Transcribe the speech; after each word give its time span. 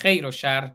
خیر 0.00 0.26
و 0.26 0.30
شر. 0.30 0.72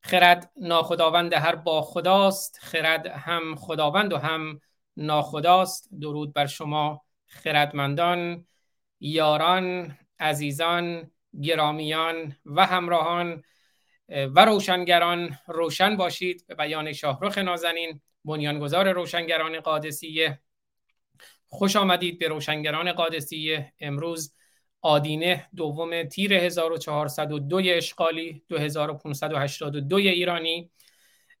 خرد 0.00 0.50
ناخداوند 0.56 1.32
هر 1.32 1.54
با 1.54 1.82
خداست 1.82 2.58
خرد 2.62 3.06
هم 3.06 3.56
خداوند 3.56 4.12
و 4.12 4.18
هم 4.18 4.60
ناخداست. 4.96 5.88
درود 6.00 6.32
بر 6.32 6.46
شما 6.46 7.02
خردمندان 7.26 8.46
یاران 9.00 9.98
عزیزان 10.18 11.10
گرامیان 11.42 12.36
و 12.46 12.66
همراهان. 12.66 13.42
و 14.08 14.44
روشنگران 14.44 15.38
روشن 15.46 15.96
باشید. 15.96 16.44
به 16.46 16.54
بیان 16.54 16.92
شاهرخ 16.92 17.38
نازنین 17.38 18.00
بنیانگذار 18.24 18.92
روشنگران 18.92 19.60
قادسیه. 19.60 20.40
خوش 21.46 21.76
آمدید 21.76 22.18
به 22.18 22.28
روشنگران 22.28 22.92
قادسیه. 22.92 23.72
امروز 23.80 24.34
آدینه 24.86 25.46
دوم 25.56 26.02
تیر 26.02 26.34
1402 26.34 27.60
اشغالی 27.64 28.42
2582 28.48 29.96
ایرانی 29.96 30.70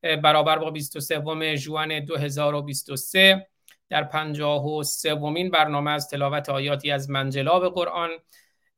برابر 0.02 0.58
با 0.58 0.70
23 0.70 1.56
جوان 1.56 2.00
2023 2.04 3.46
در 3.88 4.04
53 4.04 5.14
ومین 5.14 5.50
برنامه 5.50 5.90
از 5.90 6.08
تلاوت 6.08 6.48
آیاتی 6.48 6.90
از 6.90 7.10
منجلاب 7.10 7.74
قرآن. 7.74 8.10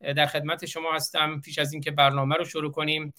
در 0.00 0.26
خدمت 0.26 0.66
شما 0.66 0.92
هستم. 0.92 1.40
پیش 1.40 1.58
از 1.58 1.72
اینکه 1.72 1.90
برنامه 1.90 2.34
رو 2.34 2.44
شروع 2.44 2.72
کنیم 2.72 3.14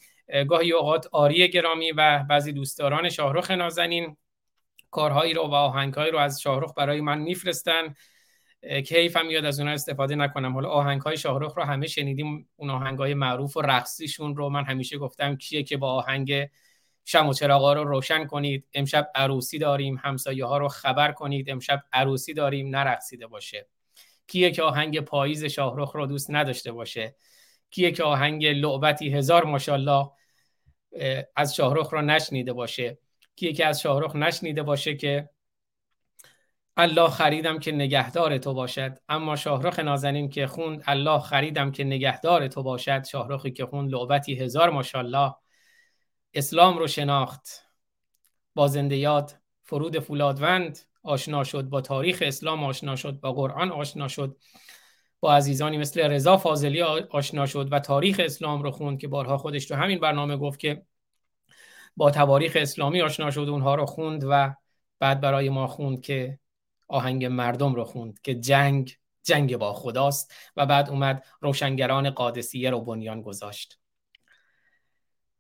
گاهی 0.48 0.72
اوقات 0.72 1.08
آری 1.12 1.48
گرامی 1.48 1.92
و 1.92 2.24
بعضی 2.30 2.52
دوستداران 2.52 3.10
شاهرخ 3.10 3.52
نازنین 3.52 4.18
کارهایی 4.92 5.34
رو 5.34 5.44
و 5.44 5.54
آهنگهایی 5.54 6.12
رو 6.12 6.18
از 6.18 6.42
شاهرخ 6.42 6.74
برای 6.78 7.02
من 7.02 7.20
میفرستن. 7.20 7.96
که 8.62 8.96
حیفم 8.96 9.26
میاد 9.26 9.46
از 9.46 9.60
اونها 9.60 9.74
استفاده 9.74 10.16
نکنم. 10.16 10.54
حالا 10.54 10.70
آهنگ 10.70 11.02
های 11.02 11.18
شاهرخ 11.18 11.58
رو 11.58 11.64
همه 11.64 11.88
شنیدیم 11.88 12.50
اون 12.56 12.70
آهنگ 12.70 13.00
های 13.00 13.14
معروف 13.14 13.58
و 13.58 13.62
رقصیشون 13.62 14.36
رو 14.36 14.50
من 14.50 14.64
همیشه 14.64 14.98
گفتم 14.98 15.36
کیه 15.36 15.64
که 15.64 15.78
با 15.78 15.92
آهنگ 15.92 16.50
شم 17.06 17.28
و 17.28 17.34
چراغا 17.34 17.74
رو 17.74 17.84
روشن 17.84 18.26
کنید. 18.26 18.68
امشب 18.74 19.12
عروسی 19.16 19.58
داریم 19.58 20.00
همسایه 20.04 20.46
ها 20.46 20.58
رو 20.58 20.68
خبر 20.68 21.12
کنید. 21.12 21.50
امشب 21.50 21.84
عروسی 21.94 22.34
داریم 22.34 22.76
نرقصیده 22.76 23.28
باشه. 23.28 23.68
کیه 24.28 24.52
که 24.52 24.64
آهنگ 24.64 25.00
پاییز 25.00 25.46
شاهرخ 25.46 25.92
رو 25.96 26.06
دوست 26.06 26.32
نداشته 26.32 26.72
باشه؟ 26.72 27.16
کیه 27.72 27.92
که 27.92 28.04
آهنگ 28.04 28.46
لعبتی 28.46 29.14
هزار 29.14 29.44
ماشاءالله 29.44 30.10
از 31.36 31.56
شاهرخ 31.56 31.94
رو 31.94 32.02
نشنیده 32.02 32.54
باشه؟ 32.54 33.00
کیه 33.36 33.54
که 33.54 33.66
از 33.66 33.82
شاهرخ 33.82 34.16
نشنیده 34.16 34.64
باشه 34.64 34.96
که 34.96 35.30
الله 36.80 37.10
خریدم 37.10 37.60
که 37.60 37.72
نگهدار 37.72 38.38
تو 38.38 38.54
باشد. 38.54 38.98
اما 39.10 39.36
شاهرخ 39.36 39.80
نازنین 39.80 40.30
که 40.30 40.48
خوند 40.48 40.84
الله 40.88 41.20
خریدم 41.20 41.72
که 41.72 41.84
نگهدار 41.84 42.48
تو 42.48 42.64
باشد. 42.64 43.04
شاهرخی 43.04 43.52
که 43.52 43.66
خوند 43.66 43.92
لعبتی 43.92 44.36
هزار 44.36 44.70
ماشاءالله. 44.70 45.36
اسلام 46.34 46.78
رو 46.78 46.88
شناخت. 46.88 47.66
با 48.56 48.68
زنده 48.68 48.98
یاد 48.98 49.36
فرود 49.64 50.00
فولادوند 50.00 50.80
آشنا 51.04 51.44
شد. 51.44 51.64
با 51.64 51.82
تاریخ 51.82 52.24
اسلام 52.26 52.64
آشنا 52.64 52.96
شد. 52.96 53.20
با 53.20 53.34
قرآن 53.34 53.72
آشنا 53.72 54.08
شد. 54.08 54.38
با 55.20 55.34
عزیزانی 55.34 55.78
مثل 55.78 56.02
رضا 56.02 56.38
فاضلی 56.38 56.82
آشنا 56.82 57.46
شد 57.46 57.68
و 57.72 57.80
تاریخ 57.80 58.22
اسلام 58.24 58.64
رو 58.64 58.72
خوند 58.72 59.00
که 59.00 59.08
بارها 59.08 59.38
خودش 59.38 59.66
تو 59.66 59.76
همین 59.76 60.00
برنامه 60.00 60.38
گفت 60.38 60.60
که 60.60 60.86
با 61.98 62.12
تواریخ 62.12 62.58
اسلامی 62.62 63.02
آشنا 63.02 63.32
شد. 63.32 63.40
اونها 63.40 63.76
رو 63.76 63.86
خوند 63.86 64.24
و 64.30 64.56
بعد 65.00 65.22
برای 65.22 65.50
ما 65.50 65.68
خوند 65.68 66.02
که 66.02 66.40
آهنگ 66.90 67.26
مردم 67.26 67.76
رو 67.76 67.84
خوند 67.84 68.22
که 68.22 68.36
جنگ 68.36 68.98
جنگ 69.24 69.58
با 69.58 69.74
خداست 69.74 70.34
و 70.56 70.66
بعد 70.66 70.90
اومد 70.90 71.26
روشنگران 71.42 72.10
قادسیه 72.10 72.70
رو 72.70 72.82
بنیان 72.82 73.22
گذاشت. 73.22 73.80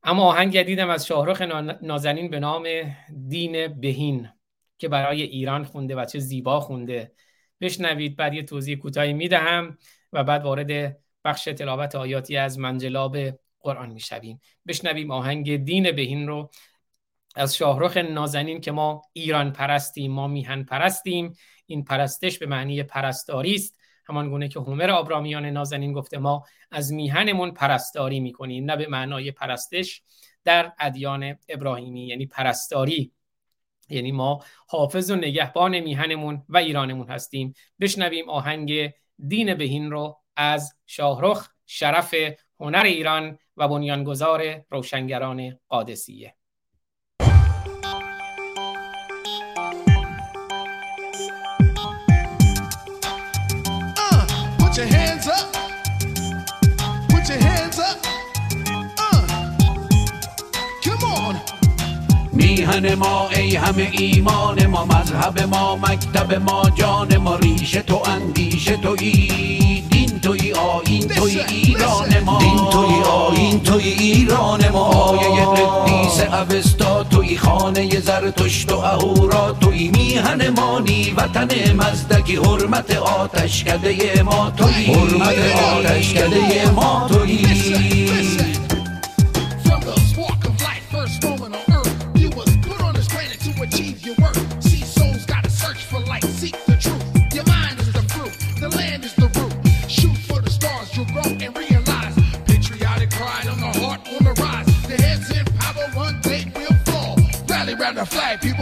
اما 0.03 0.23
آهنگ 0.23 0.63
دیدم 0.63 0.89
از 0.89 1.07
شاهرخ 1.07 1.41
نازنین 1.81 2.29
به 2.29 2.39
نام 2.39 2.67
دین 3.27 3.67
بهین 3.67 4.29
که 4.77 4.87
برای 4.87 5.21
ایران 5.21 5.63
خونده 5.63 5.95
و 5.95 6.05
چه 6.05 6.19
زیبا 6.19 6.59
خونده. 6.59 7.11
بشنوید 7.61 8.15
بعد 8.15 8.33
یه 8.33 8.43
توضیح 8.43 8.77
کوتاهی 8.77 9.13
می‌دهم 9.13 9.77
و 10.13 10.23
بعد 10.23 10.43
وارد 10.43 10.97
بخش 11.25 11.43
تلاوت 11.43 11.95
آیاتی 11.95 12.37
از 12.37 12.59
منجلاب 12.59 13.17
قرآن 13.59 13.89
می‌شویم. 13.89 14.41
بشنویم 14.67 15.11
آهنگ 15.11 15.55
دین 15.55 15.91
بهین 15.91 16.27
رو 16.27 16.49
از 17.35 17.55
شاهرخ 17.55 17.97
نازنین 17.97 18.61
که 18.61 18.71
ما 18.71 19.01
ایران 19.13 19.51
پرستیم 19.51 20.11
ما 20.11 20.27
میهن 20.27 20.63
پرستیم. 20.63 21.33
این 21.65 21.83
پرستش 21.83 22.39
به 22.39 22.45
معنی 22.45 22.83
پرستاری 22.83 23.55
است. 23.55 23.79
همان 24.05 24.29
گونه 24.29 24.47
که 24.47 24.59
هومر 24.59 24.89
آبرامیان 24.89 25.45
نازنین 25.45 25.93
گفته 25.93 26.17
ما 26.17 26.43
از 26.71 26.93
میهنمون 26.93 27.51
پرستاری 27.51 28.19
می‌کنیم 28.19 28.65
نه 28.65 28.75
به 28.75 28.87
معنای 28.87 29.31
پرستش 29.31 30.01
در 30.43 30.71
ادیان 30.79 31.37
ابراهیمی 31.49 32.07
یعنی 32.07 32.25
پرستاری. 32.25 33.11
یعنی 33.89 34.11
ما 34.11 34.43
حافظ 34.67 35.11
و 35.11 35.15
نگهبان 35.15 35.79
میهنمون 35.79 36.43
و 36.49 36.57
ایرانمون 36.57 37.09
هستیم. 37.09 37.53
بشنویم 37.79 38.29
آهنگ 38.29 38.93
دین 39.27 39.53
بهین 39.53 39.91
رو 39.91 40.17
از 40.35 40.75
شاهرخ 40.85 41.49
شرف 41.65 42.15
هنر 42.59 42.83
ایران 42.83 43.39
و 43.57 43.67
بنیانگذار 43.67 44.65
روشنگران 44.69 45.59
قادسیه. 45.69 46.38
میهن 62.33 62.95
ما 62.95 63.29
ای 63.29 63.55
همه 63.55 63.89
ایمان 63.91 64.65
ما 64.65 64.85
مذهب 64.85 65.39
ما 65.39 65.75
مکتب 65.75 66.33
ما 66.33 66.63
جان 66.75 67.17
ما 67.17 67.35
ریشه 67.35 67.81
تو 67.81 68.03
اندیشه 68.05 68.77
تویی 68.77 69.83
دین 69.91 70.19
توی 70.19 70.53
آین 70.53 71.07
توی 71.07 71.39
ایران 71.39 72.19
ما 72.25 72.39
دین 72.39 72.69
توی 72.71 73.01
آین 73.03 73.63
توی 73.63 73.83
ایران 73.83 74.69
ما 74.69 74.79
آیه 74.79 75.88
قدیس 76.09 76.21
اوستا 76.21 77.03
توی 77.03 77.37
خانه 77.37 77.99
زرتشت 77.99 78.71
و 78.71 78.77
اهورا 78.77 79.51
توی 79.61 79.87
میهن 79.87 80.49
مانی 80.49 81.13
وطن 81.17 81.47
مزدکی 81.75 82.35
حرمت 82.35 82.91
آتش 82.97 83.63
کده 83.63 84.23
ما 84.23 84.51
توی. 84.57 84.85
حرمت 84.85 85.37
آتش 85.55 86.13
کده 86.13 86.71
ما 86.71 87.07
توی. 87.09 88.48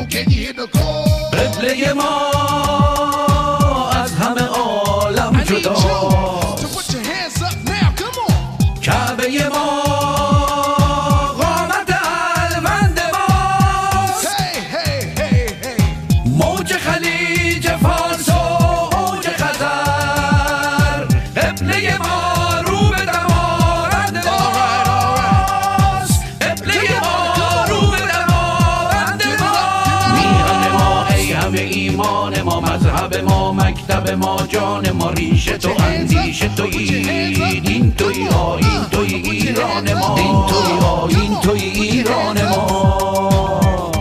Can 0.05 0.29
you 0.29 0.37
hear 0.37 0.53
the 0.53 0.67
call? 0.67 1.29
Let's 1.33 1.57
play 1.57 1.75
مکتب 34.07 34.19
ما 34.19 34.47
جان 34.47 34.91
ما 34.91 35.11
ریشه 35.11 35.57
تو 35.57 35.69
اندیشه 35.79 36.47
توی 36.47 37.59
دین 37.59 37.91
توی 37.91 38.27
آین 38.27 38.85
توی 38.91 39.13
ایران 39.13 39.93
ما 39.93 40.15
دین 40.15 40.45
توی 40.47 40.77
آین 40.87 41.39
توی 41.41 41.61
ایران 41.61 42.49
ما 42.49 43.91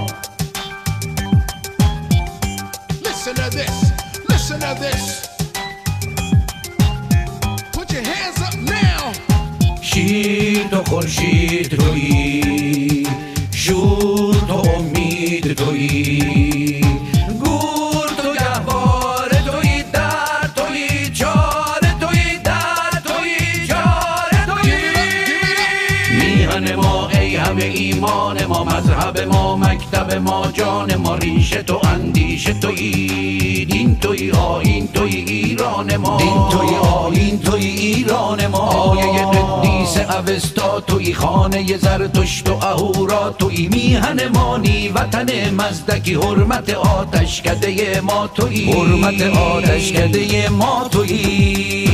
Listen 3.05 3.35
to 3.35 3.51
this. 3.59 3.77
Listen 4.31 4.61
to 4.61 4.73
this. 4.85 5.05
Put 7.73 7.93
your 7.93 8.05
hands 8.13 8.41
up 8.47 8.55
now. 8.55 9.13
شیر 9.81 10.67
تو 10.71 10.85
خورشید 10.85 11.69
تویی 11.69 12.96
ایمان 28.39 28.47
ما 28.47 28.65
مذهب 28.65 29.21
ما 29.21 29.57
مکتب 29.57 30.13
ما 30.15 30.47
جان 30.53 30.97
ما 30.97 31.15
ریشه 31.15 31.63
تو 31.63 31.81
اندیشه 31.85 32.53
تویی 32.53 33.65
دین 33.65 33.97
تویی 33.97 34.31
آین 34.31 34.89
تویی 34.89 35.17
ایران 35.17 35.97
ما. 35.97 36.17
دین 36.17 36.49
تویی 36.51 36.77
آین 36.77 37.39
تویی 37.41 37.67
ایران 37.67 38.47
ما. 38.47 38.59
آیه 38.59 39.25
قدیس 39.25 39.97
اوستا 39.99 40.81
تویی 40.81 41.15
خانه 41.15 41.77
زرتشت 41.77 42.49
و 42.49 42.53
اهورا 42.53 43.31
تویی 43.31 43.69
میهن 43.69 44.29
مانی 44.29 44.89
وطن 44.89 45.27
مزدکی 45.51 46.15
حرمت 46.15 46.71
آتش 46.75 47.43
کده 47.43 48.01
ما 48.01 48.27
تویی 48.27 48.73
حرمت 48.73 49.23
آتش 49.23 49.93
کده 49.93 50.49
ما 50.49 50.89
تویی 50.91 51.86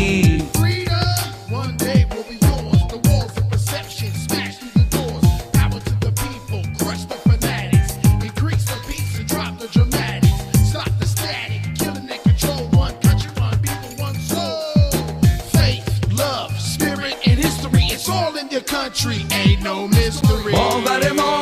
country. 18.92 19.26
Ain't 19.32 19.62
no 19.62 19.88
mystery. 19.88 20.52
باور 20.52 21.12
ما 21.12 21.41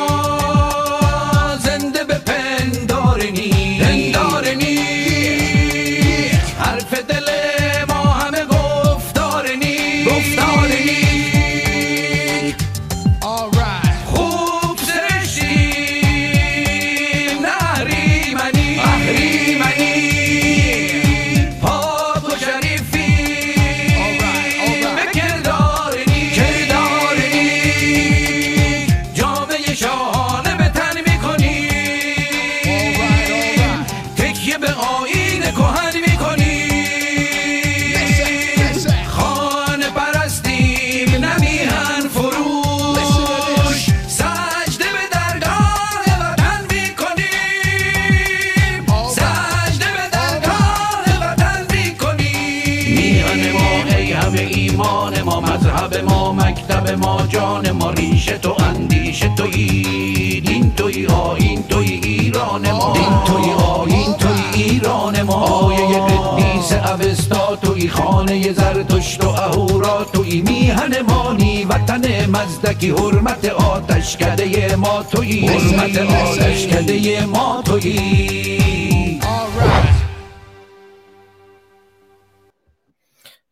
ما 57.71 57.91
ریشه 57.91 58.37
تو 58.37 58.55
اندیشه 58.63 59.35
تویی 59.35 60.41
دین 60.41 60.71
تویی 60.75 61.07
آین 61.07 61.63
تویی 61.63 62.01
ایران 62.03 62.71
ما 62.71 62.93
دین 62.93 63.23
تویی 63.25 63.51
آین 63.51 64.13
تویی 64.13 64.63
ایران 64.63 65.21
ما 65.21 65.33
آیه 65.33 65.99
قدیس 65.99 66.71
اوستا 66.73 67.55
تویی 67.55 67.89
خانه 67.89 68.53
زرتشت 68.53 69.23
و 69.23 69.29
اهورا 69.29 70.03
تویی 70.13 70.41
میهن 70.41 71.01
مانی 71.01 71.65
وطن 71.65 72.25
مزدکی 72.29 72.89
حرمت 72.89 73.45
آتش 73.45 74.17
کده 74.17 74.75
ما 74.75 75.03
تویی 75.03 75.47
حرمت 75.47 75.97
آتش 75.97 76.67
کده 76.67 77.25
ما 77.25 77.61
تویی. 77.65 78.61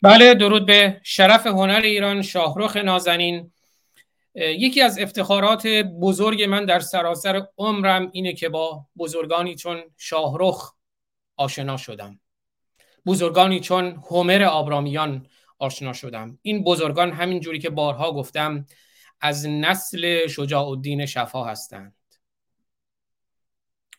بله 0.01 0.33
درود 0.33 0.65
به 0.65 1.01
شرف 1.03 1.47
هنر 1.47 1.81
ایران 1.83 2.21
شاهرخ 2.21 2.77
نازنین. 2.77 3.51
یکی 4.35 4.81
از 4.81 4.99
افتخارات 4.99 5.67
بزرگ 6.01 6.43
من 6.43 6.65
در 6.65 6.79
سراسر 6.79 7.47
عمرم 7.57 8.09
اینه 8.13 8.33
که 8.33 8.49
با 8.49 8.85
بزرگانی 8.97 9.55
چون 9.55 9.83
شاهرخ 9.97 10.73
آشنا 11.35 11.77
شدم. 11.77 12.19
بزرگانی 13.05 13.59
چون 13.59 13.85
هومر 13.91 14.43
آبرامیان 14.43 15.27
آشنا 15.59 15.93
شدم. 15.93 16.39
این 16.41 16.63
بزرگان 16.63 17.11
همین 17.11 17.39
جوری 17.39 17.59
که 17.59 17.69
بارها 17.69 18.11
گفتم 18.11 18.65
از 19.21 19.47
نسل 19.47 20.27
شجاع 20.27 20.67
الدین 20.67 21.05
شفا 21.05 21.43
هستند. 21.43 21.95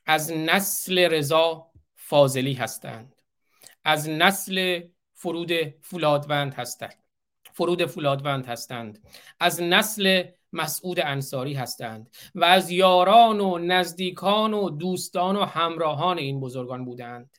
از 0.06 0.32
نسل 0.32 0.98
رضا 0.98 1.70
فاضلی 1.96 2.52
هستند. 2.52 3.22
از 3.84 4.08
نسل 4.08 4.80
فرود 5.14 5.52
فولادوند 5.80 6.54
هستند. 6.54 7.09
فرود 7.52 7.86
فولادوند 7.86 8.46
هستند. 8.46 9.08
از 9.40 9.62
نسل 9.62 10.22
مسعود 10.52 11.00
انصاری 11.00 11.54
هستند 11.54 12.10
و 12.34 12.44
از 12.44 12.70
یاران 12.70 13.40
و 13.40 13.58
نزدیکان 13.58 14.54
و 14.54 14.70
دوستان 14.70 15.36
و 15.36 15.44
همراهان 15.44 16.18
این 16.18 16.40
بزرگان 16.40 16.84
بودند. 16.84 17.38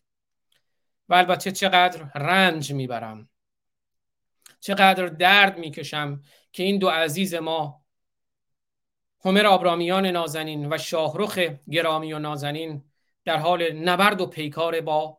و 1.10 1.14
البته 1.14 1.52
چقدر 1.52 2.04
رنج 2.16 2.74
می‌برم. 2.74 3.30
چقدر 4.60 5.08
درد 5.08 5.58
می‌کشم 5.58 6.22
که 6.52 6.64
این 6.64 6.78
دو 6.78 6.90
عزیز 6.90 7.36
ما 7.36 7.82
همر 9.26 9.46
آبرامیان 9.46 10.06
نازنین 10.06 10.74
و 10.74 10.78
شاهرخ 10.78 11.40
گرامی 11.72 12.14
و 12.14 12.20
نازنین 12.20 12.84
در 13.26 13.38
حال 13.38 13.72
نبرد 13.72 14.22
و 14.22 14.26
پیکار 14.26 14.82
با 14.82 15.18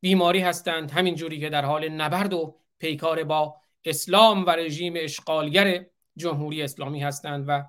بیماری 0.00 0.40
هستند. 0.40 0.90
همین 0.90 1.14
جوری 1.14 1.40
که 1.40 1.50
در 1.50 1.64
حال 1.64 1.88
نبرد 1.88 2.32
و 2.32 2.60
پیکار 2.78 3.24
با 3.24 3.60
اسلام 3.84 4.46
و 4.46 4.50
رژیم 4.50 4.94
اشغالگر 4.96 5.84
جمهوری 6.16 6.62
اسلامی 6.62 7.00
هستند 7.00 7.44
و 7.48 7.64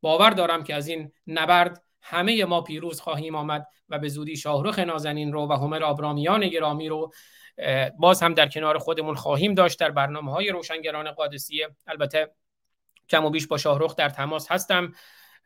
باور 0.00 0.30
دارم 0.30 0.64
که 0.64 0.74
از 0.74 0.88
این 0.88 1.12
نبرد 1.26 1.84
همه 2.02 2.44
ما 2.44 2.60
پیروز 2.60 3.00
خواهیم 3.00 3.34
آمد 3.34 3.66
و 3.88 3.98
به 3.98 4.08
زودی 4.08 4.36
شاهرخ 4.36 4.78
نازنین 4.78 5.32
رو 5.32 5.46
و 5.46 5.52
همر 5.52 5.82
آبرامیان 5.82 6.48
گرامی 6.48 6.88
رو 6.88 7.12
باز 7.98 8.22
هم 8.22 8.34
در 8.34 8.48
کنار 8.48 8.78
خودمون 8.78 9.14
خواهیم 9.14 9.54
داشت 9.54 9.80
در 9.80 9.90
برنامه 9.90 10.32
های 10.32 10.48
روشنگران 10.48 11.10
قادسیه 11.10 11.68
البته 11.86 12.30
کم 13.08 13.24
و 13.24 13.30
بیش 13.30 13.46
با 13.46 13.58
شاهرخ 13.58 13.96
در 13.96 14.08
تماس 14.08 14.52
هستم. 14.52 14.92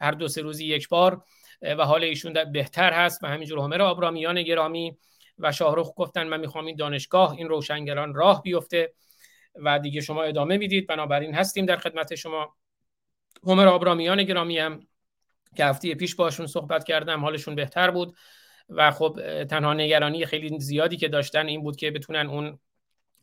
هر 0.01 0.11
دو 0.11 0.29
سه 0.29 0.43
روزی 0.43 0.67
یک 0.67 0.89
بار 0.89 1.25
و 1.63 1.85
حال 1.85 2.05
ایشون 2.05 2.53
بهتر 2.53 2.93
هست 2.93 3.25
و 3.25 3.27
همینجور 3.27 3.59
همر 3.59 3.83
آبرامیان 3.83 4.43
گرامی 4.43 4.97
و 5.39 5.53
شاهرخ 5.53 5.93
گفتن 5.97 6.27
من 6.27 6.41
می‌خوام 6.41 6.67
این 6.67 6.77
دانشگاه 6.77 7.33
این 7.33 7.49
روشنگران 7.49 8.15
راه 8.15 8.43
بیفته. 8.43 8.93
و 9.55 9.79
دیگه 9.79 10.01
شما 10.01 10.23
ادامه 10.23 10.57
می‌دید. 10.57 10.87
بنابراین 10.87 11.35
هستیم 11.35 11.67
در 11.67 11.77
خدمت 11.77 12.15
شما. 12.15 12.57
همر 13.47 13.69
آبرامیان 13.69 14.23
گرامی 14.23 14.59
هم 14.59 14.87
که 15.57 15.65
هفته 15.65 15.95
پیش 15.95 16.15
باشون 16.15 16.47
صحبت 16.47 16.85
کردم 16.85 17.21
حالشون 17.21 17.55
بهتر 17.55 17.91
بود. 17.91 18.17
و 18.69 18.91
خب 18.91 19.45
تنها 19.45 19.75
نگرانی 19.75 20.27
خیلی 20.27 20.61
زیادی 20.61 20.97
که 20.97 21.09
داشتن 21.09 21.47
این 21.47 21.63
بود 21.63 21.77
که 21.77 21.91
بتونن 21.91 22.27
اون 22.27 22.59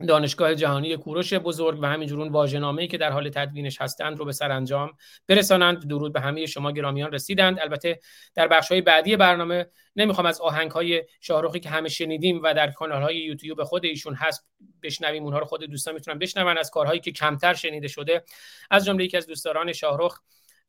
دانشگاه 0.07 0.55
جهانی 0.55 0.97
کوروش 0.97 1.33
بزرگ 1.33 1.79
و 1.81 1.85
همینجور 1.85 2.21
اون 2.21 2.29
واژه‌نامه‌ای 2.29 2.87
که 2.87 2.97
در 2.97 3.11
حال 3.11 3.29
تدوینش 3.29 3.81
هستند 3.81 4.17
رو 4.17 4.25
به 4.25 4.31
سرانجام 4.31 4.91
برسانند. 5.27 5.87
درود 5.87 6.13
به 6.13 6.21
همه 6.21 6.45
شما 6.45 6.71
گرامیان 6.71 7.11
رسیدند. 7.11 7.59
البته 7.59 7.99
در 8.35 8.47
بخش‌های 8.47 8.81
بعدی 8.81 9.15
برنامه 9.15 9.65
نمی‌خوام 9.95 10.25
از 10.25 10.41
آهنگ‌های 10.41 11.03
شاهرخی 11.21 11.59
که 11.59 11.69
همه 11.69 11.89
شنیدیم 11.89 12.41
و 12.43 12.53
در 12.53 12.71
کانال‌های 12.71 13.17
یوتیوب 13.17 13.63
خود 13.63 13.85
ایشون 13.85 14.13
هست 14.13 14.47
بشنویم. 14.83 15.23
اونها 15.23 15.39
رو 15.39 15.45
خود 15.45 15.63
دوستان 15.63 15.93
می‌تونن 15.93 16.19
بشنون. 16.19 16.57
از 16.57 16.71
کارهایی 16.71 16.99
که 16.99 17.11
کمتر 17.11 17.53
شنیده 17.53 17.87
شده 17.87 18.23
از 18.71 18.85
جمله 18.85 19.03
یکی 19.03 19.17
از 19.17 19.27
دوستداران 19.27 19.73
شاهرخ 19.73 20.19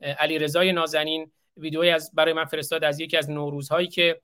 علی 0.00 0.38
رضای 0.38 0.72
نازنین 0.72 1.32
ویدیویی 1.56 1.90
از 1.90 2.10
برای 2.14 2.32
من 2.32 2.44
فرستاد 2.44 2.84
از 2.84 3.00
یکی 3.00 3.16
از 3.16 3.30
نوروزهایی 3.30 3.88
که 3.88 4.20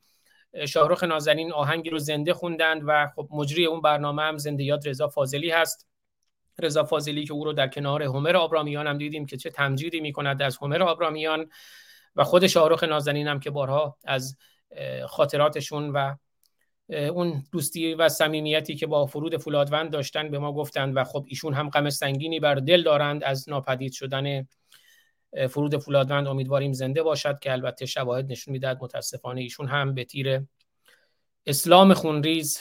شاهرخ 0.68 1.04
نازنین 1.04 1.52
آهنگی 1.52 1.90
رو 1.90 1.98
زنده 1.98 2.34
خوندند 2.34 2.82
و 2.86 3.08
خب 3.16 3.28
مجری 3.30 3.66
اون 3.66 3.80
برنامه 3.80 4.22
هم 4.22 4.36
زنده 4.36 4.64
یاد 4.64 4.88
رضا 4.88 5.08
فاضلی 5.08 5.50
هست. 5.50 5.86
رضا 6.58 6.84
فاضلی 6.84 7.25
که 7.25 7.32
او 7.32 7.44
رو 7.44 7.52
در 7.52 7.68
کنار 7.68 8.02
هومر 8.02 8.36
آبرامیان 8.36 8.86
هم 8.86 8.98
دیدیم 8.98 9.26
که 9.26 9.36
چه 9.36 9.50
تمجیدی 9.50 10.00
می‌کند 10.00 10.42
از 10.42 10.56
هومر 10.56 10.82
آبرامیان 10.82 11.50
و 12.16 12.25
خود 12.25 12.46
شاهرخ 12.46 12.84
نازنین 12.84 13.28
هم 13.28 13.40
که 13.40 13.50
بارها 13.50 13.96
از 14.04 14.36
خاطراتشون 15.06 15.90
و 15.90 16.14
اون 16.88 17.44
دوستی 17.52 17.94
و 17.94 18.08
صمیمیتی 18.08 18.75
که 18.75 18.86
با 18.86 19.06
فرود 19.06 19.36
فولادوند 19.36 19.90
داشتن 19.90 20.30
به 20.30 20.38
ما 20.38 20.52
گفتند 20.52 20.96
و 20.96 21.04
خب 21.04 21.25
ایشون 21.28 21.54
هم 21.54 21.70
غم 21.70 21.90
سنگینی 21.90 22.40
بر 22.40 22.54
دل 22.54 22.82
دارند 22.82 23.25
از 23.25 23.48
ناپدید 23.48 23.92
شدن 23.92 24.46
فرود 25.50 25.76
فولادوند 25.76 26.26
امیدواریم 26.26 26.73
زنده 26.73 27.02
باشد 27.02 27.38
که 27.38 27.52
البته 27.52 27.87
شواهد 27.87 28.33
نشون 28.33 28.52
می‌دهد. 28.52 28.78
متاسفانه 28.83 29.40
ایشون 29.40 29.68
هم 29.68 29.95
به 29.95 30.04
تیر 30.04 30.42
اسلام 31.47 31.95
خونریز 31.95 32.61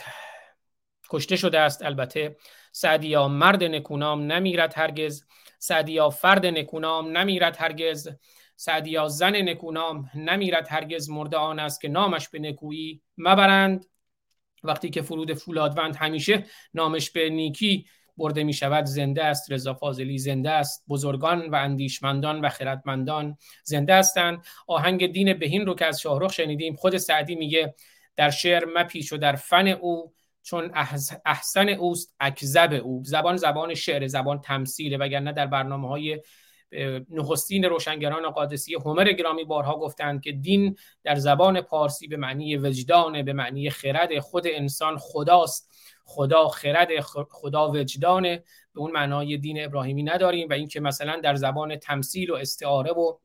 کشته 1.10 1.36
شده 1.36 1.60
است. 1.60 1.84
البته 1.84 2.38
سعدیا 2.72 3.28
مرد 3.28 3.64
نکونام 3.64 4.32
نمیرد 4.32 4.74
هرگز. 4.78 5.26
سعدیا 5.60 6.10
فرد 6.10 6.46
نکونام 6.46 7.18
نمیرد 7.18 7.58
هرگز. 7.58 8.10
سعدیا 8.56 9.08
زن 9.08 9.36
نکونام 9.50 10.10
نمیرد 10.16 10.68
هرگز. 10.70 11.10
مرده 11.10 11.38
آن 11.38 11.60
است 11.60 11.82
که 11.82 11.88
نامش 11.88 12.30
به 12.30 12.40
نکویی 12.40 13.02
مبرند. 13.18 13.86
وقتی 14.64 14.90
که 14.90 15.02
فرود 15.02 15.34
فولادوند 15.34 15.96
همیشه 15.96 16.46
نامش 16.74 17.12
به 17.12 17.30
نیکی 17.30 17.86
برده 18.18 18.44
می 18.44 18.54
شود 18.54 18.86
زنده 18.86 19.24
است 19.24 19.52
رضا 19.52 19.74
فاضلی 19.74 20.18
زنده 20.18 20.52
است 20.52 20.84
بزرگان 20.90 21.50
و 21.50 21.56
اندیشمندان 21.56 22.42
و 22.42 22.50
خردمندان. 22.50 23.38
زنده 23.64 23.96
هستند. 23.96 24.46
آهنگ 24.68 25.12
دین 25.12 25.34
بهین 25.34 25.66
رو 25.66 25.76
که 25.76 25.86
از 25.86 26.02
شاهرخ 26.02 26.34
شنیدیم. 26.34 26.76
خود 26.76 26.98
سعدی 26.98 27.36
میگه 27.36 27.76
در 28.16 28.30
شعر 28.30 28.66
مپیش 28.76 29.14
و 29.14 29.18
در 29.18 29.36
فن 29.36 29.68
او 29.68 30.14
چون 30.44 30.72
احسن 31.26 31.70
اوست 31.70 32.16
اکذب 32.20 32.82
او. 32.84 33.02
زبان 33.06 33.38
زبان 33.38 33.74
شعر 33.74 34.08
زبان 34.08 34.42
تمثیله 34.42 34.98
وگرنه 34.98 35.32
در 35.34 35.48
برنامه 35.48 35.88
های 35.88 36.22
نخستین 37.10 37.66
روشنگران 37.66 38.30
قادسی 38.30 38.76
هومر 38.76 39.12
گرامی 39.12 39.44
بارها 39.44 39.80
گفتند 39.80 40.22
که 40.22 40.32
دین 40.32 40.76
در 41.04 41.16
زبان 41.16 41.62
پارسی 41.62 42.08
به 42.08 42.18
معنی 42.18 42.58
وجدان 42.58 43.24
به 43.24 43.34
معنی 43.34 43.70
خرد 43.70 44.20
خود 44.20 44.48
انسان 44.48 44.98
خداست. 44.98 45.72
خدا 46.06 46.48
خرد 46.48 46.90
خدا 47.30 47.72
وجدانه. 47.72 48.44
به 48.74 48.82
اون 48.82 48.92
معنای 48.92 49.38
دین 49.38 49.66
ابراهیمی 49.66 50.04
نداریم 50.04 50.50
و 50.50 50.54
اینکه 50.54 50.80
مثلا 50.80 51.20
در 51.20 51.36
زبان 51.36 51.76
تمثیل 51.76 52.32
و 52.32 52.36
استعاره 52.36 52.92
و 52.92 53.18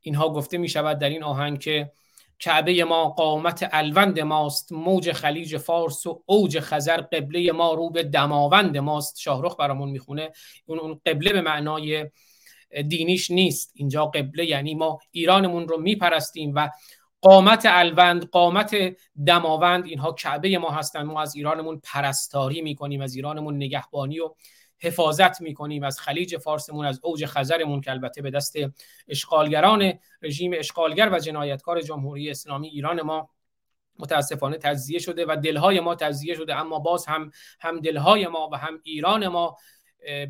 اینها 0.00 0.32
گفته 0.32 0.58
می 0.58 0.68
شود 0.68 0.98
در 0.98 1.08
این 1.08 1.22
آهنگ 1.22 1.58
که 1.58 1.92
کعبه 2.40 2.84
ما 2.84 3.08
قامت 3.08 3.68
الوند 3.72 4.20
ماست. 4.20 4.72
موج 4.72 5.12
خلیج 5.12 5.56
فارس 5.56 6.06
و 6.06 6.22
اوج 6.26 6.60
خزر 6.60 6.96
قبله 6.96 7.52
ما 7.52 7.74
رو 7.74 7.90
به 7.90 8.02
دماوند 8.02 8.78
ماست. 8.78 9.20
شاهرخ 9.20 9.56
برامون 9.56 9.90
می‌خونه. 9.90 10.32
اون 10.66 10.78
اون 10.78 11.00
قبله 11.06 11.32
به 11.32 11.40
معنای 11.40 12.10
دینیش 12.88 13.30
نیست. 13.30 13.72
اینجا 13.74 14.06
قبله 14.06 14.44
یعنی 14.46 14.74
ما 14.74 14.98
ایرانمون 15.10 15.68
رو 15.68 15.80
میپرستیم 15.80 16.52
و 16.54 16.70
قامت 17.20 17.62
الوند 17.68 18.30
قامت 18.30 18.76
دماوند 19.26 19.86
اینها 19.86 20.12
کعبه 20.12 20.58
ما 20.58 20.70
هستند 20.70 21.06
ما 21.06 21.22
از 21.22 21.36
ایرانمون 21.36 21.80
پرستاری 21.84 22.62
می‌کنیم 22.62 23.00
از 23.00 23.14
ایرانمون 23.14 23.56
نگهبانی 23.56 24.20
و 24.20 24.34
حفاظت 24.82 25.40
می‌کنیم 25.40 25.82
از 25.82 26.00
خلیج 26.00 26.36
فارسمون 26.36 26.86
از 26.86 27.00
اوج 27.02 27.26
خزرمون 27.26 27.80
که 27.80 27.90
البته 27.90 28.22
به 28.22 28.30
دست 28.30 28.56
اشغالگران 29.08 29.92
رژیم 30.22 30.52
اشغالگر 30.54 31.10
و 31.12 31.18
جنایتکار 31.18 31.80
جمهوری 31.80 32.30
اسلامی 32.30 32.68
ایران 32.68 33.02
ما 33.02 33.30
متاسفانه 33.98 34.56
تجزیه 34.56 34.98
شده 34.98 35.26
و 35.28 35.36
دلهای 35.44 35.80
ما 35.80 35.94
تجزیه 35.94 36.34
شده 36.34 36.56
اما 36.56 36.78
باز 36.78 37.06
هم 37.06 37.30
هم 37.60 37.80
دلهای 37.80 38.26
ما 38.26 38.48
و 38.52 38.56
هم 38.56 38.80
ایران 38.82 39.28
ما 39.28 39.56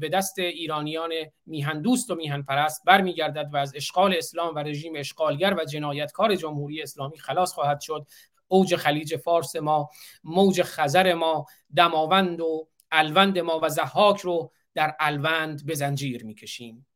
به 0.00 0.08
دست 0.12 0.38
ایرانیان 0.38 1.10
میهن 1.46 1.82
دوست 1.82 2.10
و 2.10 2.14
میهن 2.14 2.42
پرست 2.42 2.82
برمیگردد 2.86 3.50
و 3.52 3.56
از 3.56 3.72
اشغال 3.74 4.14
اسلام 4.16 4.54
و 4.54 4.58
رژیم 4.58 4.92
اشغالگر 4.96 5.54
و 5.54 5.64
جنایتکار 5.64 6.36
جمهوری 6.36 6.82
اسلامی 6.82 7.18
خلاص 7.18 7.52
خواهد 7.52 7.80
شد. 7.80 8.06
اوج 8.48 8.76
خلیج 8.76 9.16
فارس 9.16 9.56
ما 9.56 9.90
موج 10.24 10.62
خزر 10.62 11.14
ما 11.14 11.46
دماوند 11.76 12.40
و 12.40 12.68
الوند 12.92 13.38
ما 13.38 13.60
و 13.62 13.68
زحاک 13.68 14.20
رو 14.20 14.52
در 14.74 14.96
الوند 15.00 15.66
به 15.66 15.74
زنجیر 15.74 16.24
می‌کشیم. 16.24 16.86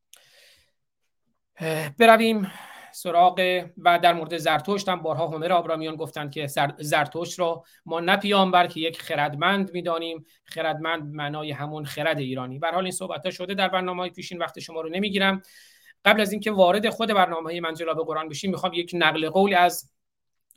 برویم 1.99 2.53
سراغ 2.93 3.65
و 3.79 3.99
در 3.99 4.13
مورد 4.13 4.37
زرتشت 4.37 4.89
هم 4.89 5.03
بارها 5.03 5.27
هومر 5.27 5.53
آبرامیان 5.53 5.97
گفتند 5.97 6.33
که 6.33 6.47
زرتشت 6.79 7.41
را 7.41 7.65
ما 7.87 8.01
نه 8.01 8.17
پیامبر 8.17 8.67
که 8.67 8.81
یک 8.81 9.03
خردمند 9.03 9.73
می‌دانیم 9.73 10.25
خردمند 10.45 11.15
معنای 11.15 11.51
همون 11.51 11.85
خرد 11.85 12.19
ایرانی. 12.19 12.59
به 12.59 12.69
حال 12.69 12.83
این 12.83 12.93
صحبت 12.93 13.25
ها 13.25 13.31
شده 13.31 13.55
در 13.55 13.69
برنامه 13.69 14.03
های 14.03 14.11
پیشین 14.11 14.39
وقت 14.39 14.61
شما 14.61 14.81
رو 14.81 14.89
نمی‌گیرم. 14.89 15.43
قبل 16.05 16.21
از 16.21 16.33
اینکه 16.33 16.51
وارد 16.51 16.89
خود 16.89 17.09
برنامه 17.09 17.43
های 17.43 17.61
منجلا 17.61 17.95
به 17.95 18.05
قرآن 18.05 18.29
بشیم 18.29 18.51
می‌خوام 18.51 18.73
یک 18.73 18.91
نقل 18.95 19.29
قول 19.29 19.55
از 19.55 19.91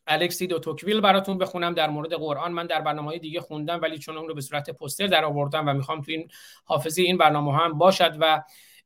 الکسی 0.07 0.47
دو 0.47 0.59
توکویل 0.59 1.01
براتون 1.01 1.37
بخونم 1.37 1.73
در 1.73 1.89
مورد 1.89 2.13
قرآن. 2.13 2.51
من 2.51 2.67
در 2.67 2.81
برنامه 2.81 3.07
های 3.07 3.19
دیگه 3.19 3.41
خوندم 3.41 3.79
ولی 3.81 3.97
چون 3.97 4.17
اون 4.17 4.27
رو 4.27 4.33
به 4.33 4.41
صورت 4.41 4.69
پوستر 4.69 5.07
در 5.07 5.25
آوردم 5.25 5.67
و 5.67 5.73
می‌خوام 5.73 6.01
تو 6.01 6.11
این 6.11 6.29
حافظه 6.65 7.01
این 7.01 7.17
برنامه 7.17 7.57
هم 7.57 7.77
باشد 7.77 8.17
و 8.19 8.43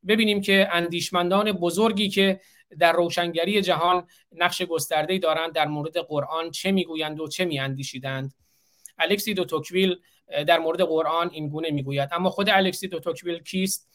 ببینیم 0.08 0.40
که 0.40 0.68
اندیشمندان 0.72 1.52
بزرگی 1.52 2.08
که 2.08 2.40
در 2.78 2.92
روشنگری 2.92 3.62
جهان 3.62 4.06
نقش 4.32 4.62
گسترده‌ای 4.62 5.18
دارند 5.18 5.52
در 5.52 5.66
مورد 5.66 5.96
قرآن 5.96 6.50
چه 6.50 6.72
می‌گویند 6.72 7.20
و 7.20 7.28
چه 7.28 7.44
میاندیشیدند. 7.44 8.34
الکسی 8.98 9.34
دو 9.34 9.44
توکویل 9.44 9.96
در 10.46 10.58
مورد 10.58 10.80
قرآن 10.80 11.30
این 11.32 11.48
گونه 11.48 11.70
می‌گوید. 11.70 12.08
اما 12.12 12.30
خود 12.30 12.48
الکسی 12.48 12.88
دو 12.88 13.00
توکویل 13.00 13.38
کیست؟ 13.38 13.88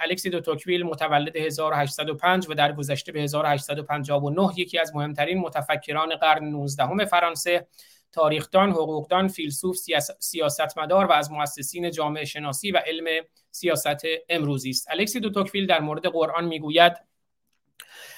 الکسی 0.00 0.30
دو 0.30 0.40
توکویل 0.40 0.82
متولد 0.82 1.36
1805 1.36 2.46
و 2.48 2.54
در 2.54 2.72
گذشته 2.72 3.12
به 3.12 3.20
1859 3.20 4.48
یکی 4.56 4.78
از 4.78 4.96
مهمترین 4.96 5.38
متفکران 5.38 6.16
قرن 6.16 6.44
19 6.44 7.04
فرانسه. 7.04 7.66
تاریخدان، 8.12 8.70
حقوقدان، 8.70 9.28
فیلسوف، 9.28 9.76
سیاستمدار 10.18 11.06
و 11.06 11.12
از 11.12 11.32
مؤسسین 11.32 11.90
جامعه 11.90 12.24
شناسی 12.24 12.70
و 12.70 12.82
علم 12.86 13.24
سیاست 13.50 14.02
امروزی 14.28 14.70
است. 14.70 14.88
الکسی 14.90 15.20
دو 15.20 15.30
توکویل 15.30 15.66
در 15.66 15.80
مورد 15.80 16.06
قرآن 16.06 16.44
می‌گوید 16.44 16.92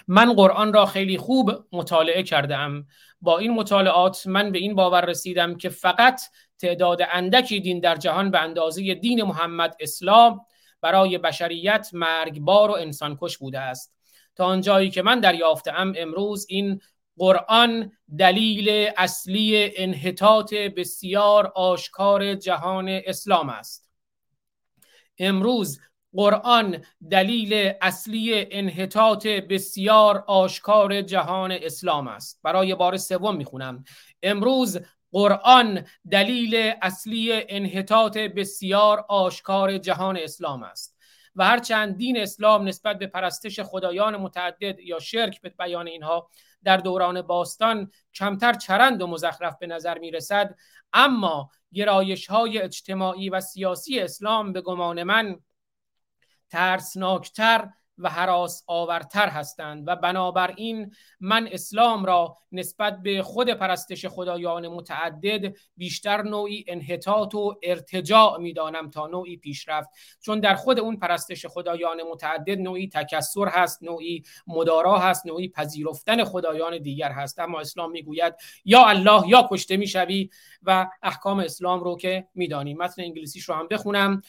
من 0.08 0.32
قرآن 0.32 0.72
را 0.72 0.86
خیلی 0.86 1.18
خوب 1.18 1.52
مطالعه 1.72 2.22
کرده 2.22 2.56
ام 2.56 2.86
با 3.20 3.38
این 3.38 3.50
مطالعات 3.50 4.26
من 4.26 4.52
به 4.52 4.58
این 4.58 4.74
باور 4.74 5.04
رسیدم 5.04 5.56
که 5.56 5.68
فقط 5.68 6.20
تعداد 6.60 6.98
اندکی 7.12 7.60
دین 7.60 7.80
در 7.80 7.96
جهان 7.96 8.30
به 8.30 8.40
اندازه 8.40 8.94
دین 8.94 9.22
محمد 9.22 9.76
اسلام 9.80 10.40
برای 10.80 11.18
بشریت 11.18 11.90
مرگبار 11.92 12.70
و 12.70 12.74
انسانکش 12.74 13.38
بوده 13.38 13.58
است. 13.58 13.94
تا 14.36 14.46
آنجایی 14.46 14.90
که 14.90 15.02
من 15.02 15.24
ام 15.76 15.94
امروز 15.96 16.46
این 16.48 16.80
قرآن 17.16 17.92
دلیل 18.18 18.90
اصلی 18.96 19.70
انحطاط 19.76 20.54
بسیار 20.54 21.52
آشکار 21.54 22.34
جهان 22.34 22.88
اسلام 22.88 23.48
است. 23.48 23.90
امروز 25.18 25.80
قرآن 26.14 26.84
دلیل 27.10 27.72
اصلی 27.82 28.46
انحطاط 28.50 29.26
بسیار 29.26 30.24
آشکار 30.26 31.02
جهان 31.02 31.52
اسلام 31.52 32.08
است. 32.08 32.40
برای 32.42 32.74
بار 32.74 32.96
سوم 32.96 33.36
می‌خونم. 33.36 33.84
امروز 34.22 34.78
قرآن 35.12 35.86
دلیل 36.10 36.72
اصلی 36.82 37.32
انحطاط 37.32 38.18
بسیار 38.18 39.04
آشکار 39.08 39.78
جهان 39.78 40.16
اسلام 40.16 40.62
است. 40.62 41.00
و 41.36 41.44
هرچند 41.44 41.96
دین 41.96 42.18
اسلام 42.18 42.68
نسبت 42.68 42.98
به 42.98 43.06
پرستش 43.06 43.60
خدایان 43.60 44.16
متعدد 44.16 44.80
یا 44.80 44.98
شرک 44.98 45.40
به 45.40 45.48
بیان 45.48 45.86
اینها 45.86 46.30
در 46.64 46.76
دوران 46.76 47.22
باستان 47.22 47.90
کمتر 48.14 48.52
چرند 48.52 49.02
و 49.02 49.06
مزخرف 49.06 49.58
به 49.58 49.66
نظر 49.66 49.98
می 49.98 50.10
رسد 50.10 50.54
اما 50.92 51.50
گرایش 51.72 52.26
های 52.26 52.58
اجتماعی 52.58 53.30
و 53.30 53.40
سیاسی 53.40 54.00
اسلام 54.00 54.52
به 54.52 54.60
گمان 54.60 55.02
من 55.02 55.40
ترسناکتر 56.50 57.68
و 58.00 58.08
حراس 58.08 58.64
آورتر 58.66 59.28
هستند. 59.28 59.84
و 59.86 59.96
بنابراین 59.96 60.94
من 61.20 61.48
اسلام 61.52 62.04
را 62.04 62.36
نسبت 62.52 63.02
به 63.02 63.22
خود 63.22 63.50
پرستش 63.50 64.06
خدایان 64.06 64.68
متعدد 64.68 65.56
بیشتر 65.76 66.22
نوعی 66.22 66.64
انحطاط 66.68 67.34
و 67.34 67.54
ارتجاع 67.62 68.38
می‌دانم 68.38 68.90
تا 68.90 69.06
نوعی 69.06 69.36
پیشرفت. 69.36 69.88
چون 70.20 70.40
در 70.40 70.54
خود 70.54 70.80
اون 70.80 70.96
پرستش 70.96 71.46
خدایان 71.46 72.02
متعدد 72.02 72.58
نوعی 72.58 72.88
تکسر 72.88 73.48
هست 73.48 73.82
نوعی 73.82 74.22
مدارا 74.46 74.98
هست 74.98 75.26
نوعی 75.26 75.48
پذیرفتن 75.48 76.24
خدایان 76.24 76.78
دیگر 76.78 77.12
هست. 77.12 77.38
اما 77.38 77.60
اسلام 77.60 77.90
می‌گوید 77.90 78.34
یا 78.64 78.86
الله 78.86 79.28
یا 79.28 79.48
کشته 79.50 79.76
می‌شوی 79.76 80.30
و 80.62 80.90
احکام 81.02 81.38
اسلام 81.38 81.80
رو 81.80 81.96
که 81.96 82.26
می‌دانیم 82.34 82.78
متن 82.78 83.02
انگلیسیش 83.02 83.44
رو 83.44 83.54
هم 83.54 83.68
بخونم. 83.68 84.22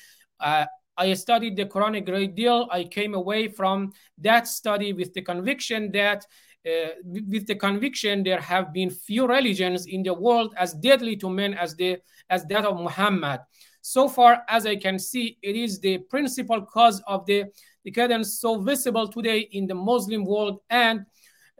I 0.97 1.13
studied 1.13 1.55
the 1.55 1.65
Quran 1.65 1.97
a 1.97 2.01
great 2.01 2.35
deal. 2.35 2.67
I 2.71 2.83
came 2.83 3.13
away 3.13 3.47
from 3.47 3.91
that 4.19 4.47
study 4.47 4.93
with 4.93 5.13
the 5.13 5.21
conviction 5.21 5.91
that 5.93 6.25
uh, 6.65 6.89
with 7.03 7.47
the 7.47 7.55
conviction 7.55 8.23
there 8.23 8.39
have 8.39 8.71
been 8.71 8.91
few 8.91 9.25
religions 9.25 9.87
in 9.87 10.03
the 10.03 10.13
world 10.13 10.53
as 10.57 10.73
deadly 10.73 11.15
to 11.17 11.29
men 11.29 11.55
as 11.55 11.75
the 11.75 11.97
as 12.29 12.45
that 12.45 12.65
of 12.65 12.77
Muhammad. 12.77 13.39
So 13.81 14.07
far 14.07 14.43
as 14.47 14.67
I 14.67 14.75
can 14.75 14.99
see, 14.99 15.39
it 15.41 15.55
is 15.55 15.79
the 15.79 15.97
principal 15.97 16.61
cause 16.61 17.01
of 17.07 17.25
the 17.25 17.45
decadence 17.83 18.39
so 18.39 18.59
visible 18.59 19.07
today 19.07 19.39
in 19.53 19.65
the 19.65 19.73
Muslim 19.73 20.23
world, 20.23 20.59
and 20.69 20.99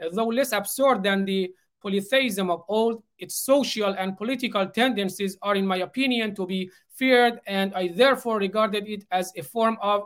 uh, 0.02 0.10
though 0.14 0.28
less 0.28 0.52
absurd 0.52 1.02
than 1.02 1.26
the 1.26 1.52
polytheism 1.82 2.52
of 2.52 2.62
old, 2.68 3.02
its 3.18 3.36
social 3.36 3.96
and 3.98 4.16
political 4.16 4.68
tendencies 4.68 5.36
are, 5.42 5.56
in 5.56 5.66
my 5.66 5.78
opinion, 5.78 6.36
to 6.36 6.46
be 6.46 6.70
feared, 7.01 7.41
and 7.47 7.75
I 7.75 7.89
therefore 7.89 8.39
regarded 8.39 8.89
it 8.89 9.05
as 9.11 9.33
a 9.37 9.43
form 9.43 9.77
of 9.83 10.05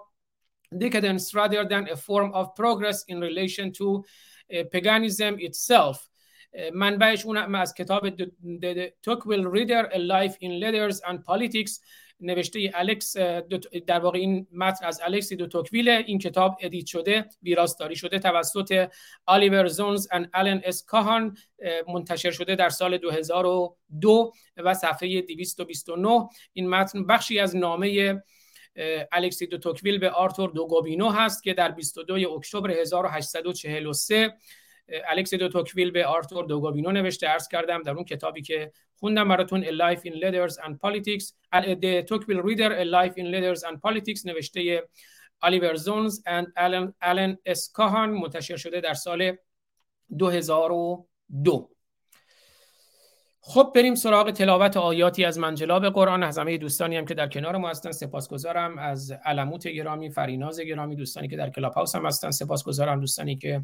decadence 0.77 1.35
rather 1.35 1.65
than 1.65 1.89
a 1.89 1.97
form 1.97 2.33
of 2.33 2.55
progress 2.55 3.05
in 3.09 3.21
relation 3.21 3.73
to 3.73 4.05
uh, 4.53 4.65
paganism 4.73 5.39
itself. 5.39 6.07
Uh, 6.53 6.71
منبعش 6.75 7.25
اون 7.25 7.55
از 7.55 7.75
کتاب 7.75 8.09
توکویل 9.03 9.47
ریدر 9.47 9.89
A 9.93 9.99
Life 9.99 10.37
in 10.41 10.61
Letters 10.61 11.01
and 11.07 11.25
Politics 11.25 11.81
نوشته 12.20 12.72
الکس 12.74 13.18
در 13.88 14.00
واقع 14.00 14.20
این 14.20 14.48
متن 14.52 14.86
از 14.86 15.02
الکس 15.04 15.34
دو 15.34 15.48
توکویل 15.48 15.90
این 15.90 16.20
کتاب 16.20 16.58
ادیت 16.62 16.86
شده 16.86 17.26
ویراستاری 17.44 17.96
شده 17.96 18.20
توسط 18.20 18.90
اولیویه 19.26 19.68
زونز 19.68 20.08
و 20.12 20.28
آلن 20.34 20.62
اس 20.64 20.86
کاهان 20.86 21.38
منتشر 21.88 22.32
شده 22.32 22.56
در 22.56 22.70
سال 22.70 22.98
2002 22.98 24.34
و 24.58 24.74
صفحه 24.74 25.22
229 25.22 26.30
این 26.54 26.70
متن 26.70 27.06
بخشی 27.06 27.40
از 27.40 27.56
نامه 27.56 28.22
الکسی 29.12 29.48
دو 29.48 29.58
توکویل 29.58 29.98
به 29.98 30.10
آرتور 30.10 30.50
دو 30.50 30.65
گوبینو 30.65 31.10
هست 31.10 31.44
که 31.44 31.54
در 31.54 31.72
22 31.72 32.14
اکتبر 32.36 32.72
1843 32.72 34.34
الکسی 34.90 35.34
دو 35.34 35.48
توکویل 35.48 35.92
به 35.92 36.06
آرتور 36.06 36.46
دو 36.46 36.57
گوبینو 36.57 36.92
نوشته. 36.92 37.30
عرض 37.30 37.48
کردم 37.48 37.84
در 37.84 37.92
اون 37.92 38.04
کتابی 38.04 38.42
که 38.42 38.72
خوندم 38.96 39.28
براتون 39.28 39.64
A 39.64 39.68
Life 39.68 40.02
in 40.02 40.14
Letters 40.14 40.54
and 40.54 40.74
Politics 40.74 41.34
The 41.54 42.04
Tocqueville 42.10 42.44
Reader 42.44 42.72
A 42.72 42.86
Life 42.86 43.16
in 43.18 43.26
Letters 43.26 43.62
and 43.64 43.78
Politics 43.88 44.26
نوشته 44.26 44.84
اولیویه 45.42 45.76
زونز 45.76 46.22
و 46.26 46.46
آلن, 46.58 46.94
آلن 47.02 47.38
اس 47.46 47.58
کاهان 47.58 48.10
منتشر 48.10 48.58
شده 48.58 48.82
در 48.82 48.94
سال 48.94 49.38
2002 50.20 51.70
خب 53.48 53.72
بریم 53.76 53.96
سراغ 53.96 54.32
تلاوت 54.32 54.78
آیاتی 54.78 55.26
از 55.26 55.40
منجلاب 55.40 55.86
قرآن. 55.86 56.24
از 56.24 56.38
همه 56.38 56.58
دوستانی 56.58 56.98
هم 56.98 57.06
که 57.06 57.14
در 57.14 57.28
کنار 57.28 57.58
ما 57.58 57.70
هستن 57.70 57.92
سپاسگزارم. 57.92 58.78
از 58.78 59.12
الموت 59.12 59.68
گرامی 59.68 60.10
فریناز 60.10 60.60
گرامی 60.60 60.96
دوستانی 60.96 61.28
که 61.28 61.38
در 61.38 61.50
کلاب 61.50 61.74
هاوس 61.74 61.96
هم 61.96 62.06
هستن 62.06 62.32
سپاسگزارم. 62.32 63.00
دوستانی 63.00 63.36
که 63.36 63.62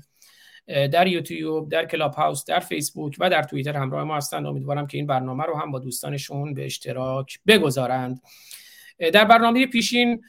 در 0.68 1.08
یوتیوب 1.08 1.70
در 1.70 1.86
کلاب 1.86 2.14
هاوس 2.14 2.46
در 2.46 2.60
فیسبوک 2.60 3.16
و 3.20 3.30
در 3.30 3.44
توییتر 3.44 3.78
همراه 3.78 4.04
ما 4.04 4.18
هستند. 4.18 4.46
امیدوارم 4.46 4.88
که 4.88 4.98
این 4.98 5.08
برنامه 5.08 5.44
رو 5.44 5.56
هم 5.56 5.72
با 5.72 5.80
دوستانشون 5.80 6.54
به 6.54 6.66
اشتراک 6.66 7.40
بگذارند. 7.48 8.22
در 9.14 9.26
برنامه 9.26 9.66
پیشین 9.66 10.22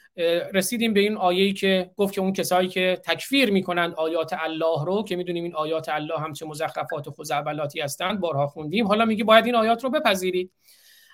رسیدیم 0.54 0.92
به 0.92 1.00
این 1.00 1.16
آیه‌ای 1.16 1.52
که 1.52 1.90
گفت 1.96 2.14
که 2.14 2.20
اون 2.20 2.32
کسایی 2.32 2.68
که 2.68 3.00
تکفیر 3.04 3.50
می‌کنند 3.50 3.94
آیات 3.94 4.32
الله 4.38 4.84
رو 4.84 5.04
که 5.04 5.16
می‌دونیم 5.16 5.44
این 5.44 5.54
آیات 5.54 5.88
الله 5.88 6.18
هم 6.18 6.32
چه 6.32 6.46
مزخرفات 6.46 7.08
و 7.08 7.10
خزعبلاتی 7.10 7.80
هستند 7.80 8.20
بارها 8.20 8.46
خوندیم. 8.46 8.86
حالا 8.86 9.04
میگه 9.04 9.24
باید 9.24 9.46
این 9.46 9.54
آیات 9.54 9.84
رو 9.84 9.90
بپذیرید 9.90 10.50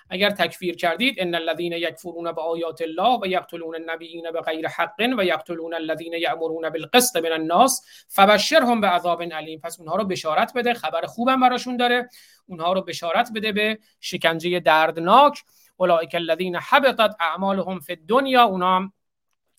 اگر 0.09 0.29
تکفیر 0.29 0.75
کردید 0.75 1.15
ان 1.17 1.35
الذين 1.35 1.73
یکفرون 1.73 2.31
بآیات 2.31 2.81
الله 2.81 3.19
و 3.21 3.27
یقتلون 3.27 3.75
النبیین 3.75 4.31
بغیر 4.31 4.67
حق 4.67 4.99
و 5.17 5.23
یقتلون 5.23 5.73
الذين 5.73 6.13
یأمرون 6.13 6.69
بالقسط 6.69 7.15
من 7.15 7.31
الناس 7.31 7.85
فبشرهم 8.07 8.81
بعذاب 8.81 9.23
علیم. 9.23 9.59
پس 9.59 9.79
اونها 9.79 9.95
رو 9.95 10.03
بشارت 10.05 10.53
بده 10.53 10.73
خبر 10.73 11.01
خوبم 11.05 11.39
براشون 11.39 11.77
داره. 11.77 12.09
اونها 12.45 12.73
رو 12.73 12.81
بشارت 12.81 13.31
بده 13.35 13.51
به 13.51 13.79
شکنجه 13.99 14.59
دردناک. 14.59 15.43
اولئک 15.77 16.15
الذین 16.15 16.55
حبطت 16.55 17.15
اعمالهم 17.19 17.79
فی 17.79 17.93
الدنیا 17.93 18.43
اونا 18.43 18.91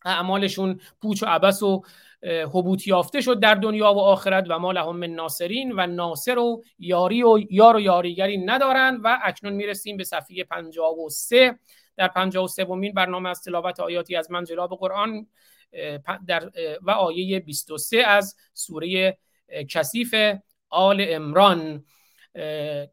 اعمالشون 0.05 0.81
پوچ 1.03 1.23
و 1.23 1.27
عبس 1.27 1.63
و 1.63 1.83
حبوط 2.23 2.87
یافته 2.87 3.21
شد 3.21 3.41
در 3.41 3.55
دنیا 3.55 3.95
و 3.95 3.99
آخرت 3.99 4.47
و 4.49 4.59
ما 4.59 4.73
لهم 4.73 4.97
من 4.97 5.07
ناصرین 5.07 5.73
و 5.77 5.87
ناصر 5.87 6.39
و 6.39 6.63
یاری 6.79 7.23
و 7.23 7.39
یار 7.51 7.77
و 7.77 7.81
یاریگری 7.81 8.39
ندارند 8.39 9.01
و 9.05 9.19
اکنون 9.23 9.53
می‌رسیم 9.53 9.97
به 9.97 10.05
صفحه 10.05 10.45
53 10.45 11.59
در 11.97 12.09
53 12.09 12.65
ومین 12.65 12.93
برنامه 12.93 13.29
از 13.29 13.43
تلاوت 13.43 13.81
آیاتی 13.81 14.17
از 14.17 14.31
منجلاب 14.31 14.71
قرآن 14.71 15.27
در 16.27 16.51
و 16.83 16.91
آیه 16.91 17.41
23 17.41 18.07
از 18.07 18.37
سوره 18.55 19.19
کثیف 19.71 20.15
آل 20.69 21.07
امران 21.09 21.85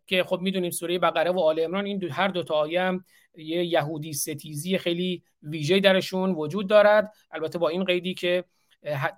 که 0.07 0.23
خب 0.25 0.39
می‌دونیم 0.41 0.71
سوره 0.71 0.99
بقره 0.99 1.31
و 1.31 1.39
آل 1.39 1.59
امران 1.59 1.85
این 1.85 1.97
دو 1.97 2.11
هر 2.11 2.27
دو 2.27 2.43
تا 2.43 2.55
آیه 2.55 2.99
یه 3.37 3.65
یهودی 3.65 4.13
ستیزی 4.13 4.77
خیلی 4.77 5.23
ویژه 5.43 5.79
درشون 5.79 6.31
وجود 6.31 6.69
دارد. 6.69 7.13
البته 7.31 7.59
با 7.59 7.69
این 7.69 7.83
قیدی 7.83 8.13
که 8.13 8.43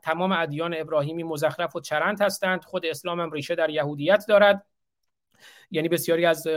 تمام 0.04 0.32
ادیان 0.32 0.76
ابراهیمی 0.78 1.24
مزخرف 1.24 1.76
و 1.76 1.80
چرند 1.80 2.22
هستند. 2.22 2.64
خود 2.64 2.86
اسلام 2.86 3.20
هم 3.20 3.32
ریشه 3.32 3.56
در 3.56 3.70
یهودیت 3.70 4.26
دارد. 4.28 4.66
یعنی 5.72 5.90
بسیاری 5.90 6.26
از 6.26 6.48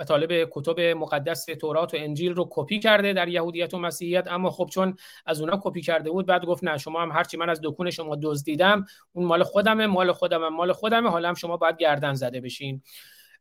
مطالب 0.00 0.48
کتب 0.50 0.80
مقدس 0.80 1.44
تورات 1.44 1.94
و 1.94 1.96
انجیل 2.00 2.34
رو 2.34 2.48
کپی 2.50 2.78
کرده 2.78 3.12
در 3.12 3.28
یهودیت 3.28 3.74
و 3.74 3.78
مسیحیت. 3.78 4.28
اما 4.28 4.50
خب 4.50 4.68
چون 4.72 4.96
از 5.26 5.40
اونا 5.40 5.60
کپی 5.62 5.80
کرده 5.80 6.10
بود 6.10 6.26
بعد 6.26 6.44
گفت 6.44 6.64
نه 6.64 6.78
شما 6.78 7.02
هم 7.02 7.10
هرچی 7.12 7.36
من 7.36 7.50
از 7.50 7.60
دکون 7.64 7.90
شما 7.90 8.16
دزدیدم 8.22 8.86
اون 9.12 9.26
مال 9.26 9.42
خودمه 9.42 9.86
مال 9.86 10.12
خودمه 10.12 10.48
مال 10.48 10.72
خودمه 10.72 11.10
حالا 11.10 11.28
هم 11.28 11.34
شما 11.34 11.56
باید 11.56 11.76
گردن 11.76 12.14
زده 12.14 12.40
بشین. 12.40 12.82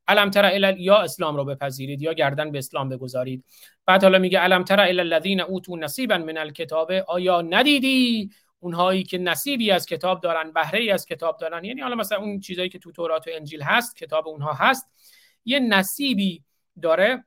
علم 0.08 0.30
تر 0.30 0.78
یا 0.78 0.98
اسلام 0.98 1.36
رو 1.38 1.46
بپذیرید 1.46 2.02
یا 2.02 2.14
گردن 2.14 2.52
به 2.52 2.58
اسلام 2.58 2.90
بگذارید. 2.90 3.46
بعد 3.86 4.04
حالا 4.04 4.20
میگه 4.20 4.40
علم 4.40 4.64
تر 4.64 4.80
الذین 4.80 5.42
اوتوا 5.42 5.78
نصیبا 5.78 6.18
من 6.18 6.38
الکتاب. 6.38 6.92
آیا 6.92 7.42
ندیدی؟ 7.42 8.30
اونهایی 8.68 9.04
که 9.04 9.18
نصیبی 9.18 9.72
از 9.72 9.86
کتاب 9.86 10.22
دارن 10.22 10.52
بهره 10.52 10.80
ای 10.80 10.92
از 10.92 11.06
کتاب 11.06 11.38
دارن. 11.38 11.64
یعنی 11.64 11.82
حالا 11.82 11.96
مثلا 11.96 12.18
اون 12.18 12.40
چیزایی 12.40 12.70
که 12.70 12.80
تو 12.80 12.92
تورات 12.92 13.28
و 13.28 13.32
انجیل 13.34 13.62
هست 13.62 13.96
کتاب 13.96 14.28
اونها 14.28 14.54
هست 14.54 14.88
یه 15.46 15.60
نصیبی 15.60 16.44
داره. 16.82 17.24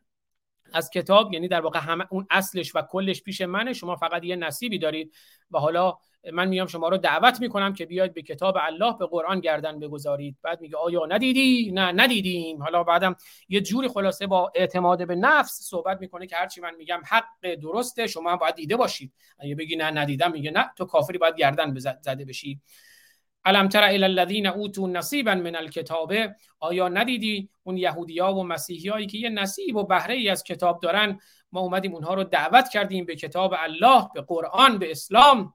از 0.72 0.90
کتاب 0.90 1.32
یعنی 1.32 1.48
در 1.48 1.60
واقع 1.60 1.78
همه 1.78 2.06
اون 2.10 2.26
اصلش 2.30 2.76
و 2.76 2.82
کلش 2.82 3.22
پیش 3.22 3.40
منه 3.40 3.72
شما 3.72 3.96
فقط 3.96 4.24
یه 4.24 4.36
نصیبی 4.36 4.78
دارید 4.78 5.14
و 5.50 5.58
حالا 5.58 5.98
من 6.32 6.48
میام 6.48 6.66
شما 6.66 6.88
رو 6.88 6.96
دعوت 6.96 7.40
می‌کنم 7.40 7.74
که 7.74 7.86
بیاید 7.86 8.14
به 8.14 8.22
کتاب 8.22 8.56
الله 8.60 8.96
به 8.98 9.06
قرآن 9.06 9.40
گردن 9.40 9.80
بگذارید. 9.80 10.36
بعد 10.42 10.60
میگه 10.60 10.76
آیا 10.76 11.06
ندیدی؟ 11.06 11.72
نه 11.74 11.92
ندیدیم. 11.92 12.62
حالا 12.62 12.84
بعدم 12.84 13.16
یه 13.48 13.60
جوری 13.60 13.88
خلاصه 13.88 14.26
با 14.26 14.52
اعتماد 14.54 15.06
به 15.06 15.14
نفس 15.16 15.60
صحبت 15.62 16.00
می‌کنه 16.00 16.26
که 16.26 16.36
هرچی 16.36 16.60
من 16.60 16.74
میگم 16.74 17.00
حق 17.06 17.54
درسته 17.62 18.06
شما 18.06 18.30
هم 18.30 18.36
باید 18.36 18.54
دیده 18.54 18.76
باشید. 18.76 19.12
اگه 19.38 19.54
بگی 19.54 19.76
نه 19.76 19.90
ندیدم 19.90 20.32
میگه 20.32 20.50
نه 20.50 20.70
تو 20.76 20.84
کافری 20.84 21.18
باید 21.18 21.36
گردن 21.36 21.78
زده 21.78 22.24
بشی. 22.24 22.60
علم 23.44 23.68
تر 23.68 23.82
الى 23.82 24.04
الذين 24.04 24.46
اوتوا 24.46 24.88
نصیبا 24.88 25.34
من 25.34 25.56
الكتاب؟ 25.56 26.12
آیا 26.60 26.88
ندیدی 26.88 27.48
اون 27.62 27.76
یهودیا 27.76 28.34
و 28.34 28.44
مسیحیایی 28.44 29.06
که 29.06 29.18
یه 29.18 29.28
نصیب 29.28 29.76
و 29.76 29.86
بهره 29.86 30.14
ای 30.14 30.28
از 30.28 30.44
کتاب 30.44 30.80
دارن؟ 30.80 31.18
ما 31.52 31.60
اومدیم 31.60 31.94
اونها 31.94 32.14
رو 32.14 32.24
دعوت 32.24 32.68
کردیم 32.68 33.04
به 33.04 33.16
کتاب 33.16 33.54
الله 33.58 34.08
به 34.14 34.22
قرآن 34.22 34.78
به 34.78 34.90
اسلام. 34.90 35.54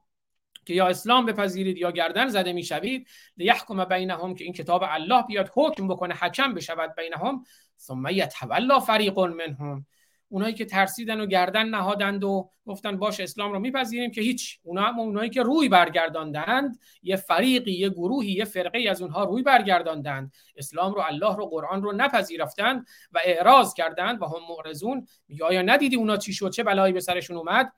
که 0.66 0.74
یا 0.74 0.88
اسلام 0.88 1.26
بپذیرید 1.26 1.78
یا 1.78 1.90
گردن 1.90 2.28
زده 2.28 2.52
می‌شوید. 2.52 3.08
لیحکم 3.36 3.84
بینهم 3.84 4.34
که 4.34 4.44
این 4.44 4.52
کتاب 4.52 4.84
الله 4.88 5.22
بیاد 5.22 5.50
حکم 5.54 5.88
بکنه 5.88 6.14
حکم 6.14 6.54
بشود 6.54 6.94
بینهم. 6.96 7.44
ثم 7.78 8.06
یتولا 8.10 8.80
فریق 8.80 9.18
منهم. 9.18 9.86
اونایی 10.28 10.54
که 10.54 10.64
ترسیدن 10.64 11.20
و 11.20 11.26
گردن 11.26 11.68
نهادند 11.68 12.24
و 12.24 12.50
گفتن 12.66 12.96
باش 12.96 13.20
اسلام 13.20 13.52
رو 13.52 13.58
میپذیریم 13.58 14.10
که 14.10 14.20
هیچ. 14.20 14.58
اونا 14.62 14.82
هم 14.82 14.98
اونایی 14.98 15.30
که 15.30 15.42
روی 15.42 15.68
برگرداندند 15.68 16.78
یه 17.02 17.16
فریقی 17.16 17.72
یه 17.72 17.88
گروهی 17.88 18.32
یه 18.32 18.44
فرقه 18.44 18.88
از 18.90 19.02
اونها 19.02 19.24
روی 19.24 19.42
برگرداندند. 19.42 20.32
اسلام 20.56 20.94
رو 20.94 21.00
الله 21.00 21.36
رو 21.36 21.46
قرآن 21.46 21.82
رو 21.82 21.92
نپذیرفتند 21.92 22.86
و 23.12 23.20
اعراض 23.24 23.74
کردند 23.74 24.22
و 24.22 24.24
هم 24.24 24.40
معرضون. 24.48 25.06
میگه 25.28 25.44
آیا 25.44 25.62
ندیدی 25.62 25.96
اونا 25.96 26.16
چی 26.16 26.32
شد؟ 26.32 26.50
چه 26.50 26.62
بلایی 26.62 26.92
به 26.92 27.00
سرشون 27.00 27.36
اومد؟ 27.36 27.72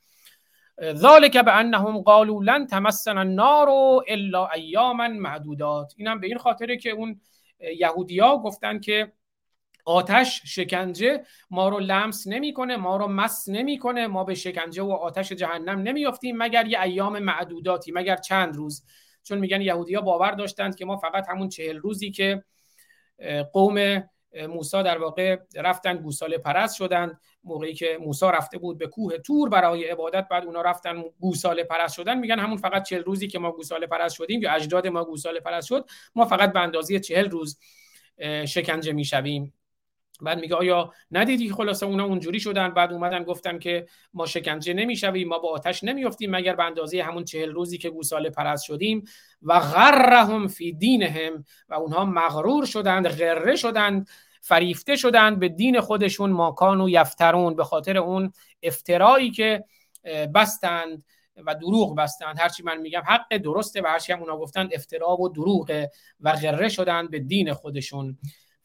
ذالک 0.92 1.36
به 1.36 1.56
انهم 1.56 1.98
قالوا 1.98 2.42
لن 2.42 2.66
تمسنا 2.66 3.20
النار 3.20 3.68
الا 4.08 4.48
ایاما 4.48 5.08
معدودات. 5.08 5.94
اینم 5.96 6.20
به 6.20 6.26
این 6.26 6.38
خاطره 6.38 6.76
که 6.76 6.90
اون 6.90 7.20
یهودیا 7.78 8.36
گفتن 8.36 8.80
که 8.80 9.12
آتش 9.88 10.42
شکنجه 10.44 11.24
ما 11.50 11.68
رو 11.68 11.78
لمس 11.78 12.26
نمی‌کنه 12.26 12.76
ما 12.76 12.96
رو 12.96 13.06
مس 13.06 13.48
نمی‌کنه 13.48 14.06
ما 14.06 14.24
به 14.24 14.34
شکنجه 14.34 14.82
و 14.82 14.92
آتش 14.92 15.32
جهنم 15.32 15.78
نمیافتیم 15.80 16.36
مگر 16.36 16.66
یه 16.66 16.80
ایام 16.80 17.18
معدوداتی 17.18 17.92
مگر 17.92 18.16
چند 18.16 18.56
روز. 18.56 18.84
چون 19.22 19.38
میگن 19.38 19.60
یهودیا 19.60 20.00
باور 20.00 20.30
داشتند 20.30 20.76
که 20.76 20.84
ما 20.84 20.96
فقط 20.96 21.28
همون 21.28 21.48
چهل 21.48 21.76
روزی 21.76 22.10
که 22.10 22.44
قوم 23.52 24.04
موسی 24.48 24.82
در 24.82 24.98
واقع 24.98 25.36
رفتن 25.54 25.96
گوساله 25.96 26.38
پرست 26.38 26.76
شدند 26.76 27.20
موقعی 27.44 27.74
که 27.74 27.98
موسی 28.00 28.26
رفته 28.26 28.58
بود 28.58 28.78
به 28.78 28.86
کوه 28.86 29.18
تور 29.18 29.48
برای 29.48 29.84
عبادت 29.84 30.28
بعد 30.28 30.44
اونا 30.44 30.62
رفتن 30.62 31.04
گوساله 31.20 31.64
پرست 31.64 31.94
شدن 31.94 32.18
میگن 32.18 32.38
همون 32.38 32.56
فقط 32.56 32.82
چهل 32.82 33.02
روزی 33.02 33.28
که 33.28 33.38
ما 33.38 33.52
گوساله 33.52 33.86
پرست 33.86 34.14
شدیم 34.14 34.42
یا 34.42 34.52
اجداد 34.52 34.86
ما 34.86 35.04
گوساله 35.04 35.40
پرست 35.40 35.66
شد 35.66 35.88
ما 36.14 36.24
فقط 36.24 36.52
به 36.52 36.60
اندازه 36.60 37.00
چهل 37.00 37.30
روز 37.30 37.58
شکنجه 38.46 38.92
می‌شویم. 38.92 39.54
بعد 40.22 40.38
میگه 40.38 40.54
آیا 40.54 40.92
ندیدی 41.10 41.50
خلاصه 41.50 41.86
اونا 41.86 42.04
اونجوری 42.04 42.40
شدن؟ 42.40 42.68
بعد 42.68 42.92
اومدن 42.92 43.24
گفتن 43.24 43.58
که 43.58 43.86
ما 44.14 44.26
شکنجه 44.26 44.72
نمی‌شویم 44.72 45.28
ما 45.28 45.38
با 45.38 45.48
آتش 45.48 45.84
نمیافتیم 45.84 46.30
مگر 46.30 46.54
به 46.54 46.64
اندازه 46.64 47.02
همون 47.02 47.24
چهل 47.24 47.52
روزی 47.52 47.78
که 47.78 47.90
گوساله 47.90 48.30
پرست 48.30 48.64
شدیم 48.64 49.04
و 49.42 49.60
غرهم 49.60 50.48
فی 50.48 50.72
دینهم 50.72 51.44
و 51.68 51.74
اونها 51.74 52.04
مغرور 52.04 52.64
شدند 52.64 53.08
غره 53.08 53.56
شدند 53.56 54.08
فریفته 54.40 54.96
شدند 54.96 55.38
به 55.38 55.48
دین 55.48 55.80
خودشون 55.80 56.30
ماکان 56.30 56.80
و 56.80 56.88
یفترون 56.88 57.56
به 57.56 57.64
خاطر 57.64 57.98
اون 57.98 58.32
افترایی 58.62 59.30
که 59.30 59.64
بستند 60.34 61.04
و 61.46 61.54
دروغ 61.54 61.96
بستند. 61.96 62.38
هرچی 62.38 62.62
من 62.62 62.76
میگم 62.76 63.02
حق 63.06 63.36
درسته 63.36 63.82
و 63.82 63.86
هرچی 63.86 64.12
هم 64.12 64.20
اونا 64.20 64.36
گفتن 64.36 64.68
افترا 64.72 65.20
و 65.20 65.28
دروغه 65.28 65.90
و 66.20 66.32
غره 66.32 66.68
شدند 66.68 67.10
به 67.10 67.18
دین 67.18 67.52
خودشون. 67.52 68.18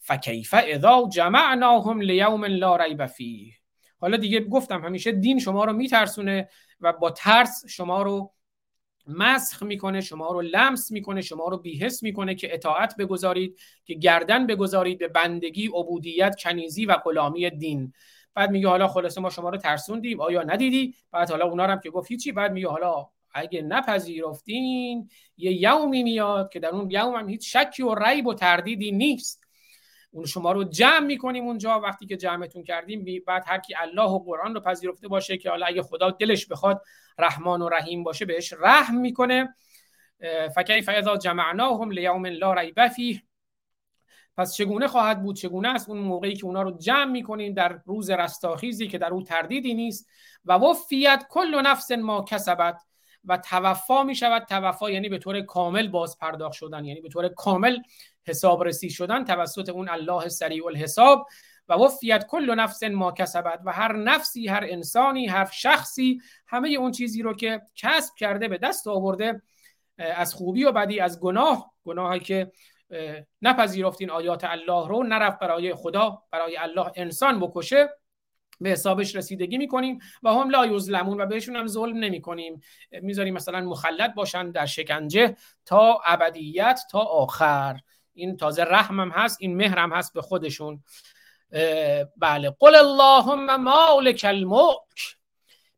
فکیف 0.05 0.53
اذا 0.67 1.09
جمعناهم 1.11 2.01
لیوم 2.01 2.45
لا 2.45 2.75
ریب 2.75 3.05
فیه. 3.05 3.53
حالا 4.01 4.17
دیگه 4.17 4.39
گفتم 4.39 4.81
همیشه 4.85 5.11
دین 5.11 5.39
شما 5.39 5.65
رو 5.65 5.73
میترسونه 5.73 6.49
و 6.79 6.93
با 6.93 7.11
ترس 7.11 7.65
شما 7.67 8.01
رو 8.01 8.33
مسخ 9.07 9.63
می‌کنه 9.63 10.01
شما 10.01 10.31
رو 10.31 10.41
لمس 10.41 10.91
می‌کنه 10.91 11.21
شما 11.21 11.47
رو 11.47 11.57
بیهس 11.57 12.03
می‌کنه 12.03 12.35
که 12.35 12.53
اطاعت 12.53 12.97
بگذارید 12.97 13.59
که 13.85 13.93
گردن 13.93 14.47
بگذارید 14.47 14.99
به 14.99 15.07
بندگی 15.07 15.67
عبودیت 15.67 16.35
کنیزی 16.39 16.85
و 16.85 16.93
غلامی 16.93 17.49
دین. 17.49 17.93
بعد 18.33 18.51
میگه 18.51 18.67
حالا 18.67 18.87
خلاصه 18.87 19.21
ما 19.21 19.29
شما 19.29 19.49
رو 19.49 19.57
ترسوندیم. 19.57 20.21
آیا 20.21 20.43
ندیدی؟ 20.43 20.95
بعد 21.11 21.29
حالا 21.29 21.45
اونا 21.45 21.67
هم 21.67 21.79
که 21.79 21.89
گفت 21.89 22.11
هیچی. 22.11 22.31
بعد 22.31 22.51
میگه 22.51 22.67
حالا 22.67 23.07
اگه 23.33 23.61
نپذیرفتین 23.61 25.09
یه 25.37 25.61
یومی 25.61 26.03
میاد 26.03 26.49
که 26.49 26.59
در 26.59 26.69
اون 26.69 26.91
یوم 26.91 27.15
هم 27.15 27.29
هیچ 27.29 27.57
شکی 27.57 27.83
و 27.83 27.95
ریب 27.95 28.27
و 28.27 28.33
تردیدی 28.33 28.91
نیست. 28.91 29.42
اون 30.13 30.25
شما 30.25 30.51
رو 30.51 30.63
جمع 30.63 31.05
می‌کنیم 31.05 31.43
اونجا. 31.43 31.79
وقتی 31.79 32.05
که 32.05 32.17
جمعتون 32.17 32.63
کردیم 32.63 33.23
بعد 33.27 33.43
هر 33.47 33.57
کی 33.57 33.75
الله 33.75 34.09
و 34.09 34.19
قرآن 34.19 34.53
رو 34.53 34.61
پذیرفته 34.61 35.07
باشه 35.07 35.37
که 35.37 35.49
حالا 35.49 35.65
اگه 35.65 35.81
خدا 35.81 36.09
دلش 36.09 36.45
بخواد 36.45 36.81
رحمان 37.19 37.61
و 37.61 37.69
رحیم 37.69 38.03
باشه 38.03 38.25
بهش 38.25 38.53
رحم 38.59 38.97
می‌کنه. 38.97 39.55
فکیف 40.55 40.89
اذا 40.89 41.17
جمعناهم 41.17 41.91
لیوم 41.91 42.25
لا 42.25 42.53
ریب 42.53 42.87
فیه. 42.87 43.23
پس 44.37 44.55
چگونه 44.55 44.87
خواهد 44.87 45.23
بود؟ 45.23 45.35
چگونه 45.35 45.69
است 45.69 45.89
اون 45.89 45.97
موقعی 45.97 46.35
که 46.35 46.45
اونا 46.45 46.61
رو 46.61 46.77
جمع 46.77 47.11
می‌کنیم 47.11 47.53
در 47.53 47.79
روز 47.85 48.09
رستاخیزی 48.09 48.87
که 48.87 48.97
در 48.97 49.13
او 49.13 49.23
تردیدی 49.23 49.73
نیست؟ 49.73 50.09
و 50.45 50.53
وفیت 50.53 51.25
کل 51.29 51.61
نفس 51.61 51.91
ما 51.91 52.21
کسبت 52.21 52.81
و 53.25 53.37
توفا 53.37 54.03
می 54.03 54.15
شود 54.15 54.45
توفا 54.49 54.91
یعنی 54.91 55.09
به 55.09 55.17
طور 55.17 55.41
کامل 55.41 55.87
باز 55.87 56.17
پرداخت 56.17 56.53
شدن 56.53 56.85
یعنی 56.85 57.01
به 57.01 57.09
طور 57.09 57.27
کامل 57.27 57.77
حساب 58.25 58.63
رسی 58.63 58.89
شدن 58.89 59.23
توسط 59.23 59.69
اون 59.69 59.89
الله 59.89 60.29
سریع 60.29 60.65
الحساب 60.65 61.27
و 61.67 61.73
وفیت 61.73 62.27
کل 62.27 62.55
نفس 62.55 62.83
ما 62.83 63.11
کسبت 63.11 63.59
و 63.65 63.71
هر 63.71 63.93
نفسی 63.93 64.47
هر 64.47 64.65
انسانی 64.69 65.27
هر 65.27 65.49
شخصی 65.53 66.21
همه 66.47 66.69
اون 66.69 66.91
چیزی 66.91 67.21
رو 67.21 67.33
که 67.33 67.61
کسب 67.75 68.15
کرده 68.15 68.47
به 68.47 68.57
دست 68.57 68.87
آورده 68.87 69.41
از 69.97 70.33
خوبی 70.33 70.63
و 70.63 70.71
بدی 70.71 70.99
از 70.99 71.19
گناه 71.19 71.73
گناهی 71.83 72.19
که 72.19 72.51
نپذیرفتین 73.41 74.09
آیات 74.09 74.43
الله 74.43 74.87
رو 74.87 75.03
نرفت 75.03 75.39
برای 75.39 75.73
خدا 75.73 76.23
برای 76.31 76.57
الله 76.57 76.91
انسان 76.95 77.39
بکشه 77.39 77.89
به 78.61 78.69
حسابش 78.69 79.15
رسیدگی 79.15 79.57
می‌کنیم 79.57 79.99
و 80.23 80.29
هم 80.29 80.49
لا 80.49 80.65
یظلمون 80.65 81.21
و 81.21 81.25
بهشون 81.25 81.55
هم 81.55 81.67
ظلم 81.67 81.97
نمی 81.97 82.21
کنیم 82.21 82.61
می‌ذاریم 82.91 83.33
مثلا 83.33 83.61
مخلط 83.61 84.13
باشن 84.13 84.51
در 84.51 84.65
شکنجه 84.65 85.35
تا 85.65 86.01
ابدیت 86.05 86.81
تا 86.91 86.99
آخر. 86.99 87.79
این 88.13 88.37
تازه 88.37 88.63
رحمم 88.63 89.09
هست 89.09 89.37
این 89.41 89.55
مهرم 89.55 89.93
هست 89.93 90.13
به 90.13 90.21
خودشون. 90.21 90.83
بله. 92.17 92.55
قل 92.59 92.75
اللهم 92.75 93.55
مالک 93.55 94.25
الملک. 94.29 95.17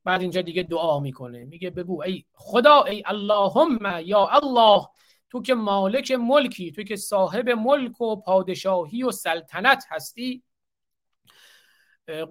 بعد 0.04 0.22
اینجا 0.22 0.42
دیگه 0.42 0.64
دعا 0.64 1.00
می‌کنه. 1.00 1.46
میگه 1.46 1.70
بگو 1.70 2.04
ای 2.04 2.26
خدا 2.34 2.84
ای 2.84 3.04
اللهم 3.06 4.02
یا 4.06 4.28
الله 4.28 4.88
تو 5.30 5.42
که 5.42 5.54
مالک 5.54 6.12
ملکی 6.12 6.72
تو 6.72 6.84
که 6.84 6.96
صاحب 6.96 7.50
ملک 7.50 8.02
و 8.02 8.22
پادشاهی 8.22 9.04
و 9.04 9.12
سلطنت 9.12 9.86
هستی. 9.90 10.44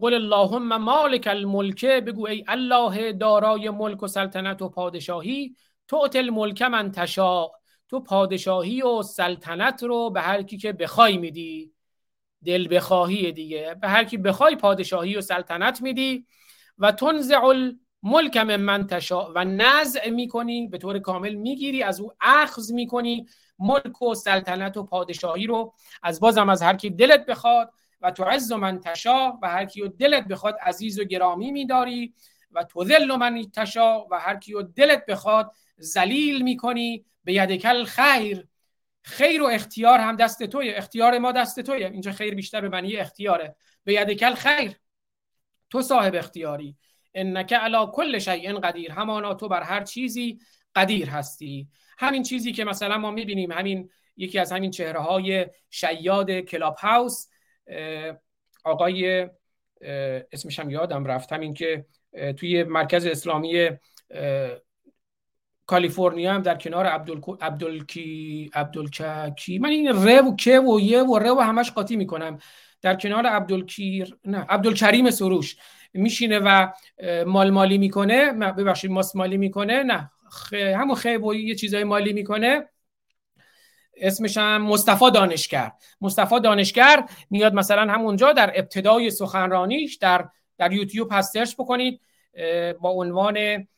قل 0.00 0.14
اللهم 0.14 0.76
مالک 0.76 1.26
الملک. 1.26 1.84
بگو 1.84 2.26
ای 2.26 2.44
الله 2.48 3.12
دارای 3.12 3.70
ملک 3.70 4.02
و 4.02 4.06
سلطنت 4.06 4.62
و 4.62 4.68
پادشاهی 4.68 5.56
تو 5.88 6.08
الملک 6.14 6.62
من 6.62 6.92
تشا 6.92 7.48
تو 7.94 8.00
پادشاهی 8.00 8.82
و 8.82 9.02
سلطنت 9.02 9.82
رو 9.82 10.10
به 10.10 10.20
هر 10.20 10.42
کی 10.42 10.58
که 10.58 10.72
بخوای 10.72 11.16
میدی 11.16 11.72
دل 12.44 12.76
بخواهی 12.76 13.32
دیگه. 13.32 13.76
به 13.80 13.88
هر 13.88 14.04
کی 14.04 14.16
بخوای 14.16 14.56
پادشاهی 14.56 15.16
و 15.16 15.20
سلطنت 15.20 15.82
میدی. 15.82 16.26
و 16.78 16.92
تنزع 16.92 17.44
الملک 17.44 18.36
من 18.36 18.56
من 18.56 18.86
تشا 18.86 19.32
و 19.34 19.44
نزع 19.44 20.10
می‌کنی 20.10 20.68
به 20.68 20.78
طور 20.78 20.98
کامل 20.98 21.34
می‌گیری 21.34 21.82
از 21.82 22.00
او 22.00 22.12
اخذ 22.20 22.72
می‌کنی. 22.72 23.26
ملک 23.58 24.02
و 24.02 24.14
سلطنت 24.14 24.76
و 24.76 24.84
پادشاهی 24.84 25.46
رو 25.46 25.74
از 26.02 26.20
بازم 26.20 26.48
از 26.48 26.62
هر 26.62 26.76
کی 26.76 26.90
دلت 26.90 27.26
بخواد. 27.26 27.70
و 28.00 28.10
تو 28.10 28.24
عز 28.24 28.52
من 28.52 28.80
تشا 28.80 29.32
و 29.42 29.48
هر 29.48 29.64
کیو 29.64 29.88
دلت 29.88 30.28
بخواد 30.28 30.56
عزیز 30.62 31.00
و 31.00 31.04
گرامی 31.04 31.52
میداری. 31.52 32.14
و 32.52 32.64
تو 32.64 32.84
ذل 32.84 33.16
من 33.16 33.42
تشا 33.56 34.04
و 34.10 34.18
هر 34.20 34.36
کیو 34.36 34.62
دلت 34.62 35.06
بخواد 35.06 35.52
ذلیل 35.80 36.42
می‌کنی. 36.42 37.04
به 37.24 37.32
یدکل 37.32 37.84
خیر. 37.84 38.46
خیر 39.02 39.42
و 39.42 39.46
اختیار 39.46 39.98
هم 39.98 40.16
دست 40.16 40.42
توی 40.42 40.70
اختیار 40.70 41.18
ما 41.18 41.32
دست 41.32 41.60
توی 41.60 41.84
اینجا 41.84 42.12
خیر 42.12 42.34
بیشتر 42.34 42.60
به 42.60 42.68
معنی 42.68 42.96
اختیاره. 42.96 43.56
به 43.84 43.92
یدکل 43.92 44.34
خیر. 44.34 44.72
تو 45.70 45.82
صاحب 45.82 46.14
اختیاری. 46.14 46.76
انک 47.14 47.52
علا 47.52 47.86
کل 47.86 48.18
شیء 48.18 48.58
قدیر. 48.58 48.92
همانا 48.92 49.34
تو 49.34 49.48
بر 49.48 49.62
هر 49.62 49.84
چیزی 49.84 50.38
قدیر 50.74 51.08
هستی. 51.10 51.68
همین 51.98 52.22
چیزی 52.22 52.52
که 52.52 52.64
مثلا 52.64 52.98
ما 52.98 53.10
می‌بینیم 53.10 53.52
همین 53.52 53.90
یکی 54.16 54.38
از 54.38 54.52
همین 54.52 54.70
چهره 54.70 55.00
های 55.00 55.46
شیاد 55.70 56.30
کلاب 56.30 56.76
هاوس 56.76 57.26
آقای 58.64 59.28
اسمش 60.32 60.58
هم 60.58 60.70
یادم 60.70 61.04
رفت. 61.04 61.32
همین 61.32 61.54
که 61.54 61.86
توی 62.36 62.62
مرکز 62.64 63.06
اسلامی 63.06 63.70
کالیفرنیا 65.66 66.34
هم 66.34 66.42
در 66.42 66.54
کنار 66.54 66.86
عبدال 66.86 67.20
عبدالکی 67.40 68.50
عبدالکی 68.54 69.58
من 69.58 69.68
این 69.68 69.88
ر 69.88 70.22
و 70.22 70.36
که 70.36 70.60
و 70.60 70.80
یه 70.80 71.02
و 71.02 71.18
ر 71.18 71.32
و 71.32 71.40
همش 71.40 71.70
قاطی 71.70 71.96
می‌کنم. 71.96 72.38
در 72.82 72.94
کنار 72.94 73.26
عبدالکیر 73.26 74.16
نه 74.24 74.38
عبدالکریم 74.48 75.10
سروش 75.10 75.56
میشینه 75.92 76.38
و 76.38 76.68
مال 77.26 77.50
مالی 77.50 77.78
می‌کنه. 77.78 78.32
ببخشید 78.32 78.90
ماس 78.90 79.16
مالی 79.16 79.36
می‌کنه. 79.36 79.82
نه 79.82 80.10
خ... 80.30 80.54
همون 80.54 80.96
خیب 80.96 81.24
و 81.24 81.34
یه 81.34 81.54
چیزای 81.54 81.84
مالی 81.84 82.12
می‌کنه. 82.12 82.68
اسمش 83.96 84.38
هم 84.38 84.62
مصطفی 84.62 85.10
دانشگر. 85.10 85.72
مصطفی 86.00 86.40
دانشگر 86.40 87.04
میاد 87.30 87.54
مثلا 87.54 87.92
همونجا 87.92 88.32
در 88.32 88.52
ابتدای 88.54 89.10
سخنرانیش 89.10 89.96
در 89.96 90.28
در 90.58 90.72
یوتیوب 90.72 91.08
هست. 91.12 91.32
سرچ 91.32 91.54
بکنید 91.54 92.00
با 92.80 92.90
عنوان 92.90 93.68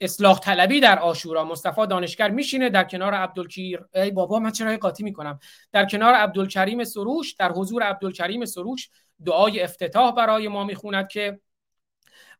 اصلاح 0.00 0.38
طلبی 0.38 0.80
در 0.80 0.98
آشورا. 0.98 1.44
مصطفی 1.44 1.86
دانشگر 1.86 2.30
میشینه 2.30 2.70
در 2.70 2.84
کنار 2.84 3.14
عبدالکیر 3.14 3.84
ای 3.94 4.10
بابا 4.10 4.38
من 4.38 4.50
چرا 4.50 4.76
قاطی 4.76 5.02
می‌کنم؟ 5.02 5.38
در 5.72 5.86
کنار 5.86 6.14
عبدالکریم 6.14 6.84
سروش 6.84 7.32
در 7.32 7.52
حضور 7.52 7.82
عبدالکریم 7.82 8.44
سروش 8.44 8.88
دعای 9.26 9.62
افتتاح 9.62 10.14
برای 10.14 10.48
ما 10.48 10.64
می‌خوند 10.64 11.08
که 11.08 11.40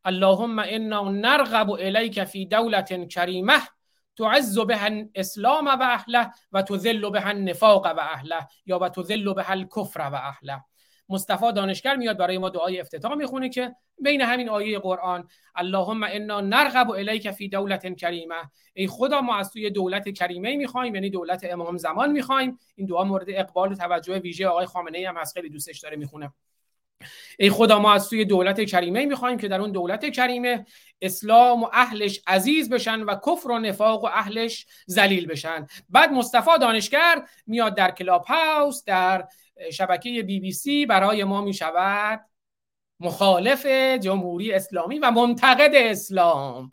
اللهم 0.05 0.59
انا 0.59 1.11
نرغب 1.11 1.71
الیک 1.71 2.23
فی 2.23 2.45
دولت 2.45 3.07
کریمه 3.07 3.59
تعز 4.17 4.59
به 4.59 4.83
الاسلام 4.83 5.65
و 5.67 5.77
اهله 5.81 6.31
و 6.51 6.61
تذل 6.61 7.09
به 7.09 7.27
النفاق 7.27 7.85
و 7.85 7.99
اهله 7.99 8.47
یا 8.65 8.79
و 8.79 8.89
تذل 8.89 9.33
به 9.33 9.51
الکفر 9.51 9.99
و 9.99 10.15
اهله. 10.15 10.63
مصطفی 11.09 11.51
دانشگر 11.51 11.95
میاد 11.95 12.17
برای 12.17 12.37
ما 12.37 12.49
دعای 12.49 12.79
افتتاح 12.79 13.15
می‌خونه 13.15 13.49
که 13.49 13.75
بین 13.99 14.21
همین 14.21 14.49
آیه 14.49 14.79
قرآن 14.79 15.27
اللهم 15.55 16.03
انا 16.03 16.41
نرغب 16.41 16.91
الیک 16.91 17.31
فی 17.31 17.49
دولت 17.49 17.95
کریمه. 17.95 18.35
ای 18.73 18.87
خدا 18.87 19.21
ما 19.21 19.37
از 19.37 19.51
توی 19.51 19.69
دولت 19.69 20.09
کریمه 20.09 20.55
می‌خوایم 20.55 20.95
یعنی 20.95 21.09
دولت 21.09 21.45
امام 21.51 21.77
زمان 21.77 22.11
می‌خوایم. 22.11 22.59
این 22.75 22.87
دعا 22.87 23.03
مورد 23.03 23.25
اقبال 23.27 23.71
و 23.71 23.75
توجه 23.75 24.19
ویژه 24.19 24.47
آقای 24.47 24.65
خامنه 24.65 24.97
ای 24.97 25.05
هم 25.05 25.17
هست 25.17 25.33
خیلی 25.33 25.49
دوستش 25.49 25.79
داره 25.79 25.97
می‌خونه. 25.97 26.33
ای 27.39 27.49
خدا 27.49 27.79
ما 27.79 27.93
از 27.93 28.05
سوی 28.05 28.25
دولت 28.25 28.61
کریمه 28.61 29.05
می‌خوایم 29.05 29.37
که 29.37 29.47
در 29.47 29.61
اون 29.61 29.71
دولت 29.71 30.09
کریمه 30.09 30.65
اسلام 31.01 31.63
و 31.63 31.69
اهلش 31.73 32.21
عزیز 32.27 32.69
بشن 32.69 33.01
و 33.01 33.15
کفر 33.15 33.51
و 33.51 33.59
نفاق 33.59 34.03
و 34.03 34.07
اهلش 34.07 34.65
ذلیل 34.89 35.27
بشن. 35.27 35.67
بعد 35.89 36.11
مصطفی 36.11 36.51
دانشگر 36.61 37.23
میاد 37.47 37.75
در 37.75 37.91
کلاب 37.91 38.25
هاوس 38.25 38.83
در 38.83 39.27
شبکه 39.73 40.23
بی 40.23 40.39
بی 40.39 40.51
سی 40.51 40.85
برای 40.85 41.23
ما 41.23 41.41
می‌شود 41.41 42.25
مخالف 42.99 43.65
جمهوری 44.01 44.53
اسلامی 44.53 44.99
و 44.99 45.11
منتقد 45.11 45.71
اسلام. 45.73 46.71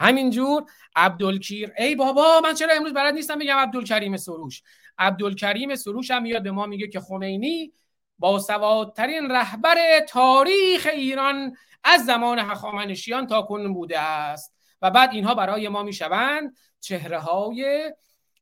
همینجور 0.00 0.64
عبدالکیر 0.96 1.72
ای 1.78 1.94
بابا 1.94 2.40
من 2.44 2.54
چرا 2.54 2.74
امروز 2.74 2.92
برات 2.92 3.14
نیستم 3.14 3.38
بگم 3.38 3.56
عبدالکریم 3.56 4.16
سروش؟ 4.16 4.62
عبدالکریم 4.98 5.74
سروش 5.74 6.10
هم 6.10 6.22
میاد 6.22 6.42
به 6.42 6.50
ما 6.50 6.66
میگه 6.66 6.88
که 6.88 7.00
خمینی 7.00 7.72
با 8.18 8.38
سوادترین 8.38 9.30
رهبر 9.30 10.00
تاریخ 10.08 10.88
ایران 10.92 11.56
از 11.84 12.04
زمان 12.04 12.38
هخامنشیان 12.38 13.26
تا 13.26 13.42
کنون 13.42 13.74
بوده 13.74 13.98
است 13.98 14.54
و 14.82 14.90
بعد 14.90 15.10
اینها 15.12 15.34
برای 15.34 15.68
ما 15.68 15.82
می‌شوند 15.82 16.56
چهره 16.80 17.18
های 17.18 17.92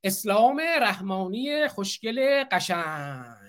اسلام 0.05 0.61
رحمانی 0.81 1.69
خوشگل 1.69 2.45
قشنگ. 2.45 3.42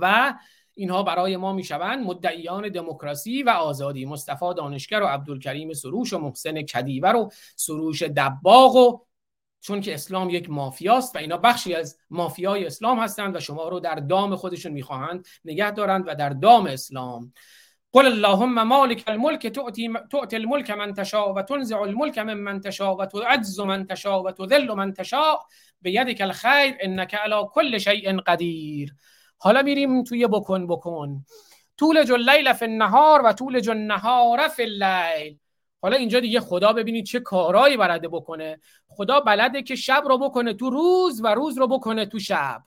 و 0.00 0.34
اینها 0.74 1.02
برای 1.02 1.36
ما 1.36 1.52
می‌شوند 1.52 2.06
مدعیان 2.06 2.68
دموکراسی 2.68 3.42
و 3.42 3.50
آزادی. 3.50 4.04
مصطفی 4.04 4.54
دانشگر 4.56 5.02
و 5.02 5.06
عبدالکریم 5.06 5.72
سروش 5.72 6.12
و 6.12 6.18
محسن 6.18 6.62
کدیور 6.62 7.16
و 7.16 7.30
سروش 7.56 8.02
دباغ 8.02 8.76
و 8.76 8.98
چون 9.60 9.80
که 9.80 9.94
اسلام 9.94 10.30
یک 10.30 10.50
مافیاست 10.50 11.16
و 11.16 11.18
اینا 11.18 11.36
بخشی 11.36 11.74
از 11.74 11.98
مافیای 12.10 12.66
اسلام 12.66 12.98
هستند 12.98 13.36
و 13.36 13.40
شما 13.40 13.68
رو 13.68 13.80
در 13.80 13.94
دام 13.94 14.36
خودشون 14.36 14.72
می‌خواهند 14.72 15.26
نگه 15.44 15.70
دارند 15.70 16.04
و 16.06 16.14
در 16.14 16.28
دام 16.28 16.66
اسلام. 16.66 17.32
قل 17.92 18.06
اللهم 18.06 18.62
مالک 18.62 19.04
الملک 19.06 19.46
تؤتی 19.46 19.90
تؤتی 20.10 20.36
الملک 20.36 20.70
من 20.70 20.94
تشاء 20.94 21.32
و 21.32 21.42
تنزع 21.42 21.80
الملک 21.80 22.18
من 22.18 22.34
من 22.34 22.60
تشاء 22.60 22.94
و 22.94 23.06
تعز 23.06 23.60
من 23.60 23.86
تشاء 23.86 24.22
و 24.22 24.30
تذل 24.30 24.74
من 24.74 24.92
تشاء. 24.92 25.36
بیدک 25.82 26.20
الخیر 26.20 26.74
انک 26.80 27.14
علی 27.14 27.34
کل 27.52 27.78
شیء 27.78 28.20
قدیر 28.20 28.94
حالا 29.44 29.62
میریم 29.62 30.04
توی 30.04 30.26
بکن 30.26 30.66
بکن. 30.66 31.24
طول 31.78 31.98
اللیل 31.98 32.52
فی 32.52 32.64
النهار 32.64 33.22
و 33.24 33.32
طول 33.32 33.70
النهار 33.70 34.48
فی 34.48 34.62
اللیل. 34.62 35.38
حالا 35.82 35.96
اینجا 35.96 36.20
دیگه 36.20 36.40
خدا 36.40 36.72
ببینید 36.72 37.06
چه 37.06 37.20
کارایی 37.20 37.76
بلده 37.76 38.08
بکنه. 38.08 38.60
خدا 38.88 39.20
بلده 39.20 39.62
که 39.62 39.74
شب 39.74 40.04
رو 40.08 40.18
بکنه 40.18 40.54
تو 40.54 40.70
روز 40.70 41.20
و 41.24 41.26
روز 41.26 41.58
رو 41.58 41.66
بکنه 41.66 42.06
تو 42.06 42.18
شب. 42.18 42.62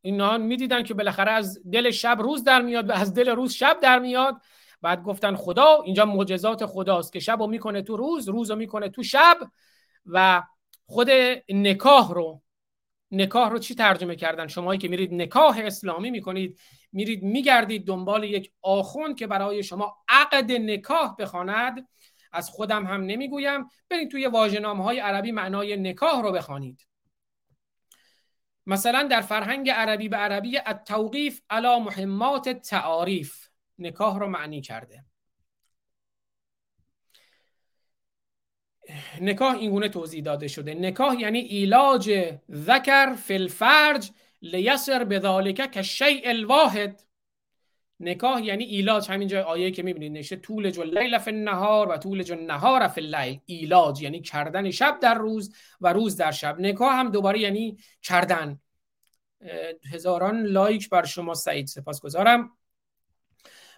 اینا 0.00 0.38
می‌دیدن 0.38 0.82
که 0.82 0.94
بالاخره 0.94 1.30
از 1.30 1.62
دل 1.72 1.90
شب 1.90 2.18
روز 2.20 2.44
در 2.44 2.62
میاد 2.62 2.90
و 2.90 2.92
از 2.92 3.14
دل 3.14 3.28
روز 3.28 3.52
شب 3.52 3.78
در 3.82 3.98
میاد. 3.98 4.36
بعد 4.82 5.02
گفتن 5.02 5.36
خدا 5.36 5.82
اینجا 5.84 6.04
معجزات 6.04 6.66
خداست 6.66 7.12
که 7.12 7.20
شب 7.20 7.40
رو 7.40 7.46
می‌کنه 7.46 7.82
تو 7.82 7.96
روز 7.96 8.28
روز 8.28 8.50
رو 8.50 8.56
می‌کنه 8.56 8.88
تو 8.88 9.02
شب 9.02 9.38
و 10.06 10.42
خود 10.86 11.08
نکاح 11.48 12.12
رو 12.12 12.42
نکاح 13.10 13.50
رو 13.50 13.58
چی 13.58 13.74
ترجمه 13.74 14.16
کردن؟ 14.16 14.46
شمایی 14.46 14.78
که 14.80 14.88
میرید 14.88 15.14
نکاح 15.14 15.58
اسلامی 15.64 16.10
می‌کنید 16.10 16.58
میرید 16.92 17.22
میگردید 17.22 17.86
دنبال 17.86 18.24
یک 18.24 18.52
آخوند 18.62 19.18
که 19.18 19.26
برای 19.26 19.62
شما 19.62 19.96
عقد 20.08 20.52
نکاح 20.52 21.16
بخواند. 21.18 21.88
از 22.32 22.50
خودم 22.50 22.86
هم 22.86 23.00
نمی‌گویم. 23.02 23.68
برید 23.88 24.10
توی 24.10 24.26
واژه‌نامه 24.26 24.84
های 24.84 24.98
عربی 24.98 25.32
معنای 25.32 25.76
نکاح 25.76 26.22
رو 26.22 26.32
بخوانید. 26.32 26.86
مثلا 28.66 29.02
در 29.02 29.20
فرهنگ 29.20 29.70
عربی 29.70 30.08
به 30.08 30.16
عربی 30.16 30.58
التوقیف 30.66 31.40
علی 31.50 31.80
مهمات 31.80 32.48
تعاریف 32.48 33.48
نکاح 33.78 34.18
رو 34.18 34.28
معنی 34.28 34.60
کرده. 34.60 35.04
نکاح 39.20 39.56
اینگونه 39.56 39.88
توضیح 39.88 40.22
داده 40.22 40.48
شده. 40.48 40.74
نکاح 40.74 41.20
یعنی 41.20 41.38
ایلاج 41.38 42.34
ذکر 42.52 43.14
فی 43.14 43.34
الفرج 43.34 44.10
لیصیر 44.42 45.04
بذلک 45.04 45.70
کالشیء 45.70 46.28
الواحد. 46.28 47.02
نکاح 48.00 48.44
یعنی 48.44 48.64
ایلاج 48.64 49.10
همینجا 49.10 49.42
آیه 49.42 49.70
که 49.70 49.82
می‌بینید 49.82 50.18
نوشته 50.18 50.36
تولج 50.36 50.82
اللیل 50.82 51.18
فی 51.18 51.30
النهار 51.30 51.88
و 51.88 51.96
تولج 51.96 52.34
النهار 52.34 52.88
فی 52.88 53.00
اللیل. 53.00 53.40
ایلاج 53.46 54.02
یعنی 54.02 54.20
کردن 54.20 54.70
شب 54.70 54.98
در 55.00 55.14
روز 55.14 55.54
و 55.80 55.92
روز 55.92 56.16
در 56.16 56.30
شب. 56.30 56.60
نکاح 56.60 56.94
هم 56.94 57.10
دوباره 57.10 57.40
یعنی 57.40 57.76
کردن. 58.02 58.60
هزاران 59.92 60.42
like 60.42 60.88
بر 60.88 61.04
شما 61.04 61.34
سعید 61.34 61.66
سپاسگزارم. 61.66 62.50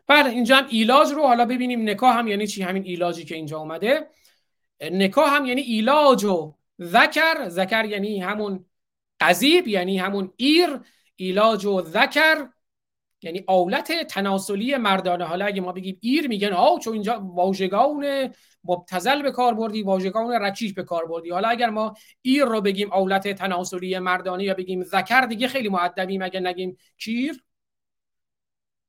بله 0.07 0.31
اینجا 0.31 0.57
هم 0.57 0.67
ایلاج 0.69 1.13
رو 1.13 1.27
حالا 1.27 1.45
ببینیم 1.45 1.89
نکاح 1.89 2.19
هم 2.19 2.29
یعنی 2.29 2.47
چی؟ 2.47 2.63
همین 2.63 2.85
ایلاجی 2.85 3.25
که 3.25 3.35
اینجا 3.35 3.59
اومده. 3.59 4.07
نکاح 4.81 5.37
هم 5.37 5.45
یعنی 5.45 5.61
ایلاج 5.61 6.55
ذکر. 6.81 7.49
ذکر 7.49 7.85
یعنی 7.85 8.21
همون 8.21 8.65
قضیب 9.21 9.69
یعنی 9.69 9.99
همون 9.99 10.33
کیر. 10.37 10.81
ایلاج 11.17 11.83
ذکر 11.83 12.49
یعنی 13.23 13.45
آلت 13.47 14.07
تناسلی 14.07 14.77
مردانه. 14.77 15.25
حالا 15.25 15.45
اگه 15.45 15.61
ما 15.61 15.73
بگیم 15.73 15.99
کیر 16.01 16.29
میگن 16.29 16.53
آه 16.53 16.79
چون 16.79 16.93
اینجا 16.93 17.21
واژگان 17.21 18.35
مبتذل 18.65 19.23
به 19.23 19.31
کار 19.31 19.55
بردی 19.55 19.83
واژگان 19.83 20.33
رکیک 20.33 20.73
به 20.73 20.83
کار 20.83 21.07
بردی. 21.07 21.31
حالا 21.31 21.49
اگر 21.49 21.71
ما 21.71 21.95
کیر 22.23 22.45
رو 22.45 22.61
بگیم 22.61 22.93
آلت 22.93 23.29
تناسلی 23.29 23.99
مردانه 23.99 24.45
یا 24.45 24.55
بگیم 24.55 24.83
ذکر 24.85 25.21
دیگه 25.21 25.49
خیلی 25.49 25.69
مؤدبیم. 25.69 26.23
اگه 26.23 26.41
نگیم 26.41 26.77
کیر 26.99 27.43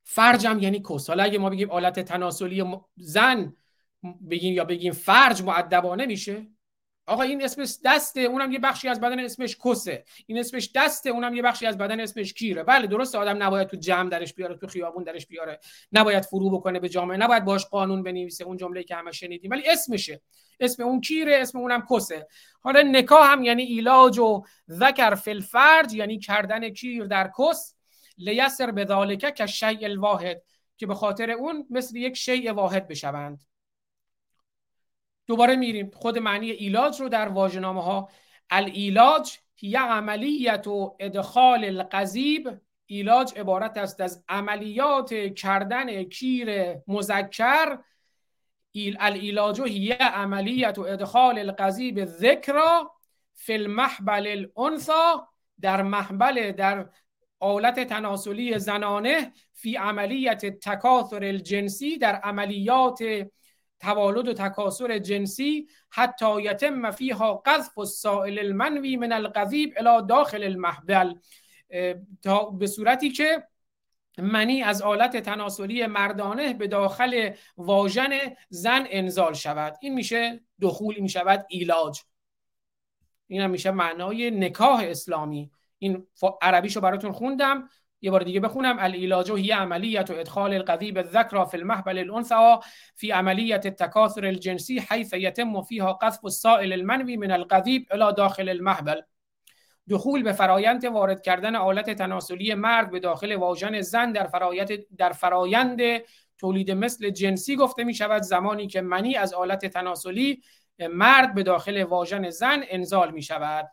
فرجم 0.04 0.60
یعنی 0.60 0.84
کس. 0.89 1.10
حالا 1.10 1.23
اگه 1.23 1.38
ما 1.38 1.49
بگیم 1.49 1.71
آلت 1.71 1.99
تناسلی 1.99 2.63
زن 2.97 3.56
بگیم 4.30 4.54
یا 4.54 4.66
بگیم 4.66 4.94
فرج 4.94 5.44
معدبانه 5.44 6.06
میشه؟ 6.06 6.48
آقا 7.08 7.24
این 7.24 7.44
اسمش 7.44 7.78
دسته 7.86 8.22
اونم 8.22 8.52
یه 8.52 8.60
بخشی 8.60 8.88
از 8.88 9.02
بدن 9.02 9.20
اسمش 9.20 9.58
کسه. 9.66 10.06
این 10.28 10.40
اسمش 10.40 10.72
دسته 10.76 11.10
اونم 11.10 11.34
یه 11.34 11.42
بخشی 11.42 11.66
از 11.66 11.78
بدن 11.78 12.00
اسمش 12.00 12.34
کیره. 12.34 12.64
بله 12.64 12.88
درسته 12.88 13.18
آدم 13.18 13.44
نباید 13.44 13.68
تو 13.68 13.78
جمع 13.78 14.10
درش 14.10 14.34
بیاره 14.34 14.56
تو 14.56 14.68
خیابون 14.68 15.04
درش 15.04 15.28
بیاره. 15.28 15.60
نباید 15.92 16.26
فرو 16.26 16.50
بکنه 16.50 16.80
به 16.80 16.90
جامعه. 16.90 17.18
نباید 17.18 17.46
باش 17.46 17.66
قانون 17.66 18.04
بنویسه 18.04 18.44
اون 18.44 18.58
جمله 18.58 18.84
که 18.84 18.96
همه 18.96 19.12
شنیدیم. 19.12 19.52
ولی 19.52 19.70
اسمشه. 19.70 20.22
اسم 20.60 20.84
اون 20.84 21.02
کیره 21.02 21.38
اسم 21.38 21.58
اونم 21.58 21.86
کسه. 21.92 22.28
حالا 22.62 22.82
نکاح 22.82 23.32
هم 23.32 23.44
یعنی 23.44 23.64
ایلاج 23.64 24.20
و 24.20 24.44
ذکر 24.70 25.16
فی 25.16 25.32
الفرج 25.32 25.94
یعنی 25.94 26.20
کردن 26.20 26.70
کیر 26.70 27.06
در 27.06 27.32
کس. 27.40 27.76
ليصير 28.17 28.71
بذلك 28.71 29.32
كالشيء 29.32 29.84
الواحد 29.84 30.42
که 30.78 30.88
به 30.88 30.96
خاطر 30.96 31.32
اون 31.32 31.68
مثل 31.70 31.96
یک 31.96 32.18
شیء 32.18 32.54
واحد 32.54 32.88
بشوند. 32.88 33.51
دوباره 35.32 35.56
میریم. 35.56 35.91
خود 35.94 36.17
معنی 36.17 36.52
ایلاج 36.52 37.02
رو 37.02 37.10
در 37.10 37.28
واژه‌نامه 37.28 37.84
ها 37.84 38.10
الإيلاج 38.50 39.38
هي 39.56 39.76
عملية 39.76 40.67
إدخال 40.67 41.65
القضيب 41.65 42.50
ایلاج 42.86 43.34
عبارت 43.39 43.78
است 43.78 44.02
از 44.02 44.24
عملیات 44.30 45.13
کردن 45.13 46.04
کیر 46.04 46.76
مذکر. 46.88 47.78
الإيلاج 49.00 49.62
هي 49.62 49.91
عملية 49.91 50.80
إدخال 50.80 51.39
القضيب 51.39 52.06
الذكر 52.06 52.60
فی 53.34 53.54
المحبل 53.54 54.28
الانثى 54.28 55.22
در 55.62 55.82
محبل 55.82 56.52
در 56.52 56.89
آلت 57.39 57.80
تناسلی 57.80 58.60
زنانه 58.60 59.32
فی 59.54 59.76
عملیت 59.76 60.46
تکاثر 60.60 61.24
الجنسی. 61.24 61.98
در 61.98 62.15
عملیات 62.15 63.04
توالد 63.82 64.28
و 64.28 64.34
تکاسر 64.34 64.98
جنسی 64.98 65.67
حتی 65.89 66.41
یتم 66.41 66.91
فیها 66.91 67.34
قذف 67.34 67.80
السائل 67.80 68.39
المنوی 68.39 68.98
من 68.98 69.12
القذیب 69.12 69.74
الى 69.78 70.08
داخل 70.08 70.44
المحبل. 70.44 71.13
تا 72.22 72.50
به 72.50 72.67
صورتی 72.67 73.10
که 73.10 73.44
منی 74.17 74.63
از 74.63 74.82
آلت 74.82 75.17
تناسلی 75.17 75.88
مردانه 75.88 76.54
به 76.54 76.67
داخل 76.67 77.30
واژن 77.58 78.10
زن 78.50 78.86
انزال 78.89 79.34
شود. 79.34 79.78
این 79.82 79.94
میشه 79.94 80.41
دخول 80.62 81.00
می 81.00 81.10
شود 81.10 81.46
ایلاج. 81.50 82.02
این 83.28 83.41
هم 83.41 83.50
میشه 83.50 83.72
معنای 83.72 84.32
نکاح 84.32 84.84
اسلامی. 84.84 85.52
این 85.78 86.08
عربیشو 86.41 86.82
براتون 86.82 87.12
خوندم. 87.12 87.70
یه 88.02 88.12
بار 88.12 88.24
دیگه 88.24 88.40
بخونم. 88.40 88.80
العلاج 88.80 89.32
هی 89.32 89.52
عملیت 89.52 90.10
و 90.10 90.14
ادخال 90.14 90.54
القذیب 90.54 90.98
الذکر 90.98 91.46
فی 91.46 91.58
المحبل 91.58 91.98
الانثى 91.98 92.58
فی 92.96 93.12
عملیت 93.12 93.66
التکاثر 93.66 94.26
الجنسی 94.26 94.80
حیث 94.90 95.14
یتم 95.14 95.62
فیها 95.62 95.94
قذف 95.94 96.26
السائل 96.26 96.74
المنوی 96.74 97.18
من 97.18 97.32
القذیب 97.32 97.88
الى 97.92 98.14
داخل 98.18 98.50
المحبل. 98.50 99.02
دخول 99.90 100.24
به 100.24 100.32
فرایند 100.34 100.86
وارد 100.86 101.22
کردن 101.22 101.56
آلت 101.56 101.90
تناسلی 101.90 102.54
مرد 102.54 102.92
به 102.92 103.00
داخل 103.00 103.36
واژن 103.36 103.82
زن 103.82 104.12
در 104.12 104.28
فرایند 104.28 104.70
در 104.98 105.12
فرایند 105.12 105.82
تولید 106.38 106.72
مثل 106.72 107.10
جنسی 107.10 107.56
گفته 107.56 107.84
می 107.84 107.94
شود. 107.94 108.22
زمانی 108.22 108.68
که 108.68 108.82
منی 108.82 109.16
از 109.16 109.34
آلت 109.34 109.66
تناسلی 109.66 110.42
مرد 110.80 111.34
به 111.34 111.44
داخل 111.44 111.84
واژن 111.84 112.30
زن 112.30 112.64
انزال 112.70 113.12
می 113.12 113.22
شود. 113.22 113.70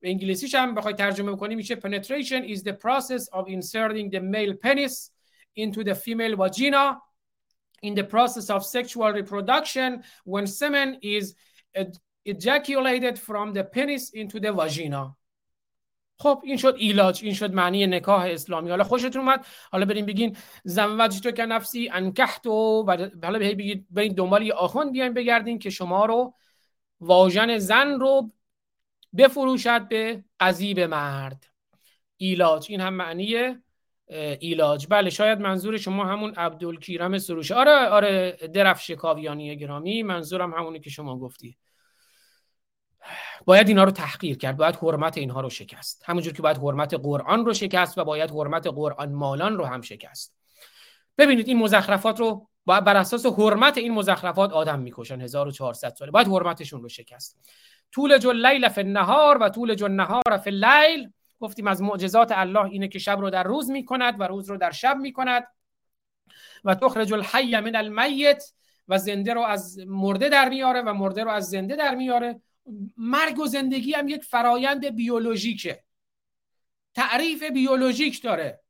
به 0.00 0.08
انگلیسیش 0.08 0.54
هم 0.54 0.74
بخوای 0.74 0.94
ترجمه 0.94 1.36
کنی 1.36 1.54
میشه 1.54 1.74
penetration 1.74 2.56
is 2.56 2.62
the 2.62 2.72
process 2.72 3.28
of 3.32 3.48
inserting 3.48 4.10
the 4.10 4.20
male 4.20 4.54
penis 4.54 5.10
into 5.56 5.84
the 5.84 5.94
female 5.94 6.36
vagina 6.36 6.98
in 7.82 7.94
the 7.94 8.04
process 8.04 8.50
of 8.50 8.64
sexual 8.64 9.12
reproduction 9.12 10.02
when 10.24 10.46
semen 10.46 10.98
is 11.02 11.34
ejaculated 12.24 13.18
from 13.18 13.52
the 13.52 13.64
penis 13.64 14.10
into 14.10 14.40
the 14.40 14.52
vagina. 14.52 15.14
خب 16.20 16.42
این 16.44 16.56
شد 16.56 16.74
ایلاج 16.78 17.20
این 17.24 17.34
شد 17.34 17.54
معنی 17.54 17.86
نکاح 17.86 18.22
اسلامی. 18.22 18.70
حالا 18.70 18.84
خوشتون 18.84 19.22
اومد؟ 19.22 19.46
حالا 19.72 19.84
بریم 19.84 20.06
بگین 20.06 20.36
زوج 20.64 21.20
تو 21.20 21.30
که 21.30 21.46
نفسی 21.46 21.90
انکحت 21.92 22.46
و 22.46 22.84
حالا 23.22 23.38
بگید 23.38 23.86
بریم 23.90 24.12
دنبال 24.12 24.42
یه 24.42 24.52
آخوند 24.52 24.92
بیایم 24.92 25.14
بگردین 25.14 25.58
که 25.58 25.70
شما 25.70 26.06
رو 26.06 26.34
واژن 27.00 27.58
زن 27.58 28.00
رو 28.00 28.32
بفروشد 29.16 29.88
به 29.88 30.24
قضیب 30.40 30.80
مرد. 30.80 31.46
ایلاج 32.16 32.66
این 32.68 32.80
هم 32.80 32.94
معنی 32.94 33.56
ایلاج. 34.40 34.86
بله 34.90 35.10
شاید 35.10 35.40
منظور 35.40 35.76
شما 35.76 36.04
همون 36.04 36.34
عبدالکیرم 36.34 37.18
سروش. 37.18 37.52
آره 37.52 37.88
آره 37.88 38.32
درف 38.54 38.82
شکاویانی 38.82 39.56
گرامی 39.56 40.02
منظورم 40.02 40.54
همونی 40.54 40.80
که 40.80 40.90
شما 40.90 41.18
گفتی. 41.18 41.56
باید 43.44 43.68
اینها 43.68 43.84
رو 43.84 43.90
تحقیر 43.90 44.38
کرد 44.38 44.56
باید 44.56 44.76
حرمت 44.76 45.18
اینها 45.18 45.40
رو 45.40 45.50
شکست. 45.50 46.02
همونجور 46.06 46.32
که 46.32 46.42
باید 46.42 46.56
حرمت 46.56 46.94
قرآن 46.94 47.46
رو 47.46 47.54
شکست 47.54 47.98
و 47.98 48.04
باید 48.04 48.30
حرمت 48.30 48.66
قرآن 48.66 49.12
مالان 49.12 49.58
رو 49.58 49.64
هم 49.64 49.80
شکست. 49.80 50.34
ببینید 51.18 51.48
این 51.48 51.58
مزخرفات 51.58 52.20
رو 52.20 52.48
باید 52.64 52.84
بر 52.84 52.96
اساس 52.96 53.26
حرمت 53.26 53.78
این 53.78 53.92
مزخرفات 53.92 54.52
آدم 54.52 54.78
می‌کشن 54.78 55.20
1400 55.20 55.94
ساله. 55.94 56.10
باید 56.10 56.28
حرمتشون 56.28 56.82
رو 56.82 56.88
شکست. 56.88 57.38
طول 57.92 58.18
جو 58.18 58.32
لیل 58.32 58.68
فی 58.68 58.80
النهار 58.80 59.38
و 59.38 59.48
طول 59.48 59.74
جو 59.74 59.84
النهار 59.84 60.38
فی 60.44 60.50
اللیل. 60.50 61.10
گفتیم 61.40 61.66
از 61.66 61.82
معجزات 61.82 62.32
الله 62.32 62.64
اینه 62.64 62.88
که 62.88 62.98
شب 62.98 63.20
رو 63.20 63.30
در 63.30 63.42
روز 63.42 63.70
می‌کند 63.70 64.20
و 64.20 64.22
روز 64.22 64.50
رو 64.50 64.56
در 64.56 64.70
شب 64.70 64.96
می‌کند. 64.96 65.46
و 66.64 66.74
تخرج 66.74 67.12
الحی 67.12 67.60
من 67.60 67.76
المیت 67.76 68.44
و 68.88 68.98
زنده 68.98 69.34
رو 69.34 69.40
از 69.40 69.78
مرده 69.86 70.28
در 70.28 70.48
میاره 70.48 70.82
و 70.82 70.92
مرده 70.94 71.24
رو 71.24 71.30
از 71.30 71.50
زنده 71.50 71.76
در 71.76 71.94
میاره. 71.94 72.40
مرگ 72.96 73.38
و 73.38 73.46
زندگی 73.46 73.92
هم 73.92 74.08
یک 74.08 74.24
فرایند 74.24 74.86
بیولوژیکه. 74.86 75.84
تعریف 76.94 77.42
بیولوژیک 77.42 78.22
داره. 78.22 78.60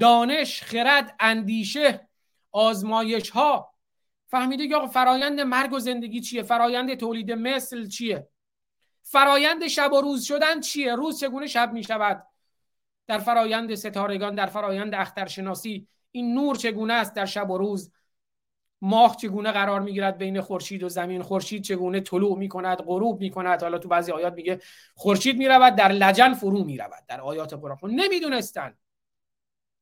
دانش 0.00 0.62
خرد 0.62 1.16
اندیشه 1.20 2.08
آزمایش 2.52 3.30
ها 3.30 3.74
فهمیده 4.26 4.68
که 4.68 4.86
فرایند 4.92 5.40
مرگ 5.40 5.72
و 5.72 5.78
زندگی 5.78 6.20
چیه؟ 6.20 6.42
فرایند 6.42 6.94
تولید 6.94 7.32
مثل 7.32 7.88
چیه؟ 7.88 8.28
فرایند 9.02 9.66
شب 9.66 9.92
و 9.92 10.00
روز 10.00 10.24
شدن 10.24 10.60
چیه؟ 10.60 10.94
روز 10.94 11.20
چگونه 11.20 11.46
شب 11.46 11.72
می 11.72 11.84
شود 11.84 12.26
در 13.06 13.18
فرایند 13.18 13.74
ستارگان 13.74 14.34
در 14.34 14.46
فرایند 14.46 14.94
اخترشناسی 14.94 15.88
این 16.10 16.34
نور 16.34 16.56
چگونه 16.56 16.92
است 16.92 17.14
در 17.14 17.26
شب 17.26 17.50
و 17.50 17.58
روز؟ 17.58 17.92
ماه 18.82 19.16
چگونه 19.16 19.52
قرار 19.52 19.80
می‌گیرد 19.80 20.18
بین 20.18 20.40
خورشید 20.40 20.82
و 20.82 20.88
زمین؟ 20.88 21.22
خورشید 21.22 21.62
چگونه 21.62 22.00
طلوع 22.00 22.38
می‌کند 22.38 22.78
غروب 22.78 23.20
می‌کند؟ 23.20 23.62
حالا 23.62 23.78
تو 23.78 23.88
بعضی 23.88 24.12
آیات 24.12 24.32
میگه 24.32 24.60
خورشید 24.94 25.36
می‌رود 25.36 25.74
در 25.74 25.88
لجن 25.92 26.34
فرو 26.34 26.64
می‌رود 26.64 27.06
در 27.08 27.20
آیات 27.20 27.54
قرآن 27.54 27.76
خب 27.76 27.86
نمی‌دونستن. 27.86 28.74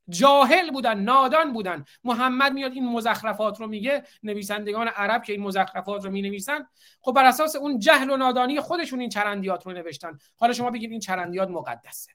جاهل 0.08 0.70
بودن 0.70 0.98
نادان 0.98 1.52
بودن. 1.52 1.84
محمد 2.04 2.52
میاد 2.52 2.72
این 2.72 2.88
مزخرفات 2.88 3.60
رو 3.60 3.66
میگه 3.66 4.02
نویسندگان 4.22 4.88
عرب 4.88 5.22
که 5.22 5.32
این 5.32 5.42
مزخرفات 5.42 6.04
رو 6.04 6.10
می‌نویسن. 6.10 6.68
خب 7.00 7.12
بر 7.12 7.24
اساس 7.24 7.56
اون 7.56 7.78
جهل 7.78 8.10
و 8.10 8.16
نادانی 8.16 8.60
خودشون 8.60 9.00
این 9.00 9.08
چرندیات 9.08 9.66
رو 9.66 9.72
نوشتن. 9.72 10.18
حالا 10.36 10.52
شما 10.52 10.70
بگید 10.70 10.90
این 10.90 11.00
چرندیات 11.00 11.48
مقدسه. 11.48 12.12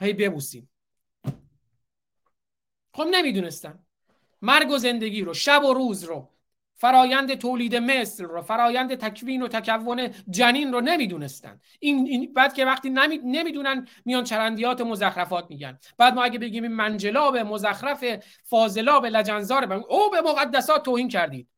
هی 0.00 0.12
ببوسیم. 0.12 0.70
خب 2.94 3.06
نمی‌دونستن. 3.10 3.78
مرگ 4.42 4.70
و 4.70 4.78
زندگی 4.78 5.22
رو 5.22 5.34
شب 5.34 5.64
و 5.64 5.74
روز 5.74 6.04
رو. 6.04 6.31
فرایند 6.74 7.34
تولید 7.34 7.76
مثل 7.76 8.24
رو 8.24 8.42
فرایند 8.42 8.94
تکوین 8.94 9.42
و 9.42 9.48
تکون 9.48 10.14
جنین 10.30 10.72
رو 10.72 10.80
نمی‌دونستن. 10.80 11.60
این, 11.80 12.06
این 12.06 12.32
بعد 12.32 12.54
که 12.54 12.64
وقتی 12.64 12.90
نمی... 12.90 13.18
نمی‌دونن 13.18 13.88
میان 14.04 14.24
چرندیات 14.24 14.80
مزخرفات 14.80 15.46
میگن. 15.50 15.78
بعد 15.98 16.14
ما 16.14 16.24
اگه 16.24 16.38
بگیم 16.38 16.62
این 16.62 16.72
منجلاب 16.72 17.36
مزخرف 17.36 18.04
فاضلاب 18.44 19.06
لجنزار 19.06 19.72
او 19.72 20.10
به 20.10 20.20
مقدسات 20.20 20.84
توهین 20.84 21.08
کردید. 21.08 21.48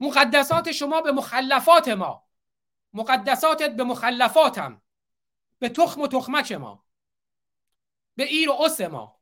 مقدسات 0.00 0.72
شما 0.72 1.00
به 1.00 1.12
مخلفات 1.12 1.88
ما. 1.88 2.28
مقدساتت 2.92 3.76
به 3.76 3.84
مخلفاتم. 3.84 4.82
به 5.58 5.68
تخم 5.68 6.00
و 6.00 6.06
تخمک 6.06 6.52
ما. 6.52 6.84
به 8.16 8.24
ایر 8.24 8.50
و 8.50 8.52
اس 8.52 8.80
ما. 8.80 9.20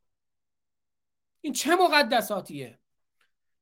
این 1.41 1.53
چه 1.53 1.77
مقدساتیه؟ 1.77 2.79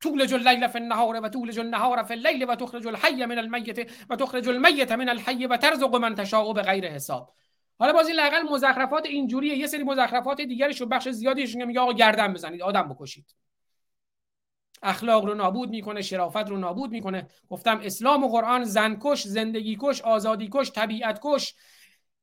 تولج 0.01 0.33
اللیل 0.33 0.67
فی 0.67 0.79
النهار 0.79 1.19
و 1.23 1.29
تولج 1.29 1.59
النهار 1.59 2.03
فی 2.03 2.13
اللیل 2.13 2.49
و 2.49 2.55
تخرج 2.55 2.87
الحی 2.87 3.25
من 3.25 3.37
المیت 3.37 3.91
و 4.09 4.15
تخرج 4.15 4.49
المیت 4.49 4.91
من 4.91 5.09
الحی 5.09 5.47
و 5.47 5.57
ترزق 5.57 5.95
من 5.95 6.15
تشاء 6.15 6.53
به 6.53 6.61
غیر 6.61 6.87
حساب. 6.87 7.33
حالا 7.79 7.93
باز 7.93 8.07
این 8.07 8.15
لاقل 8.15 8.41
مزخرفات 8.41 9.05
اینجوریه. 9.05 9.55
یه 9.55 9.67
سری 9.67 9.83
مزخرفات 9.83 10.41
دیگرش 10.41 10.81
رو 10.81 10.87
بخش 10.87 11.09
زیادیش 11.09 11.55
میگه 11.55 11.79
آقا 11.79 11.93
گردن 11.93 12.33
بزنید 12.33 12.61
آدم 12.61 12.89
بکشید. 12.89 13.35
اخلاق 14.83 15.25
رو 15.25 15.33
نابود 15.33 15.69
می‌کنه 15.69 16.01
شرافت 16.01 16.49
رو 16.49 16.57
نابود 16.57 16.91
می‌کنه. 16.91 17.27
گفتم 17.49 17.79
اسلام 17.83 18.23
و 18.23 18.27
قرآن 18.27 18.63
زن 18.63 18.83
کش 18.83 19.23
زندگی 19.23 19.77
کش 19.81 20.01
آزادی 20.01 20.49
کش 20.53 20.71
طبیعت 20.71 21.19
کش 21.23 21.55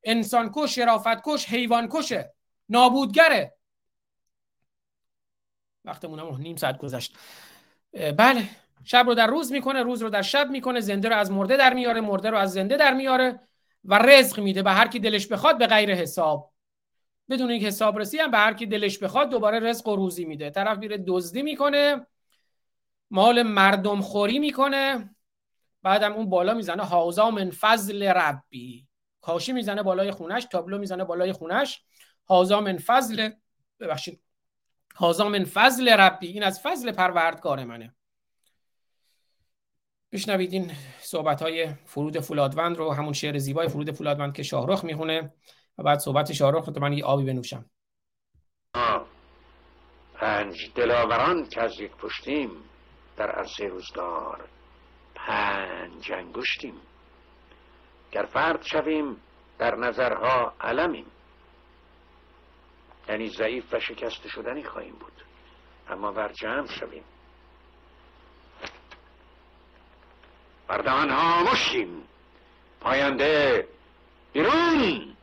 انسان 0.05 0.51
کش 0.55 0.75
شرافت 0.75 1.23
کش 1.25 1.49
حیوان 1.49 1.89
کشه. 1.89 2.35
نابودگره. 2.69 3.55
وقتمون 5.85 6.19
هم 6.19 6.37
نیم 6.37 6.57
ساعت 6.57 6.79
گذشت. 6.79 7.17
بله. 7.93 8.49
شب 8.85 9.05
رو 9.07 9.15
در 9.15 9.27
روز 9.27 9.53
می‌کنه 9.53 9.83
روز 9.83 10.03
رو 10.03 10.11
در 10.11 10.23
شب 10.23 10.51
می‌کنه. 10.51 10.81
زنده 10.81 11.09
رو 11.09 11.17
از 11.17 11.31
مرده 11.31 11.57
در 11.57 11.75
میاره 11.75 12.01
مرده 12.01 12.31
رو 12.31 12.37
از 12.37 12.53
زنده 12.53 12.77
در 12.77 12.95
میاره 12.95 13.41
و 13.85 13.99
رزق 13.99 14.41
میده. 14.41 14.63
به 14.63 14.71
هر 14.71 14.89
کی 14.89 14.99
دلش 14.99 15.27
بخواد 15.27 15.59
به 15.59 15.67
غیر 15.67 15.95
حساب. 15.95 16.53
بدون 17.31 17.51
اینکه 17.51 17.67
حساب 17.67 18.01
هم 18.21 18.31
به 18.31 18.39
هر 18.39 18.55
کی 18.55 18.67
دلش 18.67 18.99
بخواد 18.99 19.31
دوباره 19.31 19.61
رزق 19.61 19.89
و 19.89 19.97
روزی 19.97 20.25
میده. 20.25 20.51
طرف 20.51 20.79
میره 20.79 21.05
دزدی 21.07 21.43
می‌کنه 21.43 22.07
مال 23.11 23.43
مردم 23.43 24.01
خوری 24.01 24.39
می‌کنه. 24.39 25.15
بعدم 25.83 26.13
اون 26.13 26.31
بالا 26.31 26.55
می‌زنه 26.55 26.83
هاوزا 26.83 27.31
من 27.31 27.51
فضل 27.51 28.03
ربی. 28.03 28.87
کاشی 29.21 29.53
می‌زنه 29.53 29.83
بالای 29.83 30.11
خونش 30.11 30.45
تابلو 30.45 30.79
می‌زنه 30.79 31.05
بالای 31.05 31.33
خونش. 31.33 31.83
هاوزا 32.29 32.61
من 32.61 32.79
فضل. 32.79 33.31
ببخشید. 33.81 34.22
هازا 34.97 35.29
من 35.29 35.45
فضل 35.45 35.89
ربی 35.89 36.27
این 36.27 36.43
از 36.43 36.61
فضل 36.63 36.93
پروردگار 36.93 37.65
منه. 37.65 37.95
بشنوید 40.13 40.53
این 40.53 40.73
صحبت 41.01 41.43
های 41.43 41.75
فرود 41.85 42.21
فولادوند 42.21 42.77
رو 42.77 42.93
همون 42.93 43.13
شعر 43.13 43.39
زیبای 43.39 43.69
فرود 43.69 43.91
فولادوند 43.91 44.35
که 44.35 44.43
شاهرخ 44.43 44.85
می‌خونه 44.85 45.35
و 45.79 45.83
بعد 45.83 45.99
صحبت 45.99 46.33
شاهرخ 46.33 46.69
رو 46.69 46.81
من 46.81 46.93
یه 46.93 47.05
آبی 47.05 47.25
بنوشم. 47.25 47.65
پنج 50.15 50.71
دلاوران 50.75 51.49
که 51.49 51.61
از 51.61 51.81
یک 51.81 51.91
پشتیم 51.91 52.51
در 53.17 53.31
عرصه 53.31 53.67
روزگار 53.67 54.49
پنج 55.15 56.13
انگشتیم. 56.13 56.75
گر 58.13 58.25
فرد 58.33 58.63
شویم 58.63 59.17
در 59.59 59.75
نظرها 59.75 60.55
علمیم. 60.61 61.07
یعنی 63.13 63.29
ضعیف 63.29 63.75
و 63.75 63.81
شکست 63.81 64.29
شدنی 64.29 64.65
خواهیم 64.65 64.95
بود. 64.95 65.13
اما 65.89 66.13
بر 66.13 66.33
جمع 66.33 66.67
شویم. 66.67 67.05
بردهان 70.69 71.11
ها 71.11 71.53
مشیم 71.53 72.03
پاینده 72.81 73.69
بیرون 74.33 75.15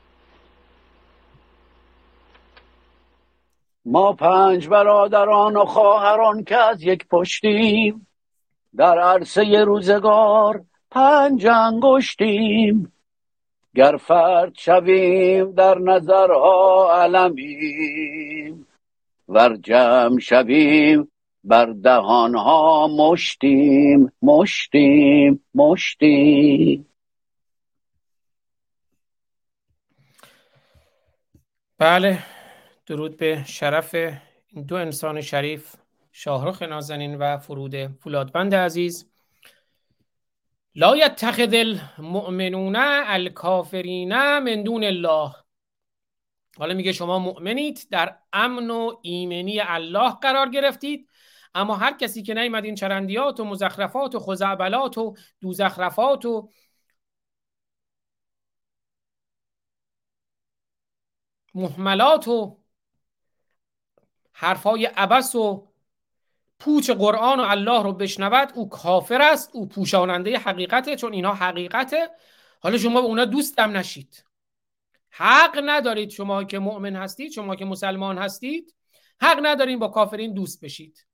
ما 3.86 4.14
پنج 4.14 4.68
برادران 4.68 5.56
و 5.56 5.66
خواهران 5.66 6.44
که 6.44 6.58
از 6.58 6.82
یک 6.82 7.08
پشتیم 7.08 8.08
در 8.76 9.00
عرصه 9.00 9.64
روزگار 9.64 10.64
پنج 10.92 11.46
انگشتیم. 11.46 12.94
گر 13.76 13.98
فرد 13.98 14.56
شویم 14.56 15.52
در 15.52 15.78
نظرها 15.78 16.90
علمیم 17.04 18.68
ور 19.28 19.56
جمع 19.56 20.20
شویم 20.20 21.12
بر 21.44 21.66
دهانها 21.66 22.88
مشتیم 22.88 24.12
مشتیم 24.22 25.46
مشتیم. 25.56 26.86
بله 31.78 32.20
درود 32.86 33.18
به 33.18 33.44
شرف 33.48 33.96
این 33.96 34.64
دو 34.68 34.76
انسان 34.76 35.22
شریف 35.22 35.76
شاهرخ 36.12 36.62
نازنین 36.62 37.16
و 37.16 37.38
فرود 37.38 37.88
فولادبند 37.88 38.56
عزیز. 38.56 39.09
لا 40.80 40.96
یتخذ 40.98 41.54
المؤمنون 41.54 42.76
الکافرین 43.06 44.14
من 44.40 44.64
دون 44.64 44.84
الله. 44.84 45.36
حالا 46.58 46.74
میگه 46.74 46.92
شما 46.92 47.20
مؤمنید 47.20 47.88
در 47.92 48.18
امن 48.34 48.70
و 48.70 48.98
ایمنی 49.02 49.60
الله 49.60 50.12
قرار 50.12 50.50
گرفتید. 50.50 51.10
اما 51.56 51.76
هر 51.76 51.98
کسی 51.98 52.24
که 52.24 52.34
نیمد 52.34 52.66
این 52.66 52.76
چرندیات 52.76 53.40
و 53.40 53.46
مزخرفات 53.46 54.16
و 54.16 54.20
خزعبلات 54.20 54.98
و 54.98 55.16
دوزخرفات 55.42 56.26
و 56.26 56.50
محملات 61.54 62.28
و 62.28 62.60
حرفای 64.34 64.86
عبس 64.86 65.36
و 65.36 65.69
پوچ 66.60 66.90
قرآن 66.90 67.40
و 67.40 67.44
الله 67.44 67.84
رو 67.84 67.94
بشنود 67.94 68.52
او 68.56 68.70
کافر 68.70 69.22
است 69.22 69.50
او 69.54 69.68
پوشاننده 69.68 70.38
حقیقته 70.38 70.96
چون 70.96 71.14
اینا 71.14 71.34
حقیقته. 71.34 72.10
حالا 72.60 72.78
شما 72.78 73.02
به 73.02 73.08
اونا 73.08 73.26
دوستم 73.26 73.78
نشید. 73.78 74.26
حق 75.10 75.62
ندارید 75.66 76.10
شما 76.10 76.44
که 76.44 76.60
مؤمن 76.60 76.96
هستید 76.96 77.32
شما 77.32 77.56
که 77.56 77.66
مسلمان 77.66 78.18
هستید. 78.18 78.76
حق 79.22 79.40
ندارید 79.44 79.80
با 79.80 79.88
کافرین 79.88 80.34
دوست 80.34 80.64
بشید. 80.64 81.06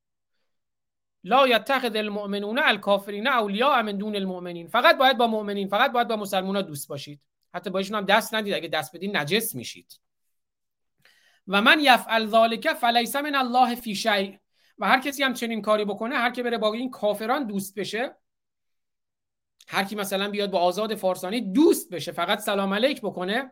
لا 1.24 1.48
یتخذ 1.48 1.96
المؤمنون 1.96 2.60
الکافرین 2.60 3.28
اولیاء 3.28 3.82
من 3.82 3.98
دون 3.98 4.16
المؤمنین. 4.16 4.68
فقط 4.68 4.98
باید 4.98 5.18
با 5.18 5.28
مؤمنین 5.28 5.68
فقط 5.68 5.92
باید 5.92 6.08
با 6.08 6.16
مسلمان 6.16 6.62
دوست 6.62 6.88
باشید. 6.88 7.22
حتی 7.54 7.70
باشون 7.70 7.98
هم 7.98 8.06
دست 8.06 8.34
ندید 8.34 8.54
اگه 8.54 8.68
دست 8.68 8.96
بدین 8.96 9.18
نجس 9.18 9.56
میشید. 9.56 10.00
ومن 11.48 11.80
يفعل 11.80 12.26
ذلك 12.26 12.74
فليس 12.74 13.16
من 13.16 13.36
الله 13.36 13.76
في 13.76 13.96
شيء. 13.96 14.38
و 14.80 14.88
هر 14.88 15.00
کسی 15.00 15.24
هم 15.24 15.34
چنین 15.34 15.62
کاری 15.62 15.86
بکنه 15.86 16.16
هر 16.16 16.32
کی 16.32 16.44
بره 16.44 16.58
با 16.58 16.74
این 16.74 16.90
کافران 16.90 17.48
دوست 17.48 17.76
بشه 17.76 18.16
هر 19.68 19.84
کی 19.84 19.96
مثلا 19.96 20.30
بیاد 20.30 20.52
با 20.52 20.60
آزاد 20.60 20.96
فارسانی 20.96 21.42
دوست 21.42 21.90
بشه 21.90 22.12
فقط 22.12 22.40
سلام 22.40 22.74
علیک 22.74 23.02
بکنه 23.02 23.52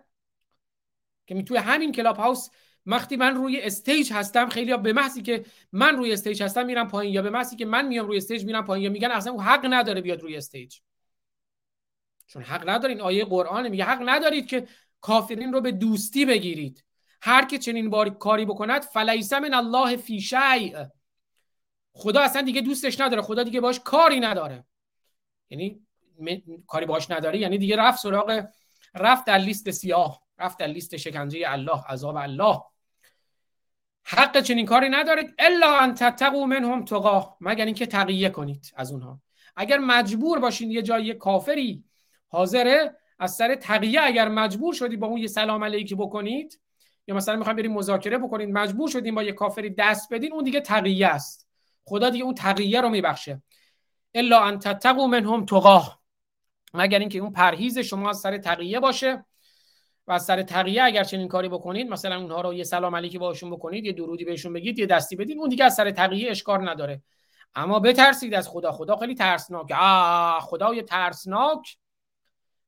که 1.28 1.44
توی 1.44 1.58
همین 1.58 1.92
کلاب 1.92 2.18
هاوس 2.18 2.50
وقتی 2.86 3.16
من 3.16 3.36
روی 3.36 3.62
stage 3.62 4.14
هستم 4.14 4.50
خیلی 4.50 4.78
به 4.78 4.94
محضی 4.94 5.22
که 5.22 5.46
من 5.72 5.98
روی 5.98 6.14
stage 6.14 6.44
هستم 6.44 6.66
میرم 6.66 6.88
پایین 6.88 7.14
یا 7.14 7.22
به 7.22 7.30
محضی 7.30 7.56
که 7.56 7.66
من 7.66 7.88
میام 7.88 8.08
روی 8.08 8.18
stage 8.18 8.46
میرم 8.46 8.66
پایین 8.66 8.84
یا 8.84 8.92
میگن 8.92 9.12
اصلا 9.12 9.34
او 9.34 9.42
حق 9.42 9.68
نداره 9.70 10.02
بیاد 10.02 10.22
روی 10.22 10.38
stage. 10.38 10.80
چون 12.28 12.44
حق 12.44 12.70
ندارین 12.70 13.02
آیه 13.02 13.26
قرآن 13.26 13.68
میگه 13.68 13.84
حق 13.84 14.04
ندارید 14.06 14.48
که 14.48 14.68
کافرین 15.02 15.54
رو 15.54 15.62
به 15.62 15.72
دوستی 15.72 16.26
بگیرید. 16.26 16.84
هر 17.22 17.46
که 17.46 17.58
چنین 17.58 17.90
باری 17.90 18.12
کاری 18.20 18.46
بکند 18.46 18.82
فلیس 18.82 19.34
من 19.34 19.54
الله 19.54 19.98
فی 19.98 20.22
شیء. 20.22 20.86
خدا 21.94 22.22
اصلا 22.22 22.42
دیگه 22.42 22.62
دوستش 22.62 23.00
نداره 23.00 23.22
خدا 23.22 23.44
دیگه 23.44 23.62
باش 23.62 23.80
کاری 23.80 24.20
نداره. 24.20 24.66
یعنی 25.50 25.82
کاری 26.68 26.86
باش 26.86 27.12
نداره 27.12 27.40
یعنی 27.40 27.58
دیگه 27.58 27.76
رفت 27.76 28.00
سراغ 28.00 28.46
رفت 28.96 29.26
در 29.26 29.38
لیست 29.38 29.72
سیاه 29.72 30.22
رفت 30.40 30.58
در 30.58 30.68
لیست 30.68 30.98
شکنجه 30.98 31.44
الله 31.46 31.84
عذاب 31.90 32.16
الله. 32.16 32.62
حق 34.04 34.42
چنین 34.42 34.66
کاری 34.66 34.90
ندارید 34.90 35.34
الا 35.40 35.78
ان 35.78 35.94
تتقوا 35.94 36.46
منهم 36.46 36.86
تقا 36.86 37.38
مگر 37.42 37.66
اینکه 37.66 37.86
تقیه 37.86 38.30
کنید 38.30 38.74
از 38.76 38.92
اونها. 38.92 39.22
اگر 39.56 39.78
مجبور 39.78 40.40
باشین 40.40 40.72
یه 40.72 40.82
جای 40.82 41.14
کافری 41.14 41.84
حاضره 42.28 42.98
از 43.20 43.36
سر 43.36 43.56
تقیه 43.56 44.02
اگر 44.04 44.30
مجبور 44.30 44.74
شدید 44.74 45.00
با 45.00 45.08
اون 45.08 45.18
یه 45.18 45.28
سلام 45.28 45.64
علیکی 45.64 45.96
بکنید 45.96 46.60
یا 47.08 47.16
مثلا 47.16 47.36
می‌خوایم 47.36 47.58
بریم 47.58 47.74
مذاکره 47.74 48.18
بکنید 48.18 48.50
مجبور 48.50 48.90
شدیم 48.90 49.16
با 49.16 49.24
یه 49.24 49.32
کافری 49.32 49.70
دست 49.70 50.14
بدین 50.14 50.34
اون 50.34 50.44
دیگه 50.44 50.62
تقیه 50.62 51.08
است. 51.08 51.50
خدا 51.86 52.10
دیگه 52.10 52.24
اون 52.24 52.36
تقیه 52.36 52.82
رو 52.82 52.90
میبخشه. 52.90 53.42
الا 54.14 54.40
ان 54.40 54.60
تتقوا 54.60 55.08
منهم 55.08 55.46
تقا 55.46 56.00
مگر 56.74 57.00
اینکه 57.00 57.20
اون 57.20 57.32
پرهیز 57.32 57.78
شما 57.80 58.10
از 58.10 58.18
سر 58.18 58.38
تقیه 58.38 58.80
باشه 58.80 59.26
و 60.08 60.12
از 60.12 60.26
سر 60.26 60.42
تقیه 60.42 60.84
اگر 60.84 61.04
چنین 61.04 61.28
کاری 61.28 61.50
بکنید 61.50 61.90
مثلا 61.90 62.18
اونها 62.20 62.42
رو 62.42 62.54
یه 62.54 62.64
سلام 62.64 62.96
علیکی 62.96 63.18
باشون 63.18 63.52
بکنید 63.52 63.86
یه 63.86 63.94
درودی 63.94 64.26
بهشون 64.26 64.54
بگید 64.54 64.80
یه 64.80 64.86
دستی 64.86 65.16
بدید 65.16 65.38
اون 65.38 65.50
دیگه 65.50 65.66
از 65.66 65.76
سر 65.76 65.92
تقیه 65.92 66.32
اشکار 66.32 66.72
نداره. 66.72 67.02
اما 67.56 67.80
بترسید 67.80 68.34
از 68.34 68.48
خدا. 68.48 68.72
خدا 68.72 68.96
خیلی 68.96 69.16
ترسناک. 69.16 69.72
آه 69.72 70.40
خدای 70.40 70.82
ترسناک. 70.82 71.78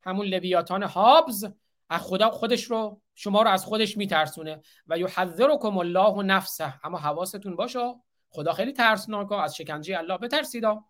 همون 0.03 0.26
لویاتان 0.26 0.84
هابز 0.84 1.47
از 1.89 2.01
خدا 2.01 2.30
خودش 2.30 2.63
رو 2.63 3.01
شما 3.16 3.41
رو 3.41 3.49
از 3.49 3.66
خودش 3.66 3.97
میترسونه. 3.97 4.61
و 4.88 4.99
یحذرکم 4.99 5.78
الله 5.78 6.24
نفسه. 6.24 6.74
اما 6.84 6.97
حواستون 6.97 7.55
باشه. 7.55 7.95
خدا 8.36 8.53
خیلی 8.53 8.73
ترسناک 8.73 9.31
از 9.31 9.55
شکنجه 9.55 9.97
الله 9.97 10.17
بترسید. 10.17 10.63
و 10.63 10.81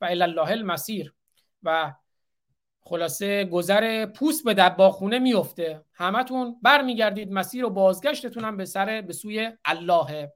الی 0.00 0.22
الله 0.22 0.50
المسیر 0.50 1.14
و 1.62 1.92
خلاصه 2.80 3.44
گذر 3.44 4.06
پوست 4.06 4.44
به 4.44 4.54
دباخونه 4.54 5.18
میفته. 5.18 5.84
همتون 5.92 6.56
برمیگردید 6.62 7.32
مسیر 7.32 7.64
و 7.64 7.70
بازگشتتون 7.70 8.44
هم 8.44 8.56
به 8.56 8.64
سر 8.64 9.00
به 9.00 9.12
سوی 9.12 9.50
الله. 9.64 10.32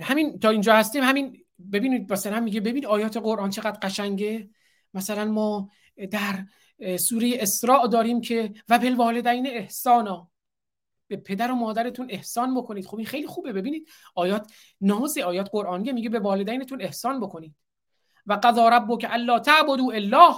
همین 0.00 0.38
تا 0.38 0.50
اینجا 0.50 0.74
هستیم. 0.74 1.04
همین 1.04 1.44
ببینید 1.72 2.12
مثلا 2.12 2.40
میگه 2.40 2.60
ببین 2.60 2.86
آیات 2.86 3.16
قرآن 3.16 3.50
چقدر 3.50 3.78
قشنگه. 3.82 4.48
مثلا 4.94 5.24
ما 5.24 5.70
در 6.10 6.44
سوره 6.96 7.36
اسراء 7.40 7.86
داریم 7.86 8.20
که 8.20 8.52
و 8.68 8.78
بالوالدین 8.78 9.46
احسانا. 9.46 10.30
به 11.08 11.16
پدر 11.16 11.52
و 11.52 11.54
مادرتون 11.54 12.06
احسان 12.10 12.54
بکنید. 12.54 12.86
خب 12.86 12.96
این 12.96 13.06
خیلی 13.06 13.26
خوبه. 13.26 13.52
ببینید 13.52 13.88
آیات 14.14 14.52
ناز 14.80 15.18
آیات 15.18 15.48
قرآنیه 15.52 15.92
میگه 15.92 16.08
به 16.08 16.18
والدینتون 16.18 16.82
احسان 16.82 17.20
بکنید. 17.20 17.54
و 18.26 18.38
قضا 18.42 18.68
ربک 18.68 19.06
الا 19.10 19.38
تعبدوا 19.38 19.92
الله. 19.92 20.34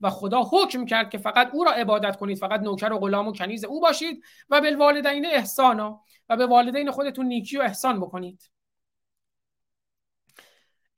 و 0.00 0.10
خدا 0.10 0.42
حکم 0.42 0.84
کرد 0.84 1.10
که 1.10 1.18
فقط 1.18 1.50
او 1.52 1.64
را 1.64 1.72
عبادت 1.72 2.16
کنید. 2.16 2.38
فقط 2.38 2.60
نوکر 2.60 2.92
و 2.92 2.98
غلام 2.98 3.28
و 3.28 3.32
کنیز 3.32 3.64
او 3.64 3.80
باشید. 3.80 4.24
و 4.50 4.60
به 4.60 4.76
والدین 4.76 5.26
احسانا. 5.26 6.02
و 6.28 6.36
به 6.36 6.46
والدین 6.46 6.90
خودتون 6.90 7.26
نیکی 7.26 7.58
و 7.58 7.62
احسان 7.62 8.00
بکنید. 8.00 8.50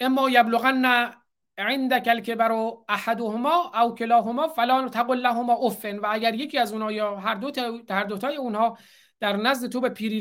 اما 0.01 0.31
یبلغن 0.31 1.13
عندك 1.59 2.09
الكبر 2.09 2.53
احدهما 2.89 3.73
او 3.83 3.95
کلاهما 3.95 4.49
فلا 4.49 4.89
تقل 4.89 5.19
لهما 5.19 5.55
افن 5.55 5.99
و 5.99 6.07
اگر 6.11 6.35
یکی 6.35 6.59
از 6.59 6.73
اونها 6.73 6.93
یا 6.93 7.17
هر 7.17 7.35
دو 7.35 7.53
هر 7.91 8.05
دو 8.05 8.19
تای 8.19 8.37
اونها 8.37 8.79
در 9.23 9.37
نزد 9.37 9.69
تو 9.69 9.81
به 9.81 9.89
پیری 9.89 10.21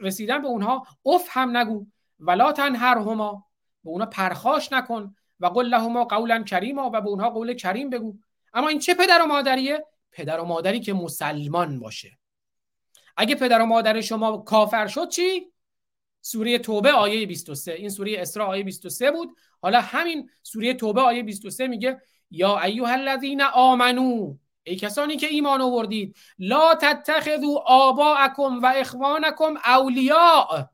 رسیدن 0.00 0.42
به 0.42 0.48
اونها 0.48 0.86
اف 1.06 1.28
هم 1.30 1.56
نگو 1.56 1.86
ولا 2.20 2.52
تنهرهما 2.52 3.46
به 3.84 3.90
اونها 3.90 4.06
پرخاش 4.06 4.72
نکن 4.72 5.14
و 5.40 5.46
قل 5.46 5.66
لهما 5.66 6.04
قولا 6.04 6.42
کریما 6.42 6.90
و 6.94 7.00
به 7.00 7.08
اونها 7.08 7.30
قول 7.30 7.54
کریم 7.54 7.90
بگو. 7.90 8.18
اما 8.54 8.68
این 8.68 8.78
چه 8.78 8.94
پدر 8.94 9.22
و 9.22 9.26
مادریه؟ 9.26 9.86
پدر 10.12 10.40
و 10.40 10.44
مادری 10.44 10.80
که 10.80 10.92
مسلمان 10.92 11.80
باشه. 11.80 12.18
اگه 13.16 13.34
پدر 13.34 13.62
و 13.62 13.66
مادر 13.66 14.00
شما 14.00 14.38
کافر 14.38 14.86
شد 14.86 15.08
چی؟ 15.08 15.52
سوره 16.20 16.58
توبه 16.58 16.92
آیه 16.92 17.26
23 17.26 17.72
این 17.72 17.88
سوره 17.88 18.14
اسراء 18.18 18.48
آیه 18.48 18.64
23 18.64 19.10
بود. 19.10 19.36
حالا 19.62 19.80
همین 19.80 20.30
سوره 20.42 20.74
توبه 20.74 21.00
آیه 21.00 21.22
23 21.22 21.66
میگه 21.66 22.00
یا 22.30 22.60
ایها 22.60 22.92
الذین 22.92 23.42
آمنو 23.42 24.36
ای 24.64 24.76
کسانی 24.76 25.16
که 25.16 25.26
ایمان 25.26 25.60
آوردید 25.60 26.16
لا 26.38 26.74
تتخذوا 26.74 27.62
آباءکم 27.66 28.62
و 28.62 28.72
اخوانکم 28.76 29.56
اولیاء. 29.64 30.64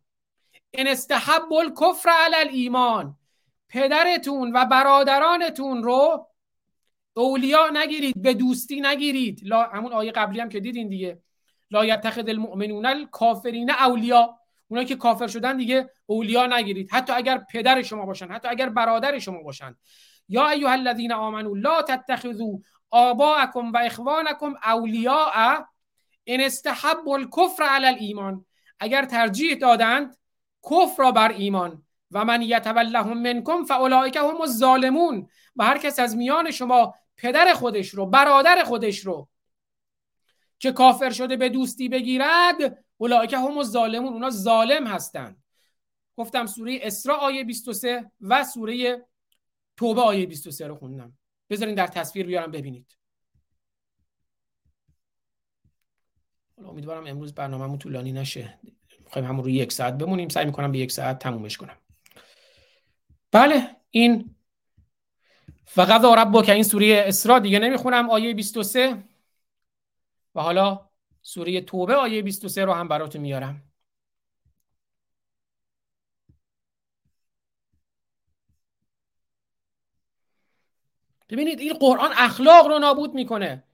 ان 0.73 0.87
استحبوا 0.87 1.61
الکفر 1.61 2.11
علی 2.11 2.37
الایمان. 2.37 3.17
پدرتون 3.69 4.53
و 4.55 4.65
برادرانتون 4.65 5.83
رو 5.83 6.29
اولیا 7.15 7.71
نگیرید 7.73 8.23
به 8.23 8.35
دوستی 8.35 8.81
نگیرید. 8.81 9.41
لا 9.45 9.63
همون 9.63 9.93
آیه 9.93 10.13
قبلی 10.13 10.41
هم 10.41 10.49
که 10.49 10.61
دیدین 10.61 10.89
دیگه. 10.89 11.23
لا 11.71 11.85
یتخذ 11.85 12.29
المؤمنون 12.29 12.87
الکافرین 12.87 13.71
اولیا 13.71 14.39
اونا 14.69 14.85
که 14.85 14.97
کافر 14.97 15.27
شدن 15.27 15.57
دیگه 15.57 15.91
اولیا 16.07 16.47
نگیرید. 16.47 16.91
حتی 16.93 17.13
اگر 17.13 17.39
پدر 17.39 17.83
شما 17.83 18.07
باشن 18.07 18.31
حتی 18.31 18.49
اگر 18.49 18.69
برادر 18.69 19.19
شما 19.19 19.43
باشن. 19.43 19.77
یا 20.29 20.49
ایها 20.49 20.71
الذین 20.71 21.13
آمنوا 21.13 21.57
لا 21.57 21.83
تتخذوا 21.83 22.59
آباءکم 22.91 23.73
و 23.73 23.77
اخوانکم 23.77 24.55
اولیاء 24.63 25.65
ان 26.27 26.41
استحبوا 26.41 27.15
الکفر 27.15 27.63
علی 27.63 27.87
الایمان. 27.87 28.47
اگر 28.81 29.05
ترجیح 29.05 29.55
دادند 29.55 30.19
کفر 30.71 31.03
را 31.03 31.13
بر 31.13 31.33
ایمان. 31.33 31.83
و 32.11 32.25
من 32.25 32.43
یتولهم 32.43 33.19
منکم 33.19 33.65
فاولئک 33.65 34.17
هم 34.17 34.41
الظالمون. 34.41 35.29
و 35.57 35.65
هر 35.65 35.79
کس 35.79 35.99
از 35.99 36.17
میان 36.17 36.51
شما 36.51 36.95
پدر 37.17 37.55
خودش 37.55 37.89
رو 37.89 38.07
برادر 38.07 38.65
خودش 38.65 38.99
رو 38.99 39.29
که 40.59 40.73
کافر 40.73 41.11
شده 41.11 41.37
به 41.37 41.49
دوستی 41.49 41.89
بگیرد 41.89 42.85
اولئک 42.97 43.33
هم 43.33 43.59
الظالمون. 43.59 44.13
اونا 44.13 44.31
ظالم 44.31 44.87
هستند. 44.87 45.43
گفتم 46.17 46.47
سوره 46.47 46.79
اسراء 46.83 47.19
آیه 47.19 47.45
23 47.45 48.11
و 48.21 48.45
سوره 48.45 49.07
توبه 49.77 50.03
آیه 50.03 50.27
23 50.27 50.67
رو 50.67 50.75
خوندم. 50.75 51.19
بذارین 51.51 51.75
در 51.75 51.87
تصویر 51.87 52.27
بیارم 52.27 52.51
ببینید. 52.51 52.97
امیدوارم 56.59 57.07
امروز 57.07 57.35
برنامه‌مون 57.35 57.79
طولانی 57.79 58.13
نشه. 58.13 58.59
می‌خوایم 59.05 59.29
همون 59.29 59.45
رو 59.45 59.51
یک 59.51 59.73
ساعت 59.73 59.99
بمونیم. 59.99 60.29
سعی 60.29 60.45
می‌کنم 60.47 60.73
به 60.73 60.79
یک 60.79 60.93
ساعت 60.93 61.19
تمومش 61.19 61.57
کنم. 61.57 61.77
بله 63.33 63.77
این 63.91 64.37
فقط 65.65 66.05
رب 66.05 66.45
که 66.45 66.53
این 66.53 66.63
سوره 66.63 67.05
اسراء 67.07 67.39
دیگه 67.39 67.59
نمی‌خونم 67.59 68.11
آیه 68.11 68.35
23 68.35 69.05
و 70.35 70.41
حالا 70.41 70.89
سوره 71.23 71.61
توبه 71.61 71.95
آیه 71.95 72.23
23 72.23 72.65
رو 72.65 72.73
هم 72.73 72.89
براتون 72.89 73.21
میارم. 73.21 73.63
ببینید 81.29 81.61
این 81.61 81.73
قرآن 81.73 82.13
اخلاق 82.17 82.67
رو 82.67 82.79
نابود 82.79 83.15
می‌کنه. 83.15 83.65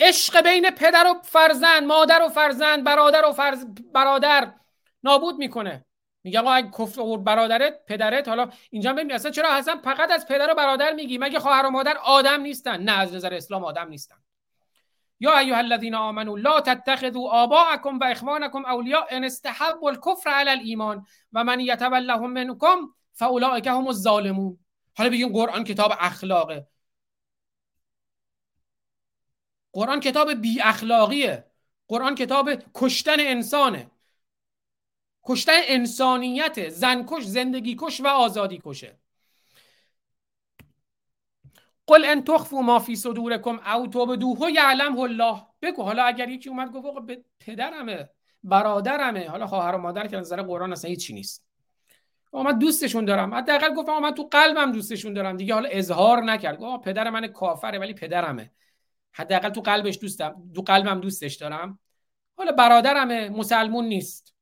عشق 0.00 0.40
بین 0.40 0.70
پدر 0.70 1.06
و 1.06 1.22
فرزند 1.22 1.82
مادر 1.82 2.22
و 2.22 2.28
فرزند 2.28 2.84
برادر 2.84 3.24
و 3.26 3.32
فرز... 3.32 3.66
برادر 3.94 4.52
نابود 5.02 5.38
می‌کنه. 5.38 5.84
میگه 6.24 6.40
آقا 6.40 6.52
اگه 6.52 6.70
کفر 6.78 7.00
و 7.00 7.16
برادرت 7.16 7.84
پدرت 7.86 8.28
حالا 8.28 8.50
اینجا 8.70 8.92
ببین 8.92 9.12
اصلا 9.12 9.30
چرا 9.30 9.52
اصلا 9.52 9.80
فقط 9.84 10.10
از 10.10 10.26
پدر 10.26 10.52
و 10.52 10.54
برادر 10.54 10.92
میگی؟ 10.92 11.18
مگه 11.18 11.38
خواهر 11.38 11.66
و 11.66 11.70
مادر 11.70 11.96
آدم 11.96 12.40
نیستن؟ 12.40 12.82
نه 12.82 12.98
از 12.98 13.14
نظر 13.14 13.34
اسلام 13.34 13.64
آدم 13.64 13.88
نیستن. 13.88 14.16
یا 15.20 15.38
ایها 15.38 15.58
الذین 15.58 15.94
آمنوا 15.94 16.36
لا 16.36 16.60
تتخذوا 16.60 17.30
آباءکم 17.30 17.98
و 17.98 18.04
اخوانکم 18.04 18.64
اولیاء 18.64 19.06
ان 19.10 19.24
استحبوا 19.24 19.90
الكفر 19.90 20.30
علی 20.30 20.50
الايمان 20.50 21.06
و 21.32 21.44
من 21.44 21.60
یتولهم 21.60 22.30
منکم 22.30 22.76
فاولئک 23.12 23.66
هم 23.66 23.86
الظالمون. 23.86 24.58
حالا 24.96 25.10
بگیم 25.10 25.32
قرآن 25.32 25.64
کتاب 25.64 25.92
اخلاقه. 26.00 26.66
قرآن 29.74 30.00
کتاب 30.00 30.32
بی 30.34 30.60
اخلاقیه. 30.62 31.44
قرآن 31.88 32.14
کتاب 32.14 32.50
کشتن 32.74 33.16
انسانه. 33.18 33.90
کشتن 35.24 35.60
انسانیت 35.66 36.68
زنکش 36.68 37.24
زندگی 37.24 37.76
کش 37.80 38.00
و 38.00 38.06
آزادی 38.06 38.62
کشه 38.64 38.98
قل 41.86 42.04
ان 42.04 42.24
تخفوا 42.24 42.62
ما 42.62 42.78
فی 42.78 42.96
صدورکم 42.96 43.60
او 43.74 43.86
تبدوه 43.86 44.50
یعلمه 44.52 45.00
الله. 45.00 45.42
بگو 45.62 45.82
حالا 45.82 46.04
اگر 46.04 46.28
یکی 46.28 46.48
اومد 46.48 46.72
گفت 46.72 46.86
آقا 46.86 47.00
پدرمه 47.40 48.10
برادرمه. 48.42 49.28
حالا 49.28 49.46
خواهر 49.46 49.74
و 49.74 49.78
مادر 49.78 50.06
که 50.06 50.16
نظر 50.16 50.42
قرآن 50.42 50.72
اصلا 50.72 50.88
هیچی 50.90 51.14
نیست. 51.14 51.46
من 52.32 52.58
دوستشون 52.58 53.04
دارم. 53.04 53.34
حداقل 53.34 53.74
گفتم 53.74 53.98
من 53.98 54.14
تو 54.14 54.28
قلبم 54.30 54.72
دوستشون 54.72 55.12
دارم. 55.14 55.36
دیگه 55.36 55.54
حالا 55.54 55.68
اظهار 55.72 56.22
نکرد. 56.22 56.58
گفت 56.58 56.84
پدر 56.84 57.10
من 57.10 57.26
کافره 57.26 57.78
ولی 57.78 57.94
پدرمه. 57.94 58.50
حداقل 59.14 59.48
تو 59.48 59.60
قلبش 59.60 59.98
دوستم 59.98 60.52
تو 60.54 60.62
قلبم 60.62 61.00
دوستش 61.00 61.34
دارم. 61.34 61.78
حالا 62.36 62.52
برادرمه 62.52 63.28
مسلمون 63.28 63.84
نیست. 63.84 64.34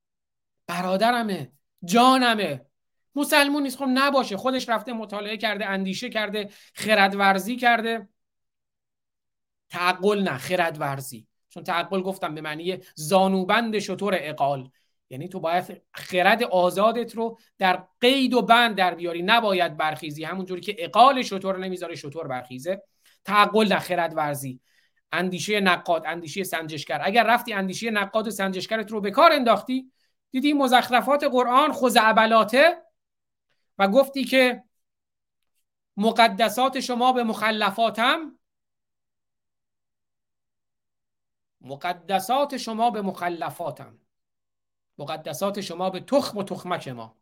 برادرمه 0.67 1.53
جانمه. 1.85 2.67
مسلمون 3.15 3.63
نیست 3.63 3.79
خب 3.79 3.87
نباشه. 3.89 4.37
خودش 4.37 4.69
رفته 4.69 4.93
مطالعه 4.93 5.37
کرده 5.37 5.67
اندیشه 5.67 6.09
کرده 6.09 6.51
خردورزی 6.75 7.57
کرده. 7.57 8.09
تعقل 9.71 10.23
نه 10.23 10.39
خردورزی. 10.39 11.27
چون 11.49 11.65
تعقل 11.65 12.03
گفتم 12.03 12.35
به 12.35 12.41
معنی 12.41 12.79
زانوبند 12.95 13.79
شطور 13.79 14.17
اقال. 14.21 14.71
یعنی 15.11 15.29
تو 15.29 15.41
باید 15.41 15.83
خرد 15.95 16.43
آزادت 16.43 17.15
رو 17.15 17.39
در 17.59 17.87
قید 18.01 18.35
و 18.35 18.43
بند 18.43 18.77
در 18.77 18.95
بیاری. 18.95 19.23
نباید 19.23 19.77
برخیزی. 19.77 20.25
همونجوری 20.25 20.61
که 20.61 20.77
اقال 20.79 21.23
شطور 21.23 21.59
نمی‌ذاره 21.59 21.95
شطور 21.95 22.29
برخیزه. 22.29 22.83
تعقل 23.25 23.69
در 23.69 23.79
خرد 23.79 24.17
ورزی 24.17 24.61
اندیشه 25.13 25.61
نقاد 25.61 26.07
اندیشه 26.07 26.45
سنجشگر. 26.45 27.01
اگر 27.05 27.25
رفتی 27.25 27.53
اندیشه 27.53 27.91
نقاد 27.91 28.27
و 28.27 28.31
سنجشگرت 28.31 28.93
رو 28.93 29.01
به 29.01 29.11
کار 29.11 29.33
انداختی 29.33 29.93
دیدی 30.31 30.53
مزخرفات 30.53 31.25
قرآن 31.25 31.73
خزعبلاته 31.73 32.83
و 33.79 33.89
گفتی 33.89 34.25
که 34.25 34.65
مقدسات 35.97 36.81
شما 36.81 37.13
به 37.13 37.23
مخلفاتم 37.23 38.39
مقدسات 41.63 42.57
شما 42.57 42.91
به 42.91 43.03
مخلفاتم. 43.03 43.99
مقدسات 44.99 45.61
شما 45.61 45.91
به 45.91 46.01
تخم 46.01 46.39
و 46.39 46.43
تخمک 46.43 46.89
ما. 46.89 47.17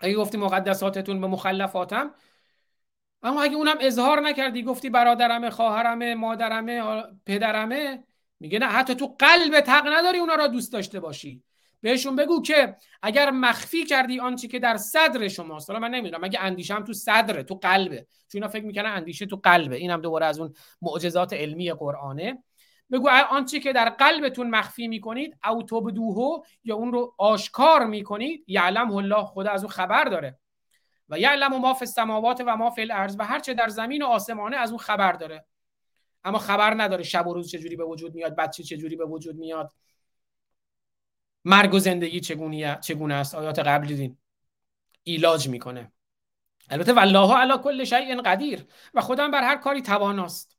اگه 0.00 0.14
گفتی 0.14 0.38
مقدساتتون 0.38 1.20
به 1.20 1.26
مخلفاتم 1.26 2.14
اما 3.22 3.42
اگه 3.42 3.56
اونم 3.56 3.76
اظهار 3.80 4.20
نکردی 4.20 4.62
گفتی 4.62 4.90
برادرمه 4.90 5.50
خواهرمه 5.50 6.14
مادرمه 6.14 7.02
پدرمه 7.26 8.04
میگه 8.40 8.58
نه 8.58 8.66
حتی 8.66 8.94
تو 8.94 9.16
قلب 9.18 9.54
حق 9.54 9.86
نداری 9.86 10.18
اونا 10.18 10.34
را 10.34 10.46
دوست 10.46 10.72
داشته 10.72 11.00
باشی. 11.00 11.42
بهشون 11.80 12.16
بگو 12.16 12.42
که 12.42 12.76
اگر 13.02 13.30
مخفی 13.30 13.84
کردی 13.84 14.20
آنچه 14.20 14.48
که 14.48 14.58
در 14.58 14.76
صدر 14.76 15.28
شماست 15.28 15.70
حالا 15.70 15.80
من 15.80 15.90
نمی‌دونم 15.90 16.24
اگه 16.24 16.40
اندیشم 16.40 16.84
تو 16.84 16.92
صدره 16.92 17.42
تو 17.42 17.54
قلبه؟ 17.54 17.96
چون 17.96 18.06
اینا 18.34 18.48
فکر 18.48 18.64
می‌کنن 18.64 18.90
اندیشه 18.90 19.26
تو 19.26 19.40
قلبه. 19.42 19.76
اینم 19.76 20.00
دوباره 20.00 20.26
از 20.26 20.40
اون 20.40 20.54
معجزات 20.82 21.32
علمی 21.32 21.72
قرآنه. 21.72 22.42
بگو 22.92 23.08
آنچه 23.30 23.60
که 23.60 23.72
در 23.72 23.88
قلبتون 23.88 24.50
مخفی 24.50 24.88
می‌کنید 24.88 25.36
او 25.50 25.62
تبدوهو 25.62 26.42
یا 26.64 26.76
اون 26.76 26.92
رو 26.92 27.14
آشکار 27.18 27.86
می‌کنید 27.86 28.44
یعلم 28.46 28.92
الله 28.92 29.24
خدا 29.24 29.50
از 29.50 29.64
اون 29.64 29.72
خبر 29.72 30.04
داره. 30.04 30.38
و 31.08 31.18
یعلم 31.18 31.56
ما 31.60 31.74
فی 31.74 31.84
السماوات 31.84 32.42
و 32.46 32.56
ما 32.56 32.70
فی 32.70 32.82
الارض 32.82 33.16
و 33.18 33.24
هر 33.24 33.38
چه 33.38 33.54
در 33.54 33.68
زمین 33.68 34.02
و 34.02 34.06
آسمانه 34.06 34.56
از 34.56 34.70
اون 34.70 34.78
خبر 34.78 35.12
داره. 35.12 35.44
اما 36.24 36.38
خبر 36.38 36.82
نداره 36.82 37.02
شب 37.02 37.26
و 37.26 37.34
روز 37.34 37.50
چجوری 37.50 37.76
به 37.76 37.84
وجود 37.84 38.14
میاد 38.14 38.36
بچه 38.36 38.62
چجوری 38.62 38.96
به 38.96 39.04
وجود 39.04 39.36
میاد. 39.36 39.72
مرگ 41.44 41.74
و 41.74 41.78
زندگی 41.78 42.20
چگونه 42.20 42.78
چگونه 42.80 43.14
است؟ 43.14 43.34
آیات 43.34 43.58
قبل 43.58 43.86
دیدین 43.86 44.18
ایلاج 45.02 45.48
می‌کنه. 45.48 45.92
البته 46.70 46.92
والله 46.92 47.36
علی 47.36 47.58
کل 47.62 47.84
شیء 47.84 48.22
قدیر 48.22 48.66
و 48.94 49.00
خودم 49.00 49.30
بر 49.30 49.42
هر 49.42 49.56
کاری 49.56 49.82
تواناست. 49.82 50.58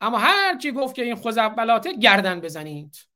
اما 0.00 0.18
هر 0.18 0.58
چی 0.58 0.72
گفت 0.72 0.94
که 0.94 1.02
این 1.02 1.16
خزعبلاته 1.16 1.96
گردن 1.96 2.40
بزنید 2.40 3.08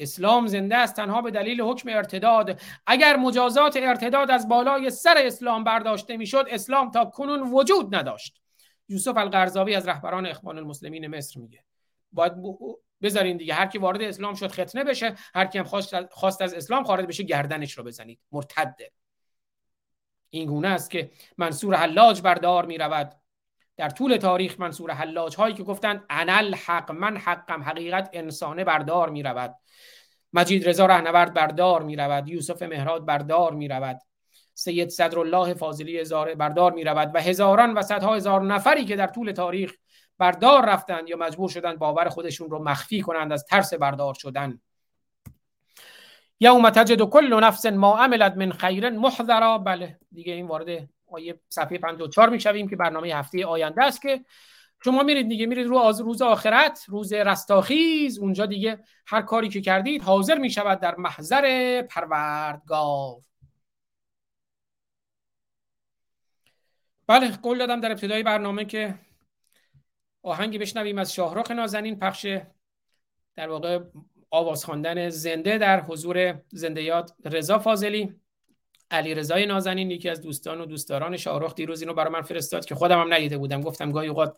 اسلام 0.00 0.46
زنده 0.46 0.76
است 0.76 0.96
تنها 0.96 1.22
به 1.22 1.30
دلیل 1.30 1.60
حکم 1.60 1.88
ارتداد. 1.88 2.60
اگر 2.86 3.16
مجازات 3.16 3.76
ارتداد 3.76 4.30
از 4.30 4.48
بالای 4.48 4.90
سر 4.90 5.14
اسلام 5.18 5.64
برداشته 5.64 6.16
می‌شد 6.16 6.46
اسلام 6.50 6.90
تا 6.90 7.04
کنون 7.04 7.52
وجود 7.52 7.94
نداشت. 7.94 8.40
یوسف 8.88 9.16
القرضاوی 9.16 9.74
از 9.74 9.88
رهبران 9.88 10.26
اخوان 10.26 10.58
المسلمین 10.58 11.06
مصر 11.06 11.40
میگه. 11.40 11.64
باید 12.12 12.32
بذارین 13.02 13.36
دیگه 13.36 13.54
هر 13.54 13.66
کی 13.66 13.78
وارد 13.78 14.02
اسلام 14.02 14.34
شد 14.34 14.50
ختنه 14.50 14.84
بشه 14.84 15.14
هر 15.34 15.46
کی 15.46 15.58
هم 15.58 15.64
خواست 16.10 16.42
از 16.42 16.54
اسلام 16.54 16.84
خارج 16.84 17.06
بشه 17.06 17.22
گردنش 17.22 17.72
رو 17.72 17.84
بزنید. 17.84 18.20
مرتده 18.32 18.92
این 20.30 20.46
گونه 20.46 20.68
است 20.68 20.90
که 20.90 21.10
منصور 21.38 21.74
حلاج 21.74 22.22
بردار 22.22 22.66
می 22.66 22.78
رود 22.78 23.19
در 23.80 23.90
طول 23.90 24.16
تاریخ 24.16 24.60
منصور 24.60 24.90
حلاج 24.90 25.36
هایی 25.36 25.54
که 25.54 25.62
گفتند 25.62 26.04
انل 26.10 26.54
حق 26.54 26.90
من 26.92 27.16
حقم. 27.16 27.62
حقیقت 27.62 28.10
انسانه 28.12 28.64
بردار 28.64 29.10
می 29.10 29.22
رود 29.22 29.54
مجید 30.32 30.68
رضا 30.68 30.86
رهنورد 30.86 31.34
بردار 31.34 31.82
می 31.82 31.96
رود 31.96 32.28
یوسف 32.28 32.62
مهراد 32.62 33.04
بردار 33.04 33.54
می 33.54 33.68
رود 33.68 34.00
سید 34.54 34.88
صدرالله 34.88 35.54
فاضلی 35.54 35.98
هزار 35.98 36.34
بردار 36.34 36.72
می 36.72 36.84
رود 36.84 37.10
و 37.14 37.20
هزاران 37.20 37.74
و 37.74 37.82
صدها 37.82 38.14
هزار 38.14 38.42
نفری 38.42 38.84
که 38.84 38.96
در 38.96 39.06
طول 39.06 39.32
تاریخ 39.32 39.74
بردار 40.18 40.66
رفتند 40.66 41.08
یا 41.08 41.16
مجبور 41.16 41.50
شدند 41.50 41.78
باور 41.78 42.08
خودشون 42.08 42.50
رو 42.50 42.62
مخفی 42.62 43.00
کنند 43.00 43.32
از 43.32 43.44
ترس 43.44 43.74
بردار 43.74 44.14
شدن. 44.14 44.60
یوم 46.40 46.70
تجد 46.70 47.02
کل 47.02 47.40
نفس 47.40 47.66
ما 47.66 47.98
عملت 47.98 48.36
من 48.36 48.52
خیر 48.52 48.90
محضرا. 48.90 49.58
بله 49.58 49.98
دیگه 50.12 50.32
این 50.32 50.46
وارد 50.46 50.88
آیه 51.12 51.40
صفحه 51.48 51.78
54 51.78 52.28
می‌شویم 52.28 52.68
که 52.68 52.76
برنامه 52.76 53.08
هفته 53.08 53.46
آینده 53.46 53.84
است 53.84 54.02
که 54.02 54.24
شما 54.84 55.02
میرید 55.02 55.28
دیگه 55.28 55.46
میرید 55.46 55.66
رو 55.66 55.78
از 55.78 56.00
روز 56.00 56.22
آخرت 56.22 56.84
روز 56.88 57.12
رستاخیز 57.12 58.18
اونجا 58.18 58.46
دیگه 58.46 58.84
هر 59.06 59.22
کاری 59.22 59.48
که 59.48 59.60
کردید 59.60 60.02
حاضر 60.02 60.38
می‌شود 60.38 60.80
در 60.80 60.96
محضر 60.96 61.82
پروردگار. 61.82 63.16
بله 67.06 67.36
قول 67.36 67.58
دادم 67.58 67.80
در 67.80 67.90
ابتدای 67.90 68.22
برنامه 68.22 68.64
که 68.64 68.94
آهنگی 70.22 70.58
بشنویم 70.58 70.98
از 70.98 71.14
شاهرخ 71.14 71.50
نازنین 71.50 71.98
پخش 71.98 72.26
در 73.36 73.48
واقع 73.48 73.78
آواز 74.30 74.64
خواندن 74.64 75.08
زنده 75.08 75.58
در 75.58 75.80
حضور 75.80 76.42
زنده 76.48 76.82
یاد 76.82 77.16
رضا 77.24 77.58
فاضلی. 77.58 78.19
علی 78.90 79.14
رضای 79.14 79.46
نازنین 79.46 79.90
یکی 79.90 80.08
از 80.08 80.20
دوستان 80.20 80.60
و 80.60 80.66
دوستداران 80.66 81.16
شاهرخ 81.16 81.54
دیروز 81.54 81.80
اینو 81.82 81.94
برای 81.94 82.12
من 82.12 82.22
فرستاد 82.22 82.64
که 82.64 82.74
خودم 82.74 83.00
هم 83.00 83.14
ندیده 83.14 83.38
بودم. 83.38 83.60
گفتم 83.60 83.92
گاهی 83.92 84.08
اوقات 84.08 84.36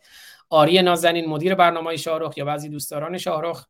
آری 0.51 0.83
نازنین 0.83 1.29
مدیر 1.29 1.55
برنامه 1.55 1.97
شاهرخ 1.97 2.39
یا 2.39 2.45
بعضی 2.45 2.69
دوستداران 2.69 3.19
شاهرخ 3.19 3.67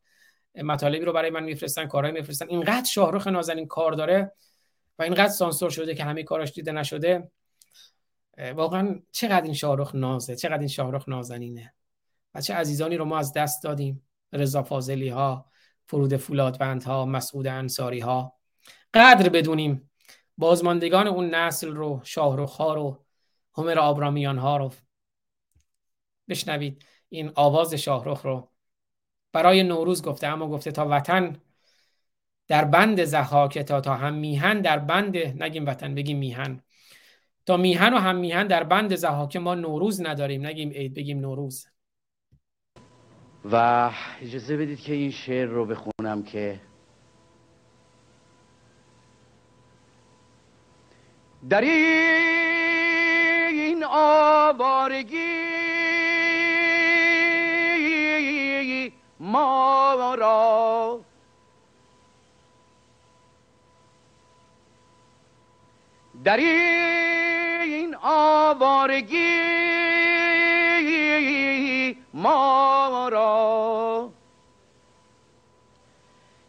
مطالبی 0.55 1.05
رو 1.05 1.13
برای 1.13 1.29
من 1.29 1.43
میفرستن 1.43 1.85
کارهایی 1.85 2.15
میفرستن. 2.19 2.49
اینقدر 2.49 2.85
شاهرخ 2.85 3.27
نازنین 3.27 3.67
کار 3.67 3.91
داره 3.91 4.31
و 4.99 5.03
اینقدر 5.03 5.27
سانسور 5.27 5.69
شده 5.69 5.95
که 5.95 6.03
همه 6.03 6.23
کاراش 6.23 6.51
دیده 6.51 6.71
نشده 6.71 7.31
واقعا 8.55 8.99
چقدر 9.11 9.41
این 9.43 9.53
شاهرخ 9.53 9.95
نازه 9.95 10.35
چقدر 10.35 10.59
این 10.59 10.67
شاهرخ 10.67 11.09
نازنینه 11.09 11.73
و 12.35 12.41
چه 12.41 12.53
عزیزانی 12.53 12.97
رو 12.97 13.05
ما 13.05 13.17
از 13.17 13.33
دست 13.33 13.63
دادیم. 13.63 14.07
رضا 14.33 14.63
فاضلی 14.63 15.09
ها 15.09 15.45
فرود 15.87 16.17
فولادوند 16.17 16.83
ها 16.83 17.05
مسعود 17.05 17.47
انصاری 17.47 17.99
ها 17.99 18.33
قدر 18.93 19.29
بدونیم 19.29 19.91
بازماندگان 20.37 21.07
اون 21.07 21.29
نسل 21.29 21.75
رو 21.75 22.01
شاهرخ 22.03 22.55
ها 22.55 22.73
رو 22.73 23.05
همر 23.57 23.79
آبرامیان 23.79 24.37
ها 24.37 24.57
رو 24.57 24.71
بشنوید. 26.29 26.85
این 27.09 27.31
آواز 27.35 27.73
شاهرخ 27.73 28.21
رو 28.21 28.49
برای 29.33 29.63
نوروز 29.63 30.03
گفته 30.03 30.27
اما 30.27 30.47
گفته 30.47 30.71
تا 30.71 30.87
وطن 30.89 31.41
در 32.47 32.65
بند 32.65 33.03
زحاک 33.03 33.59
تا 33.59 33.81
تا 33.81 33.95
هم 33.95 34.13
میهن 34.13 34.61
در 34.61 34.79
بند 34.79 35.17
نگیم 35.17 35.65
وطن 35.65 35.95
بگیم 35.95 36.17
میهن. 36.17 36.63
تا 37.45 37.57
میهن 37.57 37.93
و 37.93 37.97
هم 37.97 38.15
میهن 38.15 38.47
در 38.47 38.63
بند 38.63 38.95
زحاک 38.95 39.35
ما 39.35 39.55
نوروز 39.55 40.01
نداریم 40.01 40.45
نگیم 40.45 40.69
عید 40.69 40.93
بگیم 40.93 41.19
نوروز. 41.19 41.67
و 43.51 43.91
اجازه 44.21 44.57
بدید 44.57 44.79
که 44.79 44.93
این 44.93 45.11
شعر 45.11 45.47
رو 45.47 45.65
بخونم 45.65 46.23
که 46.23 46.61
در 51.49 51.61
این 51.61 53.83
آوارگی 53.83 55.17
ما 59.19 60.15
را 60.15 60.99
در 66.23 66.37
این 66.37 67.95
آوارگی 68.01 69.53
ما 72.13 73.09
را 73.11 74.09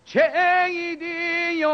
چه 0.05 0.33
عیدی 0.35 1.65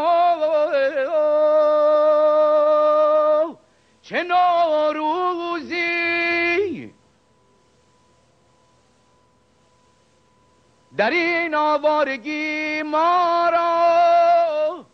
در 11.01 11.11
این 11.11 11.55
آوارگی 11.55 12.83
ما 12.83 13.49
را 13.53 14.85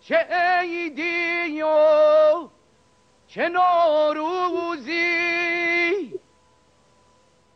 چه 0.00 0.16
عیدی 0.30 1.62
و 1.62 2.48
چه 3.28 3.48
نوروزی. 3.48 4.94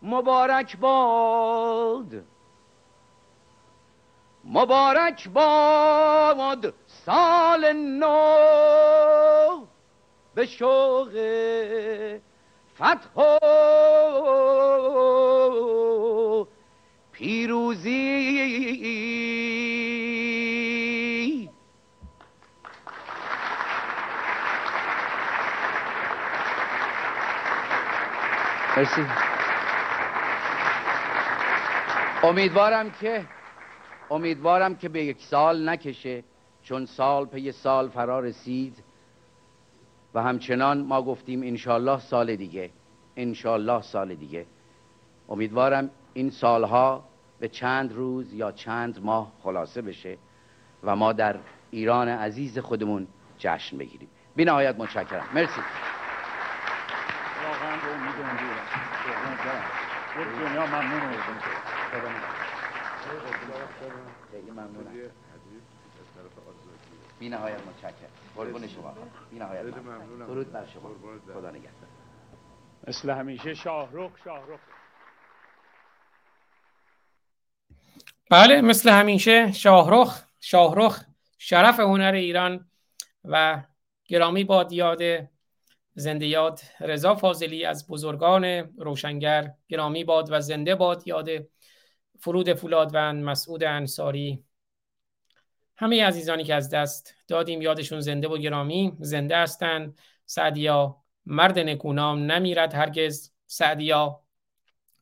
مبارک 0.02 0.76
باد 0.76 2.24
مبارک 4.44 5.28
باد 5.28 6.74
سال 6.86 7.72
نو 7.72 9.66
به 10.34 10.46
شوق 10.46 11.10
فتح 12.76 13.38
پیروزی. 17.18 17.88
مرسی. 28.76 29.06
امیدوارم 32.22 32.90
که 32.90 33.26
امیدوارم 34.10 34.74
که 34.74 34.88
به 34.88 35.04
یک 35.04 35.20
سال 35.20 35.68
نکشه 35.68 36.24
چون 36.62 36.86
سال 36.86 37.26
پی 37.26 37.52
سال 37.52 37.88
فرا 37.88 38.20
رسید. 38.20 38.84
و 40.14 40.22
همچنان 40.22 40.80
ما 40.80 41.02
گفتیم 41.02 41.42
انشالله 41.42 42.00
سال 42.00 42.36
دیگه 42.36 42.70
انشالله 43.16 43.82
سال 43.82 44.14
دیگه. 44.14 44.46
امیدوارم 45.28 45.90
این 46.14 46.30
سالها 46.30 47.07
به 47.40 47.48
چند 47.48 47.92
روز 47.92 48.32
یا 48.32 48.52
چند 48.52 49.04
ماه 49.04 49.32
خلاصه 49.42 49.82
بشه 49.82 50.18
و 50.82 50.96
ما 50.96 51.12
در 51.12 51.38
ایران 51.70 52.08
عزیز 52.08 52.58
خودمون 52.58 53.08
جشن 53.38 53.78
بگیریم. 53.78 54.08
بی 54.36 54.44
نهایت 54.44 54.78
متشکرم. 54.78 55.28
مرسی. 55.34 55.60
ممنونم. 64.50 64.92
بی 67.18 67.28
نهایت 67.28 67.60
متشکرم. 67.66 68.10
قربون 68.36 68.66
شما. 68.66 68.94
بی 69.30 69.38
نهایت 69.38 69.64
ممنون 69.76 70.26
درود 70.26 70.52
بر 70.52 70.66
شما. 70.66 70.90
خدا 71.34 71.50
نگهدار. 71.50 71.88
مثل 72.88 73.10
همیشه 73.10 73.54
شاهرخ 73.54 74.10
شاهرخ. 74.24 74.60
بله 78.30 78.60
مثل 78.60 78.90
همیشه 78.90 79.52
شاهرخ 79.52 80.22
شاهرخ 80.40 81.04
شرف 81.38 81.80
هنر 81.80 82.12
ایران 82.12 82.70
و 83.24 83.62
گرامی 84.04 84.44
باد 84.44 84.72
یاد 84.72 85.00
زنده 85.94 86.26
یاد 86.26 86.60
رضا 86.80 87.14
فاضلی 87.14 87.64
از 87.64 87.86
بزرگان 87.86 88.44
روشنگر 88.78 89.54
گرامی 89.68 90.04
باد 90.04 90.28
و 90.30 90.40
زنده 90.40 90.74
باد 90.74 91.02
یاد 91.06 91.28
فرود 92.20 92.54
فولادوند 92.54 93.24
مسعود 93.24 93.64
انصاری. 93.64 94.44
همه 95.76 96.04
عزیزانی 96.04 96.44
که 96.44 96.54
از 96.54 96.70
دست 96.70 97.14
دادیم 97.28 97.62
یادشون 97.62 98.00
زنده 98.00 98.28
و 98.28 98.38
گرامی 98.38 98.96
زنده 99.00 99.36
هستند 99.36 99.98
سعدیا 100.26 100.96
مرد 101.26 101.58
نکونام 101.58 102.32
نمیرد 102.32 102.74
هرگز. 102.74 103.32
سعدیا 103.46 104.20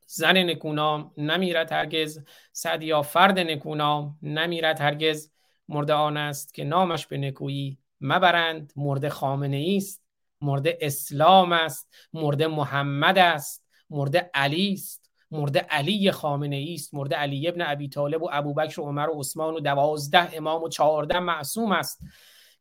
زن 0.06 0.36
نکونام 0.36 1.12
نمیرد 1.16 1.72
هرگز. 1.72 2.24
سعدیا 2.52 3.02
فرد 3.02 3.38
نکونام 3.38 4.18
نمیرد 4.22 4.80
هرگز. 4.80 5.30
مرده 5.68 5.92
آن 5.92 6.16
است 6.16 6.54
که 6.54 6.64
نامش 6.64 7.06
به 7.06 7.18
نکویی 7.18 7.78
مبرند. 8.00 8.72
مرده 8.76 9.08
خامنه 9.08 9.74
است. 9.76 10.02
مرده 10.40 10.78
اسلام 10.80 11.52
است. 11.52 11.94
مرده 12.12 12.46
محمد 12.46 13.18
است. 13.18 13.64
مرده 13.90 14.30
علی 14.34 14.72
است. 14.72 15.10
مرده 15.30 15.60
علی 15.60 16.10
خامنه 16.10 16.66
است. 16.74 16.94
مرده 16.94 17.16
علی 17.16 17.48
ابن 17.48 17.62
ابی 17.62 17.88
طالب 17.88 18.22
و 18.22 18.28
ابوبکر 18.32 18.80
و 18.80 18.84
عمر 18.84 19.10
و 19.10 19.20
عثمان 19.20 19.54
و 19.54 19.60
دوازده 19.60 20.36
امام 20.36 20.62
و 20.62 20.68
چهارده 20.68 21.18
معصوم 21.18 21.72
است 21.72 22.00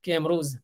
که 0.03 0.15
امروز 0.15 0.59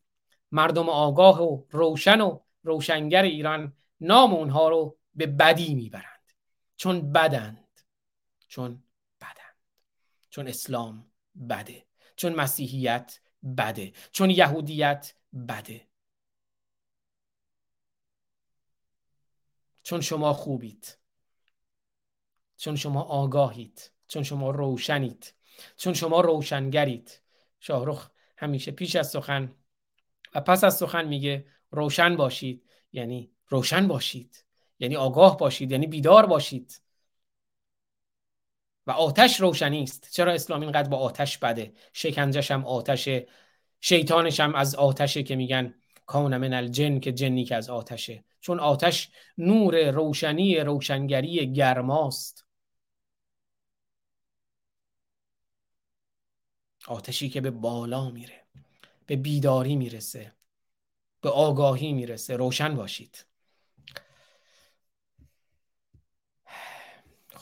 مردم 0.52 0.88
آگاه 0.88 1.42
و 1.42 1.62
روشن 1.70 2.20
و 2.20 2.38
روشنگر 2.62 3.22
ایران 3.22 3.72
نام 4.00 4.34
اونها 4.34 4.68
رو 4.68 4.96
به 5.14 5.26
بدی 5.26 5.74
می‌برند. 5.74 6.11
چون 6.82 7.12
بدند. 7.12 7.80
چون 8.48 8.82
بدند. 9.20 9.56
چون 10.30 10.48
اسلام 10.48 11.12
بده. 11.48 11.86
چون 12.16 12.34
مسیحیت 12.34 13.20
بده. 13.58 13.92
چون 14.12 14.30
یهودیت 14.30 15.14
بده. 15.48 15.88
چون 19.82 20.00
شما 20.00 20.32
خوبید. 20.32 20.98
چون 22.56 22.76
شما 22.76 23.02
آگاهید. 23.02 23.90
چون 24.08 24.22
شما 24.22 24.50
روشنید. 24.50 25.34
چون 25.76 25.94
شما 25.94 26.20
روشنگرید. 26.20 27.20
شاهرخ 27.60 28.10
همیشه 28.36 28.72
پیش 28.72 28.96
از 28.96 29.10
سخن 29.10 29.54
و 30.34 30.40
پس 30.40 30.64
از 30.64 30.76
سخن 30.76 31.08
میگه 31.08 31.46
روشن 31.70 32.16
باشید. 32.16 32.70
یعنی 32.92 33.30
روشن 33.48 33.88
باشید. 33.88 34.44
یعنی 34.82 34.96
آگاه 34.96 35.36
باشید 35.38 35.72
یعنی 35.72 35.86
بیدار 35.86 36.26
باشید. 36.26 36.82
و 38.86 38.90
آتش 38.90 39.40
روشنی 39.40 39.82
است. 39.82 40.08
چرا 40.10 40.32
اسلام 40.32 40.60
اینقدر 40.60 40.88
با 40.88 40.96
آتش 40.98 41.38
بده؟ 41.38 41.72
شکنجش 41.92 42.50
هم 42.50 42.66
آتشه 42.66 43.26
شیطانش 43.80 44.40
هم 44.40 44.54
از 44.54 44.74
آتشه 44.74 45.22
که 45.22 45.36
میگن 45.36 45.74
کان 46.06 46.36
من 46.36 46.52
الجن 46.52 47.00
که 47.00 47.12
جنی 47.12 47.44
که 47.44 47.56
از 47.56 47.70
آتشه. 47.70 48.24
چون 48.40 48.60
آتش 48.60 49.10
نور 49.38 49.90
روشنی 49.90 50.60
روشنگری 50.60 51.52
گرماست. 51.52 52.46
آتشی 56.86 57.28
که 57.28 57.40
به 57.40 57.50
بالا 57.50 58.10
میره 58.10 58.46
به 59.06 59.16
بیداری 59.16 59.76
می‌رسه 59.76 60.32
به 61.20 61.30
آگاهی 61.30 61.92
می‌رسه. 61.92 62.36
روشن 62.36 62.76
باشید. 62.76 63.26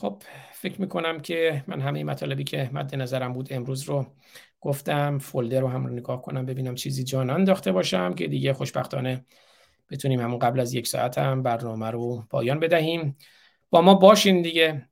خب 0.01 0.23
فکر 0.51 0.81
می‌کنم 0.81 1.19
که 1.19 1.63
من 1.67 1.81
همه 1.81 2.03
مطالبی 2.03 2.43
که 2.43 2.69
مد 2.73 2.95
نظرم 2.95 3.33
بود 3.33 3.53
امروز 3.53 3.83
رو 3.83 4.05
گفتم 4.61 5.17
فولدر 5.17 5.59
رو 5.59 5.67
هم 5.67 5.85
رو 5.87 5.93
نگاه 5.93 6.21
کنم 6.21 6.45
ببینم 6.45 6.75
چیزی 6.75 7.03
جان 7.03 7.29
انداخته 7.29 7.71
باشم 7.71 8.13
که 8.13 8.27
دیگه 8.27 8.53
خوشبختانه 8.53 9.25
بتونیم 9.91 10.19
همون 10.19 10.39
قبل 10.39 10.59
از 10.59 10.73
یک 10.73 10.87
ساعت 10.87 11.17
هم 11.17 11.43
برنامه 11.43 11.91
رو 11.91 12.27
پایان 12.29 12.59
بدهیم. 12.59 13.17
با 13.69 13.81
ما 13.81 13.93
باشین 13.93 14.41
دیگه. 14.41 14.89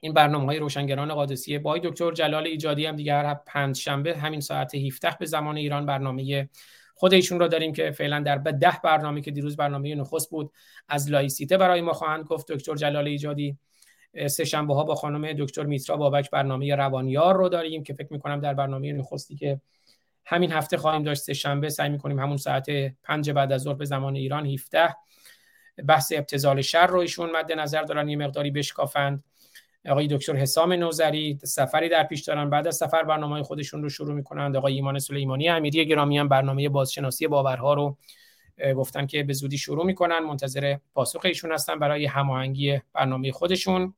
این 0.00 0.12
برنامه 0.12 0.46
های 0.46 0.58
روشنگران 0.58 1.14
قادسیه 1.14 1.58
با 1.58 1.78
دکتر 1.78 2.12
جلال 2.12 2.46
ایجادی 2.46 2.86
هم 2.86 2.96
دیگه 2.96 3.14
هر 3.14 3.34
پنج 3.34 3.76
شنبه 3.76 4.16
همین 4.18 4.40
ساعت 4.40 4.74
17 4.74 5.16
به 5.20 5.26
زمان 5.26 5.56
ایران 5.56 5.86
برنامه 5.86 6.48
خود 6.94 7.14
ایشون 7.14 7.40
رو 7.40 7.48
داریم 7.48 7.72
که 7.72 7.90
فعلا 7.90 8.20
در 8.20 8.38
ده 8.38 8.80
برنامه 8.84 9.20
که 9.20 9.30
دیروز 9.30 9.56
برنامه 9.56 9.94
نخست 9.94 10.30
بود 10.30 10.52
از 10.88 11.10
لایسیته 11.10 11.56
برای 11.56 11.80
ما 11.80 11.92
خواهند 11.92 12.24
گفت. 12.24 12.52
دکتر 12.52 12.74
جلال 12.74 13.06
ایجادی 13.06 13.58
سه 14.28 14.44
شنبه 14.44 14.74
ها 14.74 14.84
با 14.84 14.94
خانم 14.94 15.32
دکتر 15.32 15.62
میترا 15.62 15.96
بابک 15.96 16.30
برنامه 16.30 16.74
روانیار 16.74 17.36
رو 17.36 17.48
داریم 17.48 17.82
که 17.82 17.94
فکر 17.94 18.12
می‌کنم 18.12 18.40
در 18.40 18.54
برنامه 18.54 18.92
نخستی 18.92 19.36
که 19.36 19.60
همین 20.24 20.52
هفته 20.52 20.76
خواهیم 20.76 21.02
داشت 21.02 21.22
سه 21.22 21.32
شنبه 21.32 21.68
سعی 21.68 21.88
می‌کنیم 21.88 22.18
همون 22.18 22.36
ساعت 22.36 22.66
پنج 23.02 23.30
بعد 23.30 23.52
از 23.52 23.62
ظهر 23.62 23.74
به 23.74 23.84
زمان 23.84 24.16
ایران 24.16 24.46
17 24.46 24.96
بحث 25.88 26.12
ابتزال 26.16 26.60
شر 26.60 26.86
رو 26.86 26.98
ایشون 26.98 27.30
مد 27.30 27.52
نظر 27.52 27.82
دارن 27.82 28.08
یه 28.08 28.16
مقداری 28.16 28.50
بشکافند. 28.50 29.24
آقای 29.88 30.06
دکتر 30.06 30.36
حسام 30.36 30.72
نوزری 30.72 31.38
سفری 31.44 31.88
در 31.88 32.04
پیش 32.04 32.22
دارن. 32.22 32.50
بعد 32.50 32.66
از 32.66 32.76
سفر 32.76 33.02
برنامه 33.02 33.42
خودشون 33.42 33.82
رو 33.82 33.88
شروع 33.88 34.14
می‌کنند. 34.14 34.56
آقای 34.56 34.74
ایمان 34.74 34.98
سلیمانی 34.98 35.48
امیری 35.48 35.86
گرامی 35.86 36.18
هم 36.18 36.28
برنامه 36.28 36.68
بازشناسی 36.68 37.26
باورها 37.26 37.74
رو 37.74 37.96
گفتن 38.76 39.06
که 39.06 39.22
به 39.22 39.32
زودی 39.32 39.58
شروع 39.58 39.86
می‌کنن. 39.86 40.18
منتظر 40.18 40.76
پاسخ 40.94 41.20
ایشون 41.24 41.52
هستن 41.52 41.78
برای 41.78 42.06
هماهنگی 42.06 42.80
برنامه 42.92 43.32
خودشون. 43.32 43.94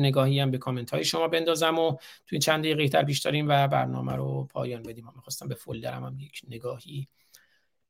نگاهی 0.00 0.40
هم 0.40 0.50
به 0.50 0.58
کامنت 0.58 0.90
های 0.90 1.04
شما 1.04 1.28
بندازم 1.28 1.78
و 1.78 1.96
توی 2.26 2.38
چند 2.38 2.60
دقیقه 2.60 2.88
تر 2.88 3.04
پیش 3.04 3.18
داریم 3.18 3.48
و 3.48 3.68
برنامه 3.68 4.12
رو 4.12 4.44
پایان 4.44 4.82
بدیم. 4.82 5.04
من 5.04 5.12
می‌خواستم 5.16 5.48
به 5.48 5.54
فولدرم 5.54 6.04
هم 6.04 6.18
یک 6.20 6.40
نگاهی 6.48 7.08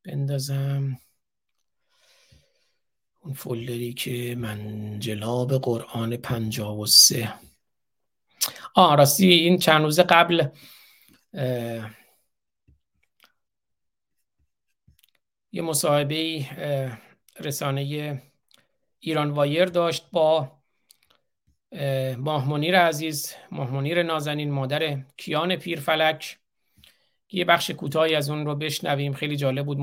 بندازم. 0.05 0.99
اون 3.21 3.35
فولدری 3.35 3.93
که 3.93 4.35
من 4.39 4.99
جلاب 4.99 5.59
قرآن 5.59 6.17
پنجاب 6.17 6.79
و 6.79 6.87
سه. 6.87 7.35
آه 8.75 8.97
راستی 8.97 9.31
این 9.33 9.59
چند 9.59 9.83
روز 9.83 10.01
قبل 10.01 10.47
یه 15.53 15.63
مصاحبه 15.63 16.47
رسانه 17.41 18.23
ایران 18.99 19.31
وایر 19.31 19.65
داشت 19.65 20.11
با 20.11 20.62
ماهمنیر 22.19 22.79
عزیز 22.79 23.35
ماهمنیر 23.51 24.03
نازنین 24.03 24.51
مادر 24.51 24.99
کیان 25.17 25.57
پیرفلک. 25.57 26.39
یه 27.31 27.45
بخش 27.45 27.71
کوتاهی 27.71 28.15
از 28.15 28.31
اون 28.31 28.47
رو 28.47 28.55
بشنویم. 28.55 29.13
خیلی 29.13 29.37
جالب 29.37 29.67
بود. 29.67 29.79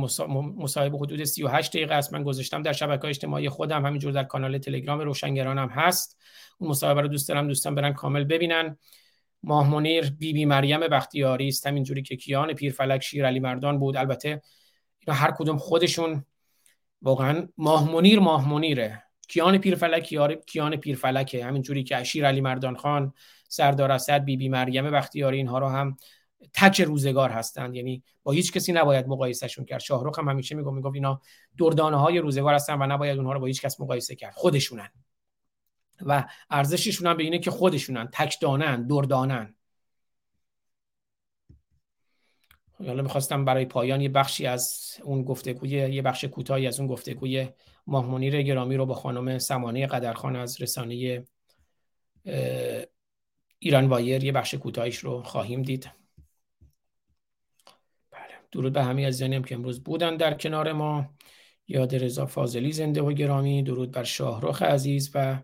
مصاحبه 0.58 0.98
حدود 0.98 1.24
38 1.24 1.72
دقیقه 1.72 1.96
است. 1.96 2.14
من 2.14 2.24
گذاشتم 2.24 2.62
در 2.62 2.74
شبکه 2.74 3.08
اجتماعی 3.08 3.50
خودم. 3.50 3.86
همینجور 3.86 4.12
در 4.12 4.24
کانال 4.24 4.58
تلگرام 4.58 5.00
روشنگرانم 5.00 5.68
هست. 5.68 6.18
اون 6.58 6.70
مصاحبه 6.70 7.02
رو 7.02 7.08
دوست 7.08 7.30
دارم. 7.30 7.48
دوستان 7.48 7.76
برن 7.76 7.94
کامل 7.94 8.24
ببینن. 8.24 8.78
ماه 9.44 9.70
منیر 9.70 10.10
بی 10.10 10.34
بی 10.34 10.46
مریم 10.46 10.80
بختیاری 10.80 11.48
است. 11.48 11.68
همینجوری 11.68 12.02
که 12.02 12.16
کیان 12.16 12.54
پیرفلک 12.54 13.04
شیر 13.04 13.26
علی 13.26 13.40
مردان 13.40 13.80
بود. 13.80 13.98
البته 13.98 14.42
اینا 15.00 15.18
هر 15.20 15.32
کدوم 15.32 15.58
خودشون 15.58 16.26
واقعا 17.02 17.48
ماه 17.58 17.92
منیر 17.92 18.20
ماه 18.20 18.50
منیره 18.50 19.04
کیان 19.30 19.58
پیرفلک 19.58 20.04
کیان 20.46 20.76
پیرفلکه. 20.76 21.46
همینجوری 21.46 21.84
که 21.84 22.04
شیر 22.04 22.28
علی 22.28 22.42
مردان 22.42 22.76
خان 22.76 23.14
سردار 23.48 23.92
اسد 23.92 24.24
بی 24.24 24.38
بی 24.38 24.50
مریم 24.50 24.92
بختیاری 24.92 25.38
اینها 25.38 25.60
رو 25.60 25.68
هم 25.68 25.98
تک 26.54 26.82
روزگار 26.82 27.30
هستند. 27.30 27.76
یعنی 27.76 28.04
با 28.24 28.32
هیچ 28.32 28.54
کسی 28.54 28.74
نباید 28.74 29.08
مقایسهشون 29.08 29.66
کرد. 29.66 29.80
شاهرخ 29.80 30.20
هم 30.20 30.30
همیشه 30.30 30.56
میگم 30.56 30.74
میگم 30.74 30.92
اینا 30.92 31.22
دردانه 31.58 31.98
های 31.98 32.20
روزگار 32.20 32.54
هستن 32.54 32.82
و 32.82 32.88
نباید 32.88 33.18
اونها 33.18 33.34
رو 33.34 33.40
با 33.40 33.46
هیچ 33.46 33.62
کس 33.62 33.82
مقایسه 33.82 34.16
کرد. 34.16 34.34
خودشونن. 34.34 34.90
و 36.06 36.26
ارزششون 36.50 37.08
هم 37.08 37.18
به 37.18 37.24
اینه 37.24 37.40
که 37.40 37.52
خودشونن. 37.52 38.10
تک 38.14 38.38
دانن 38.42 38.88
دردانن. 38.88 39.56
حالا 42.88 43.04
می‌خواستم 43.04 43.46
برای 43.46 43.66
پایان 43.66 44.02
یه 44.02 44.10
بخشی 44.10 44.46
از 44.46 44.96
اون 45.04 45.24
گفتگوی 45.24 45.70
یه 45.70 46.02
بخش 46.02 46.26
کوتاهی 46.26 46.68
از 46.68 46.80
اون 46.80 46.90
گفتگوی 46.90 47.50
ماهمنیر 47.88 48.42
گرامی 48.42 48.76
رو 48.76 48.86
با 48.86 48.94
خانم 48.94 49.38
سمانه 49.38 49.88
قدرخان 49.88 50.36
از 50.36 50.62
رسانه 50.62 51.24
ایران 53.60 53.86
وایر 53.86 54.24
یه 54.24 54.32
بخش 54.32 54.54
کوتاهیش 54.54 54.98
رو 54.98 55.24
خواهیم 55.24 55.62
دید. 55.62 55.92
درود 58.52 58.74
به 58.74 58.84
همه 58.84 59.02
از 59.02 59.22
هم 59.22 59.44
که 59.44 59.56
امروز 59.56 59.84
بودن 59.84 60.18
در 60.18 60.34
کنار 60.34 60.74
ما. 60.74 61.10
یاد 61.68 61.96
رضا 61.96 62.26
فاضلی 62.26 62.72
زنده 62.72 63.02
و 63.02 63.14
گرامی. 63.14 63.64
درود 63.64 63.92
بر 63.92 64.04
شاهرخ 64.04 64.62
عزیز 64.62 65.12
و 65.14 65.40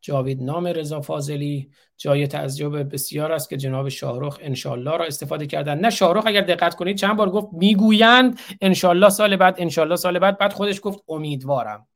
جاوید 0.00 0.42
نام 0.42 0.66
رضا 0.66 1.00
فاضلی 1.00 1.70
جای 1.96 2.26
تعجب 2.26 2.92
بسیار 2.92 3.32
است 3.32 3.50
که 3.50 3.56
جناب 3.56 3.88
شاهرخ 3.88 4.38
انشالله 4.42 4.96
را 4.96 5.04
استفاده 5.04 5.46
کردن. 5.46 5.78
نه 5.78 5.90
شاهرخ 5.90 6.26
اگر 6.26 6.40
دقت 6.40 6.74
کنید 6.74 6.96
چند 6.96 7.16
بار 7.16 7.30
گفت 7.30 7.48
می‌گویند 7.52 8.40
انشالله 8.60 9.08
سال 9.08 9.36
بعد 9.36 9.54
انشالله 9.58 9.96
سال 9.96 10.18
بعد. 10.18 10.38
بعد 10.38 10.52
خودش 10.52 10.80
گفت 10.82 11.04
امیدوارم. 11.08 11.86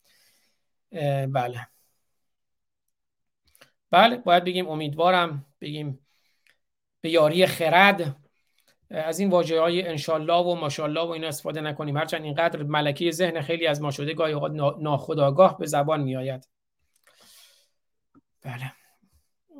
بله. 1.28 1.66
بله 3.90 4.16
باید 4.16 4.44
بگیم 4.44 4.68
امیدوارم 4.68 5.46
بگیم 5.60 6.06
به 7.00 7.10
یاری 7.10 7.46
خرد. 7.46 8.16
از 8.90 9.18
این 9.18 9.30
واژه 9.30 9.60
های 9.60 9.88
انشالله 9.88 10.42
و 10.42 10.54
ماشالله 10.54 11.00
و 11.00 11.08
این 11.08 11.24
استفاده 11.24 11.60
نکنیم. 11.60 11.96
هرچند 11.96 12.22
اینقدر 12.24 12.62
ملکی 12.62 13.12
ذهن 13.12 13.40
خیلی 13.40 13.66
از 13.66 13.82
ما 13.82 13.90
شده 13.90 14.14
گاهی 14.14 14.32
اوقات 14.32 14.52
ناخداگاه 14.80 15.58
به 15.58 15.66
زبان 15.66 16.02
میآید. 16.02 16.48
بله. 18.44 18.72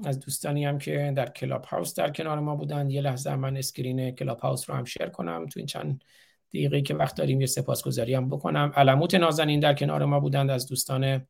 از 0.05 0.21
دوستانی 0.21 0.65
هم 0.65 0.79
که 0.79 1.13
در 1.17 1.29
کلاب 1.29 1.65
هاوس 1.65 1.95
در 1.95 2.11
کنار 2.11 2.41
ما 2.41 2.57
بودند 2.57 2.91
یه 2.91 3.01
لحظه 3.01 3.37
من 3.37 3.57
screen 3.57 4.11
کلاب 4.11 4.39
هاوس 4.39 4.71
رو 4.71 4.77
هم 4.77 4.85
share 4.85 5.07
کنم. 5.07 5.47
تو 5.47 5.61
این 5.61 5.67
چند 5.67 6.05
دقیقه 6.51 6.83
که 6.83 6.95
وقت 6.95 7.17
داریم 7.17 7.41
یه 7.41 7.47
سپاسگزاری 7.47 8.15
هم 8.15 8.29
بکنم. 8.29 8.73
علموت 8.77 9.15
نازنین 9.15 9.61
در 9.61 9.75
کنار 9.75 10.05
ما 10.05 10.21
بودند 10.21 10.51
از 10.51 10.67
دوستان 10.67 11.27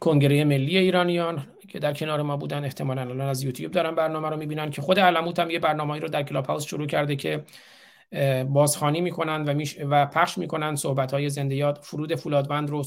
کنگره 0.00 0.44
ملی 0.44 0.78
ایرانیان 0.78 1.46
که 1.68 1.78
در 1.78 1.92
کنار 1.94 2.22
ما 2.22 2.36
بودن 2.36 2.64
احتمالا 2.64 3.00
الان 3.00 3.20
از 3.20 3.42
یوتیوب 3.42 3.72
دارن 3.72 3.94
برنامه 3.94 4.28
رو 4.28 4.36
می‌بینن 4.36 4.70
که 4.70 4.82
خود 4.82 4.98
علموت 4.98 5.38
هم 5.38 5.50
یه 5.50 5.58
برنامه 5.58 5.98
رو 5.98 6.08
در 6.08 6.22
کلاب 6.22 6.46
هاوس 6.46 6.64
شروع 6.64 6.86
کرده 6.86 7.16
که 7.16 7.44
بازخوانی 8.48 9.00
می‌کنن 9.00 9.44
و, 9.44 9.54
میش 9.54 9.78
و 9.90 10.06
پخش 10.06 10.38
می‌کنن 10.38 10.76
صحبت 10.76 11.14
های 11.14 11.30
زنده 11.30 11.54
یاد. 11.54 11.78
فرود 11.82 12.14
فولادوند 12.14 12.70
رو 12.70 12.82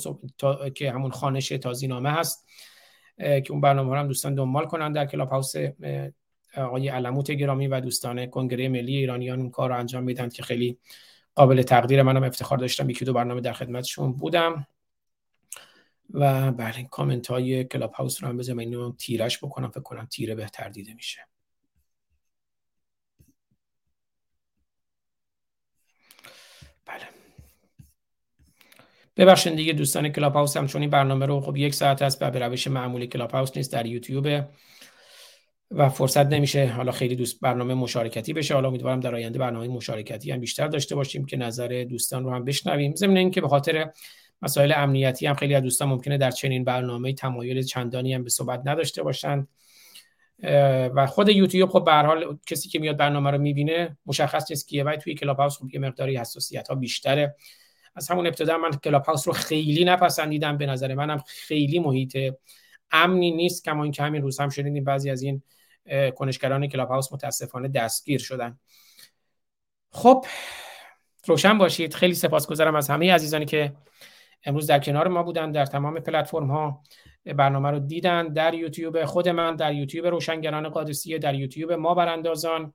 که 0.76 0.92
همون 0.92 1.12
خوانش 1.12 1.50
تازینامه 1.50 2.12
هست 2.12 2.48
که 3.18 3.46
اون 3.50 3.62
برنامه 3.62 3.98
هم 3.98 4.08
دوستان 4.08 4.36
دنبال 4.36 4.66
کنن 4.66 4.92
در 4.92 5.06
کلاب 5.06 5.30
هاوس 5.30 5.54
آقای 6.58 6.90
علموت 6.90 7.32
گرامی 7.32 7.68
و 7.68 7.80
دوستان 7.80 8.26
کنگره 8.26 8.70
ملی 8.70 8.98
ایرانیان 8.98 9.40
اون 9.40 9.50
کار 9.50 9.70
رو 9.70 9.78
انجام 9.78 10.04
میدن 10.04 10.30
که 10.30 10.44
خیلی 10.44 10.78
قابل 11.36 11.62
تقدیر. 11.62 12.04
منم 12.04 12.24
افتخار 12.24 12.58
داشتم 12.58 12.90
یکی 12.90 13.06
دو 13.06 13.14
برنامه 13.14 13.42
در 13.42 13.54
خدمتشون 13.54 14.14
بودم. 14.14 14.68
و 16.10 16.52
بله 16.52 16.84
کامنت 16.84 17.28
های 17.28 17.64
کلاب 17.64 17.94
هاوس 17.94 18.24
رو 18.24 18.30
هم 18.30 18.38
بذارم 18.38 18.58
اینو 18.58 18.92
تیرش 18.92 19.38
بکنم. 19.44 19.70
فکر 19.70 19.80
کنم 19.80 20.06
تیره 20.06 20.36
بهتر 20.36 20.70
دیده 20.70 20.94
میشه. 20.94 21.20
ببخشید 29.18 29.56
دیگه 29.56 29.74
دوستان 29.74 30.10
کلاب 30.10 30.34
هاوس 30.34 30.58
هم 30.58 30.68
چون 30.68 30.82
این 30.82 30.90
برنامه 30.90 31.26
رو 31.26 31.42
خب 31.42 31.58
یک 31.58 31.74
ساعت 31.74 32.02
است 32.02 32.20
به 32.20 32.40
روش 32.40 32.68
معمولی 32.68 33.08
کلاب 33.08 33.32
هاوس 33.32 33.58
نیست 33.58 33.74
در 33.74 33.86
یوتیوب 33.86 34.28
و 35.72 35.90
فرصت 35.90 36.26
نمیشه 36.26 36.66
حالا 36.66 36.92
خیلی 36.92 37.16
دوست 37.16 37.40
برنامه 37.42 37.74
مشارکتی 37.74 38.34
بشه. 38.34 38.54
حالا 38.54 38.68
امیدوارم 38.68 39.00
در 39.00 39.16
آینده 39.16 39.40
برنامه 39.40 39.68
مشارکتی 39.68 40.32
هم 40.32 40.40
بیشتر 40.40 40.68
داشته 40.68 40.96
باشیم 40.96 41.26
که 41.26 41.38
نظر 41.38 41.86
دوستان 41.90 42.24
رو 42.24 42.32
هم 42.32 42.46
بشنویم. 42.46 42.96
ضمن 42.96 43.18
اینکه 43.18 43.42
به 43.42 43.48
خاطر 43.48 43.90
مسائل 44.42 44.74
امنیتی 44.76 45.26
هم 45.28 45.34
خیلی 45.34 45.56
از 45.56 45.64
دوستان 45.64 45.90
ممکنه 45.90 46.18
در 46.18 46.32
چنین 46.32 46.64
برنامه 46.64 47.14
تمایل 47.14 47.62
چندانی 47.62 48.14
هم 48.14 48.24
به 48.24 48.30
صحبت 48.30 48.62
نداشته 48.66 49.04
باشند. 49.04 49.48
و 50.96 51.06
خود 51.06 51.30
یوتیوب 51.30 51.70
خب 51.70 51.84
به 51.86 51.92
حال 51.92 52.38
کسی 52.46 52.70
که 52.70 52.80
میاد 52.80 52.98
برنامه 52.98 53.32
رو 53.32 53.38
می‌بینه 53.38 53.98
مشخص 54.06 54.52
نیست 54.52 54.68
کیه. 54.68 54.84
و 54.84 54.96
توی 54.96 55.16
کلاب 55.16 55.38
هاوس 55.38 55.58
خب 55.58 55.74
یه 55.74 55.80
مقداری 55.80 56.18
حساسیت 56.18 56.68
ها 56.68 56.76
بیشتره. 56.76 57.36
از 57.96 58.12
همون 58.12 58.28
ابتدا 58.28 58.58
من 58.58 58.72
کلاب 58.72 59.04
هاوس 59.04 59.28
رو 59.28 59.34
خیلی 59.34 59.86
نپسندیدم 59.86 60.58
به 60.58 60.66
نظر 60.66 60.94
منم 60.94 61.24
خیلی 61.28 61.80
محیط 61.80 62.18
امنی 62.92 63.32
نیست 63.32 63.66
کما 63.66 63.84
اینکه 63.84 64.04
همین 64.04 64.22
روز 64.22 64.40
هم 64.40 64.50
شنیدیم 64.50 64.84
بعضی 64.84 65.10
از 65.10 65.22
این 65.22 65.42
کنشگران 66.16 66.68
کلاب 66.68 66.90
هاوس 66.90 67.14
متاسفانه 67.14 67.68
دستگیر 67.68 68.20
شدن. 68.20 68.60
خب 69.92 70.26
روشن 71.28 71.58
باشید. 71.58 71.94
خیلی 71.94 72.14
سپاسگزارم 72.14 72.76
از 72.76 72.90
همه 72.90 73.14
عزیزانی 73.14 73.46
که 73.46 73.74
امروز 74.44 74.68
در 74.68 74.80
کنار 74.80 75.08
ما 75.08 75.24
بودن 75.24 75.52
در 75.52 75.66
تمام 75.66 76.00
پلتفرم 76.00 76.52
ها 76.52 76.84
برنامه 77.26 77.72
رو 77.72 77.80
دیدن. 77.80 78.34
در 78.34 78.54
یوتیوب 78.54 79.06
خود 79.06 79.30
من 79.30 79.56
در 79.56 79.74
یوتیوب 79.74 80.08
روشنگران 80.08 80.70
قادسیه 80.70 81.18
در 81.18 81.36
یوتیوب 81.36 81.72
ما 81.72 81.94
براندازان. 81.94 82.74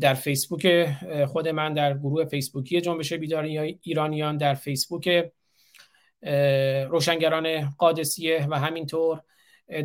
در 0.00 0.14
فیسبوک 0.14 0.88
خود 1.26 1.48
من 1.48 1.74
در 1.74 1.98
گروه 1.98 2.24
فیسبوکی 2.24 2.80
جنبش 2.80 3.12
بیداری 3.12 3.78
ایرانیان 3.82 4.36
در 4.36 4.54
فیسبوک 4.54 5.32
روشنگران 6.90 7.70
قادسیه 7.78 8.46
و 8.50 8.58
همینطور 8.58 9.22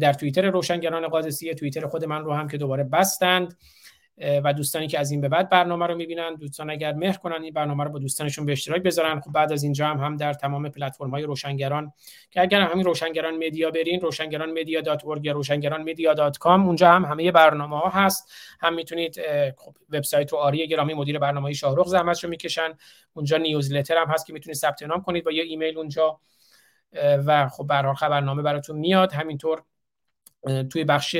در 0.02 0.14
توییتر 0.14 0.50
روشنگران 0.50 1.08
قادسیه 1.08 1.54
توییتر 1.54 1.88
خود 1.88 2.06
من 2.06 2.24
رو 2.24 2.34
هم 2.34 2.48
که 2.48 2.58
دوباره 2.58 2.84
بستند. 2.84 3.58
و 4.44 4.54
دوستانی 4.54 4.88
که 4.88 5.00
از 5.00 5.12
این 5.12 5.22
به 5.22 5.30
بعد 5.30 5.50
برنامه 5.50 5.88
رو 5.88 5.96
می‌بینن. 5.96 6.36
دوستان 6.36 6.70
اگر 6.70 6.94
مهر 6.94 7.18
کنن 7.18 7.44
این 7.44 7.54
برنامه 7.54 7.84
رو 7.84 7.90
با 7.90 8.00
دوستانشون 8.00 8.46
به 8.46 8.52
اشتراک 8.52 8.82
بذارن. 8.82 9.20
خب 9.20 9.32
بعد 9.32 9.52
از 9.52 9.64
اینجا 9.64 9.88
هم 9.88 9.98
هم 9.98 10.18
در 10.18 10.34
تمام 10.34 10.70
پلتفرم 10.70 11.10
های 11.10 11.24
روشنگران 11.24 11.94
که 12.32 12.42
اگر 12.42 12.62
همین 12.62 12.86
روشنگران 12.86 13.36
media 13.48 13.72
برین 13.72 14.02
روشنگران 14.02 14.60
media 14.60 14.82
dot 14.82 15.04
یا 15.24 15.32
روشنگران 15.32 15.82
media 15.82 16.14
dot 16.14 16.38
com 16.38 16.66
اونجا 16.66 16.92
هم 16.92 17.06
همه 17.06 17.32
برنامه 17.32 17.80
ها 17.80 17.90
هست. 17.90 18.32
هم 18.62 18.74
می‌تونید 18.74 19.22
خب 19.58 19.76
وبسایت 19.90 20.32
رو 20.32 20.38
آری 20.38 20.68
گرامی 20.68 20.94
مدیر 20.94 21.20
برنامه 21.20 21.54
شاهرخ 21.54 21.88
زحمتش 21.88 22.24
رو 22.24 22.30
می‌کشن. 22.30 22.70
اونجا 23.14 23.38
نیوزلتر 23.38 23.98
هم 23.98 24.08
هست 24.08 24.28
که 24.28 24.34
می‌تونید 24.34 24.58
ثبت 24.58 24.84
نام 24.84 25.02
کنید 25.02 25.28
و 25.28 25.32
یا 25.32 25.44
ایمیل 25.44 25.78
اونجا. 25.78 26.20
و 27.26 27.48
خب 27.48 27.68
به 27.68 27.94
خبرنامه 27.94 28.42
براتون 28.42 28.78
میاد. 28.78 29.14
همینطور 29.14 29.64
توی 30.72 30.84
بخش 30.84 31.18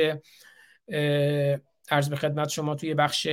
عرض 1.90 2.08
به 2.08 2.16
خدمت 2.16 2.48
شما 2.48 2.74
توی 2.74 2.94
بخش 2.94 3.28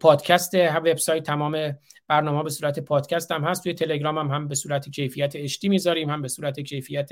پادکست. 0.00 0.54
وبسایت 0.54 1.22
تمام 1.22 1.78
برنامه 2.08 2.42
به 2.42 2.50
صورت 2.50 2.78
پادکست 2.78 3.32
هم 3.32 3.44
هست. 3.44 3.62
توی 3.62 3.74
تلگرام 3.74 4.18
هم 4.18 4.30
هم 4.30 4.48
به 4.48 4.54
صورت 4.54 4.88
کیفیت 4.88 5.32
اشتی 5.36 5.68
می‌ذاریم 5.68 6.10
هم 6.10 6.22
به 6.22 6.28
صورت 6.28 6.60
کیفیت 6.60 7.10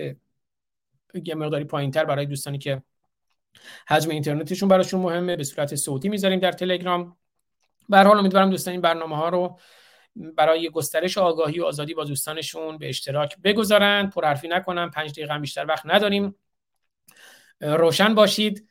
یه 1.25 1.35
مقداری 1.35 1.65
پایینتر 1.65 2.05
برای 2.05 2.27
دوستانی 2.27 2.59
که 2.59 2.83
حجم 3.89 4.11
اینترنتشون 4.11 4.69
براشون 4.69 5.01
مهمه 5.01 5.37
به 5.37 5.45
صورت 5.45 5.75
صوتی 5.75 6.09
می‌ذاریم 6.09 6.41
در 6.41 6.53
تلگرام. 6.53 7.17
به 7.89 7.99
حال 7.99 8.19
امیدوارم 8.19 8.51
دوستان 8.51 8.73
این 8.73 8.81
برنامه 8.81 9.17
ها 9.17 9.29
رو 9.29 9.59
برای 10.17 10.71
گسترش 10.71 11.19
آگاهی 11.19 11.61
و 11.61 11.65
آزادی 11.65 11.95
با 11.95 12.05
دوستانشون 12.05 12.79
به 12.79 12.89
اشتراک 12.89 13.37
بگذارن. 13.45 14.11
پرحرفی 14.11 14.49
نکنن. 14.49 14.91
پنج 14.91 15.13
دقیقه 15.13 15.39
بیشتر 15.39 15.67
وقت 15.67 15.83
نداریم. 15.87 16.35
روشن 17.61 18.15
باشید. 18.15 18.68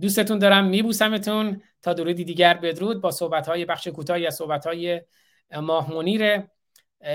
دوستتون 0.00 0.38
دارم 0.38 0.64
میبوسمتون 0.64 1.62
تا 1.82 1.92
درودی 1.92 2.24
دیگر 2.24 2.54
بدرود. 2.54 3.00
با 3.00 3.10
صحبت 3.10 3.48
های 3.48 3.64
بخش 3.64 3.88
کوتاهی 3.88 4.26
از 4.26 4.34
صحبت 4.34 4.66
های 4.66 5.00
ماه 5.56 5.94
منیر 5.94 6.42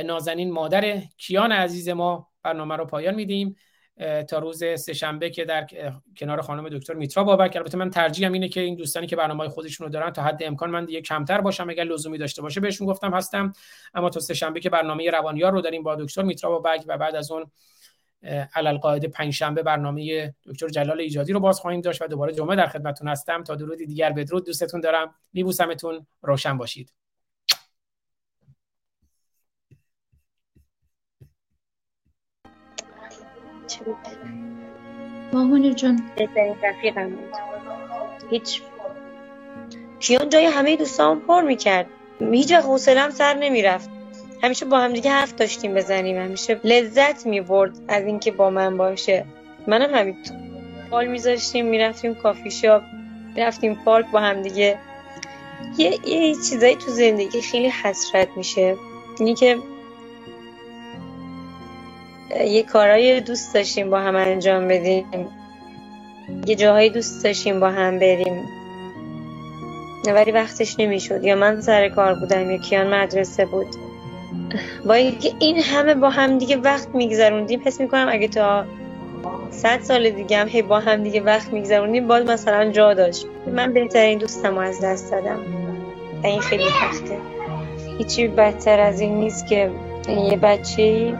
نازنین 0.05 0.51
مادر 0.51 1.01
کیان 1.17 1.51
عزیز 1.51 1.89
ما 1.89 2.27
برنامه 2.43 2.75
رو 2.75 2.85
پایان 2.85 3.15
میدیم. 3.15 3.55
تا 4.29 4.39
روز 4.39 4.63
سهشنبه 4.75 5.29
که 5.29 5.45
در 5.45 5.67
کنار 6.17 6.41
خانم 6.41 6.69
دکتر 6.69 6.93
میترا 6.93 7.23
بابک. 7.23 7.55
البته 7.55 7.77
من 7.77 7.89
ترجیحم 7.89 8.31
اینه 8.31 8.49
که 8.49 8.61
این 8.61 8.75
دوستانی 8.75 9.07
که 9.07 9.15
برنامه 9.15 9.49
خودشون 9.49 9.87
رو 9.87 9.93
دارن 9.93 10.09
تا 10.09 10.23
حد 10.23 10.43
امکان 10.43 10.69
من 10.69 10.85
دیگه 10.85 11.01
کمتر 11.01 11.41
باشم 11.41 11.69
اگر 11.69 11.83
لزومی 11.83 12.17
داشته 12.17 12.41
باشه 12.41 12.59
بهشون 12.59 12.87
گفتم 12.87 13.13
هستم. 13.13 13.53
اما 13.93 14.09
تا 14.09 14.19
سهشنبه 14.19 14.59
که 14.59 14.69
برنامه 14.69 15.09
روانیار 15.09 15.51
رو 15.51 15.61
داریم 15.61 15.83
با 15.83 15.95
دکتر 15.95 16.21
میترا 16.21 16.59
بابک 16.59 16.83
و 16.87 16.97
بعد 16.97 17.15
از 17.15 17.31
اون 17.31 17.51
علل 18.55 18.77
قاعده 18.77 19.07
پنج 19.07 19.33
شنبه 19.33 19.63
برنامه 19.63 20.33
دکتر 20.45 20.67
جلال 20.67 20.99
ایجادی 20.99 21.33
رو 21.33 21.39
باز 21.39 21.59
خواهیم 21.59 21.81
داشت 21.81 22.01
و 22.01 22.07
دوباره 22.07 22.33
جمعه 22.33 22.55
در 22.55 22.67
خدمتتون 22.67 23.07
هستم. 23.07 23.43
تا 23.43 23.55
درودی 23.55 23.85
دیگر 23.85 24.11
بدرود 24.11 24.45
دوستتون 24.45 24.81
دارم. 24.81 25.15
میبوسمتون. 25.33 26.07
روشن 26.21 26.57
باشید. 26.57 26.93
ماهون 35.33 35.75
جون 35.75 36.01
بهترین 36.17 36.55
رفیقم. 36.63 37.09
بود 37.09 37.33
هیچ. 38.29 38.61
کیان 39.99 40.29
جای 40.29 40.45
همه 40.45 40.75
دوستان 40.75 41.19
پر 41.19 41.41
می‌کرد. 41.41 41.87
هیچ 42.19 42.51
حوصلم 42.51 43.09
سر 43.09 43.33
نمی‌رفت. 43.33 43.98
همیشه 44.43 44.65
با 44.65 44.79
هم 44.79 44.93
دیگه 44.93 45.11
حرف 45.11 45.33
داشتیم 45.33 45.73
بزنیم 45.73 46.17
همیشه 46.17 46.59
لذت 46.63 47.25
می‌برد 47.25 47.71
از 47.87 48.05
اینکه 48.05 48.31
با 48.31 48.49
من 48.49 48.77
باشه. 48.77 49.25
منم 49.67 49.95
همینطور 49.95 50.37
حال 50.91 51.07
میذاشتیم 51.07 51.65
می‌رفتیم 51.65 52.15
کافی 52.15 52.51
شاپ 52.51 52.83
رفتیم 53.37 53.75
پارک 53.75 54.05
با 54.11 54.19
هم 54.19 54.41
دیگه. 54.41 54.77
یه, 55.77 56.09
یه 56.09 56.35
چیزایی 56.35 56.75
تو 56.75 56.91
زندگی 56.91 57.41
خیلی 57.41 57.69
حسرت 57.69 58.27
میشه. 58.35 58.75
اینی 59.19 59.35
که 59.35 59.57
یه 62.45 62.63
کارهای 62.63 63.21
دوست 63.21 63.53
داشتیم 63.53 63.89
با 63.89 63.99
هم 63.99 64.15
انجام 64.15 64.67
بدیم. 64.67 65.27
یه 66.45 66.55
جاهایی 66.55 66.89
دوست 66.89 67.23
داشتیم 67.23 67.59
با 67.59 67.69
هم 67.69 67.99
بریم. 67.99 68.45
ولی 70.05 70.31
وقتش 70.31 70.79
نمی‌شد. 70.79 71.23
یا 71.23 71.35
من 71.35 71.61
سر 71.61 71.89
کار 71.89 72.13
بودم 72.13 72.51
یا 72.51 72.57
کیان 72.57 72.93
مدرسه 72.93 73.45
بود. 73.45 73.67
با 74.85 74.93
اینکه 74.93 75.31
این 75.39 75.59
همه 75.63 75.93
با 75.93 76.09
هم 76.09 76.37
دیگه 76.37 76.57
وقت 76.57 76.87
میگذروندیم 76.95 77.61
حس 77.65 77.81
می‌کنم 77.81 78.07
اگه 78.09 78.27
تا 78.27 78.65
صد 79.51 79.81
سال 79.81 80.09
دیگه 80.09 80.37
هم 80.37 80.47
هی 80.47 80.61
با 80.61 80.79
هم 80.79 81.03
دیگه 81.03 81.21
وقت 81.21 81.53
میگذروندیم 81.53 82.07
باز 82.07 82.25
مثلا 82.25 82.71
جا 82.71 82.93
داشت. 82.93 83.25
من 83.55 83.73
بهترین 83.73 84.17
دوستم 84.17 84.55
رو 84.55 84.59
از 84.59 84.81
دست 84.81 85.11
دادم. 85.11 85.39
و 86.23 86.27
این 86.27 86.39
خیلی 86.39 86.63
تخته 86.63 87.17
هیچی 87.97 88.27
بدتر 88.27 88.79
از 88.79 89.01
این 89.01 89.19
نیست 89.19 89.47
که 89.47 89.69
یه 90.07 90.37
بچه 90.37 91.13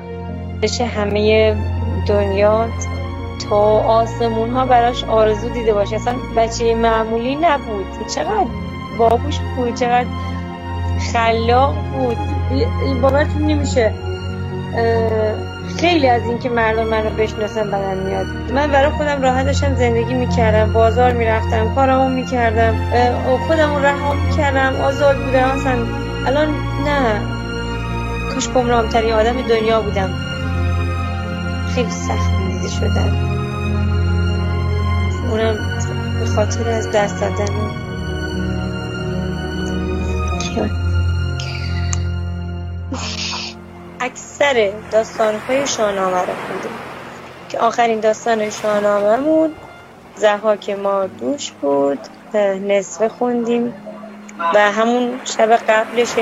بشه 0.62 0.86
همه 0.86 1.56
دنیا 2.08 2.68
تا 3.50 3.80
آسمون 3.80 4.50
ها 4.50 4.66
براش 4.66 5.04
آرزو 5.04 5.50
دیده 5.50 5.74
باشه. 5.74 5.96
اصلا 5.96 6.16
بچه 6.38 6.76
معمولی 6.76 7.36
نبود. 7.36 7.86
چقدر 8.16 8.46
بابوش 9.00 9.40
بود 9.56 9.76
چقدر 9.76 10.08
خلاق 11.14 11.76
بود. 11.94 12.18
باورتون 13.02 13.42
نمیشه. 13.48 13.94
خیلی 15.80 16.08
از 16.10 16.24
اینکه 16.24 16.50
مردم 16.50 16.88
من 16.88 17.04
رو 17.04 17.10
بشناسن 17.10 17.72
بدن 17.72 17.98
میاد. 17.98 18.28
من 18.54 18.72
برای 18.72 18.92
خودم 18.92 19.22
راحت 19.22 19.46
داشتم 19.46 19.76
زندگی 19.76 20.14
می‌کردم. 20.14 20.74
بازار 20.74 21.14
می‌رفتم 21.14 21.76
کارامو 21.76 22.16
می‌کردم. 22.16 22.76
خودم 23.48 23.76
رو 23.76 23.82
رها 23.86 24.14
می‌کردم. 24.14 24.82
آزاد 24.82 25.18
بودم. 25.26 25.50
اصلا 25.50 25.78
الان 26.28 26.50
نه. 26.86 27.22
کاش 28.34 28.50
گمرامترین 28.50 29.14
آدم 29.14 29.42
دنیا 29.42 29.82
بودم. 29.82 30.10
خیلی 31.76 31.92
سخت 31.92 32.32
دیده 32.48 32.70
شدم. 32.70 33.36
اونم 35.32 35.58
به 36.20 36.26
خاطر 36.26 36.70
از 36.70 36.92
دست 36.92 37.22
دادن. 37.22 37.72
اکثر 44.50 44.72
داستانهای 44.92 45.68
شاهنامه 45.68 46.18
رو 46.18 46.34
خوندیم. 46.48 46.72
که 47.50 47.60
آخرین 47.60 48.00
داستان 48.00 48.50
شاهنامهمون 48.50 49.52
زهاک 50.16 50.70
دوش 51.20 51.52
بود 51.52 52.00
نصفه 52.68 53.10
خوندیم 53.10 53.74
و 54.56 54.72
همون 54.72 55.20
شب 55.26 55.52
قبلش 55.52 56.14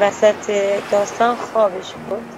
وسط 0.00 0.50
داستان 0.90 1.36
خوابش 1.36 1.92
بود. 2.08 2.37